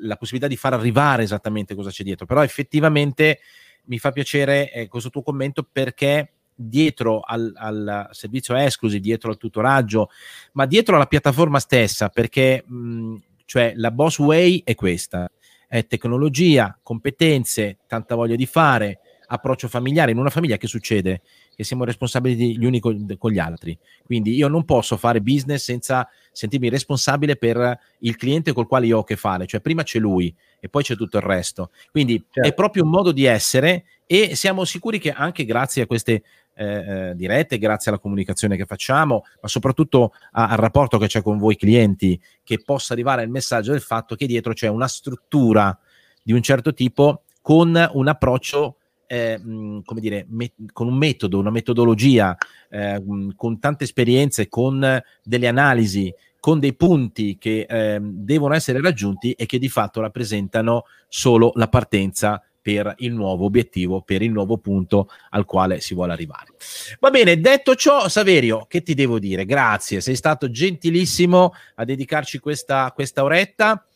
la 0.00 0.16
possibilità 0.16 0.48
di 0.48 0.56
far 0.56 0.72
arrivare 0.74 1.22
esattamente 1.22 1.74
cosa 1.74 1.90
c'è 1.90 2.04
dietro, 2.04 2.26
però 2.26 2.42
effettivamente 2.42 3.40
mi 3.84 3.98
fa 3.98 4.12
piacere 4.12 4.70
eh, 4.72 4.88
questo 4.88 5.10
tuo 5.10 5.22
commento 5.22 5.66
perché 5.70 6.32
dietro 6.54 7.20
al, 7.20 7.52
al, 7.54 8.08
servizio 8.12 8.54
exclusive, 8.54 9.00
dietro 9.00 9.30
al 9.30 9.36
tutoraggio, 9.36 10.10
ma 10.52 10.66
dietro 10.66 10.96
alla 10.96 11.06
piattaforma 11.06 11.58
stessa, 11.58 12.08
perché 12.08 12.64
mh, 12.66 13.16
cioè 13.44 13.72
la 13.76 13.90
Boss 13.90 14.18
Way 14.18 14.62
è 14.64 14.74
questa, 14.74 15.30
è 15.66 15.86
tecnologia, 15.86 16.78
competenze, 16.82 17.78
tanta 17.86 18.14
voglia 18.14 18.36
di 18.36 18.46
fare, 18.46 19.00
approccio 19.32 19.68
familiare. 19.68 20.10
In 20.10 20.18
una 20.18 20.30
famiglia 20.30 20.56
che 20.56 20.66
succede? 20.66 21.22
Che 21.54 21.64
siamo 21.64 21.84
responsabili 21.84 22.56
gli 22.58 22.64
uni 22.64 22.80
con, 22.80 23.16
con 23.18 23.30
gli 23.30 23.38
altri. 23.38 23.76
Quindi 24.04 24.34
io 24.34 24.48
non 24.48 24.64
posso 24.64 24.96
fare 24.96 25.20
business 25.20 25.64
senza 25.64 26.08
sentirmi 26.30 26.68
responsabile 26.68 27.36
per 27.36 27.78
il 28.00 28.16
cliente 28.16 28.52
col 28.52 28.66
quale 28.66 28.86
io 28.86 28.98
ho 28.98 29.00
a 29.00 29.04
che 29.04 29.16
fare. 29.16 29.46
Cioè 29.46 29.60
prima 29.60 29.82
c'è 29.82 29.98
lui 29.98 30.34
e 30.60 30.68
poi 30.68 30.82
c'è 30.82 30.96
tutto 30.96 31.16
il 31.16 31.22
resto. 31.22 31.70
Quindi 31.90 32.22
certo. 32.30 32.48
è 32.48 32.54
proprio 32.54 32.84
un 32.84 32.90
modo 32.90 33.12
di 33.12 33.24
essere 33.24 33.84
e 34.06 34.34
siamo 34.36 34.64
sicuri 34.64 34.98
che 34.98 35.10
anche 35.10 35.44
grazie 35.44 35.82
a 35.82 35.86
queste 35.86 36.22
eh, 36.54 36.64
eh 37.10 37.12
dirette, 37.16 37.56
grazie 37.56 37.90
alla 37.90 38.00
comunicazione 38.00 38.56
che 38.56 38.66
facciamo, 38.66 39.24
ma 39.40 39.48
soprattutto 39.48 40.12
a, 40.32 40.48
al 40.48 40.58
rapporto 40.58 40.98
che 40.98 41.06
c'è 41.06 41.22
con 41.22 41.38
voi 41.38 41.56
clienti, 41.56 42.20
che 42.44 42.62
possa 42.62 42.92
arrivare 42.92 43.22
il 43.22 43.30
messaggio 43.30 43.72
del 43.72 43.80
fatto 43.80 44.14
che 44.14 44.26
dietro 44.26 44.52
c'è 44.52 44.68
una 44.68 44.88
struttura 44.88 45.76
di 46.22 46.32
un 46.32 46.42
certo 46.42 46.72
tipo 46.74 47.22
con 47.40 47.90
un 47.94 48.08
approccio 48.08 48.76
eh, 49.12 49.38
come 49.84 50.00
dire, 50.00 50.24
me- 50.30 50.54
con 50.72 50.86
un 50.86 50.96
metodo, 50.96 51.38
una 51.38 51.50
metodologia, 51.50 52.34
eh, 52.70 53.02
con 53.36 53.58
tante 53.58 53.84
esperienze, 53.84 54.48
con 54.48 55.02
delle 55.22 55.48
analisi, 55.48 56.12
con 56.40 56.58
dei 56.58 56.74
punti 56.74 57.36
che 57.36 57.66
eh, 57.68 57.98
devono 58.00 58.54
essere 58.54 58.80
raggiunti 58.80 59.32
e 59.32 59.44
che 59.44 59.58
di 59.58 59.68
fatto 59.68 60.00
rappresentano 60.00 60.84
solo 61.08 61.52
la 61.56 61.68
partenza 61.68 62.42
per 62.62 62.94
il 62.98 63.12
nuovo 63.12 63.44
obiettivo, 63.44 64.00
per 64.00 64.22
il 64.22 64.30
nuovo 64.30 64.56
punto 64.56 65.10
al 65.30 65.44
quale 65.44 65.80
si 65.80 65.92
vuole 65.92 66.12
arrivare. 66.12 66.54
Va 66.98 67.10
bene, 67.10 67.38
detto 67.38 67.74
ciò, 67.74 68.08
Saverio, 68.08 68.64
che 68.66 68.82
ti 68.82 68.94
devo 68.94 69.18
dire? 69.18 69.44
Grazie, 69.44 70.00
sei 70.00 70.16
stato 70.16 70.50
gentilissimo 70.50 71.52
a 71.74 71.84
dedicarci 71.84 72.38
questa, 72.38 72.90
questa 72.94 73.22
oretta. 73.22 73.86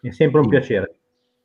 È 0.00 0.10
sempre 0.10 0.40
un 0.40 0.48
piacere. 0.48 0.96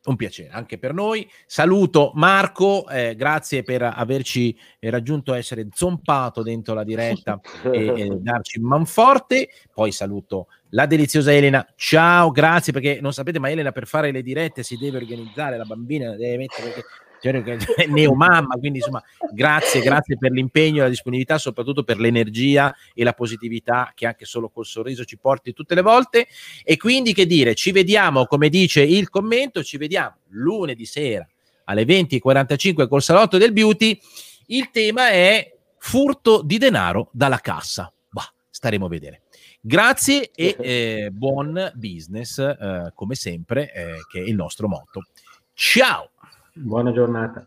Un 0.07 0.15
piacere 0.15 0.49
anche 0.51 0.77
per 0.77 0.93
noi. 0.93 1.29
Saluto 1.45 2.11
Marco, 2.15 2.87
eh, 2.89 3.15
grazie 3.15 3.63
per 3.63 3.83
averci 3.83 4.57
raggiunto, 4.79 5.33
essere 5.33 5.67
zompato 5.73 6.41
dentro 6.43 6.73
la 6.73 6.83
diretta 6.83 7.39
e, 7.71 8.01
e, 8.01 8.09
darci 8.19 8.59
manforte. 8.59 9.49
Poi 9.73 9.91
saluto 9.91 10.47
la 10.69 10.85
deliziosa 10.85 11.33
Elena. 11.33 11.65
Ciao, 11.75 12.31
grazie 12.31 12.73
perché 12.73 12.99
non 13.01 13.13
sapete, 13.13 13.39
ma 13.39 13.49
Elena 13.49 13.71
per 13.71 13.87
fare 13.87 14.11
le 14.11 14.21
dirette 14.21 14.63
si 14.63 14.77
deve 14.77 14.97
organizzare, 14.97 15.57
la 15.57 15.65
bambina 15.65 16.15
deve 16.15 16.37
mettere 16.37 16.83
perché 17.19 17.57
è 17.75 17.85
neomamma, 17.87 18.55
quindi 18.57 18.79
insomma 18.79 19.03
grazie, 19.31 19.81
grazie 19.81 20.17
per 20.17 20.31
l'impegno 20.31 20.77
e 20.77 20.83
la 20.83 20.89
disponibilità, 20.89 21.37
soprattutto 21.37 21.83
per 21.83 21.99
l'energia 21.99 22.75
e 22.93 23.03
la 23.03 23.13
positività 23.13 23.91
che 23.95 24.05
anche 24.05 24.25
solo 24.25 24.49
col 24.49 24.65
sorriso 24.65 25.03
ci 25.03 25.17
porti 25.17 25.53
tutte 25.53 25.75
le 25.75 25.81
volte. 25.81 26.27
E 26.63 26.77
quindi 26.77 27.13
che 27.13 27.25
dire, 27.25 27.55
ci 27.55 27.71
vediamo, 27.71 28.25
come 28.25 28.49
dice 28.49 28.81
il 28.81 29.09
commento, 29.09 29.63
ci 29.63 29.77
vediamo 29.77 30.17
lunedì 30.29 30.85
sera 30.85 31.27
alle 31.65 31.83
20.45 31.83 32.87
col 32.87 33.01
salotto 33.01 33.37
del 33.37 33.53
beauty. 33.53 33.99
Il 34.47 34.69
tema 34.71 35.09
è 35.09 35.55
furto 35.77 36.41
di 36.41 36.57
denaro 36.57 37.09
dalla 37.11 37.39
cassa. 37.39 37.91
Bah, 38.09 38.31
staremo 38.49 38.85
a 38.85 38.89
vedere. 38.89 39.21
Grazie 39.59 40.31
e 40.33 40.55
eh, 40.59 41.09
buon 41.11 41.71
business, 41.75 42.37
eh, 42.37 42.91
come 42.93 43.15
sempre, 43.15 43.73
eh, 43.73 43.95
che 44.09 44.19
è 44.19 44.23
il 44.23 44.35
nostro 44.35 44.67
motto. 44.67 45.07
Ciao! 45.53 46.11
Buona 46.57 46.91
giornata. 46.91 47.45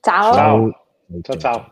Ciao. 0.00 0.32
Ciao. 0.32 0.70
ciao. 1.06 1.20
ciao. 1.22 1.38
ciao. 1.38 1.70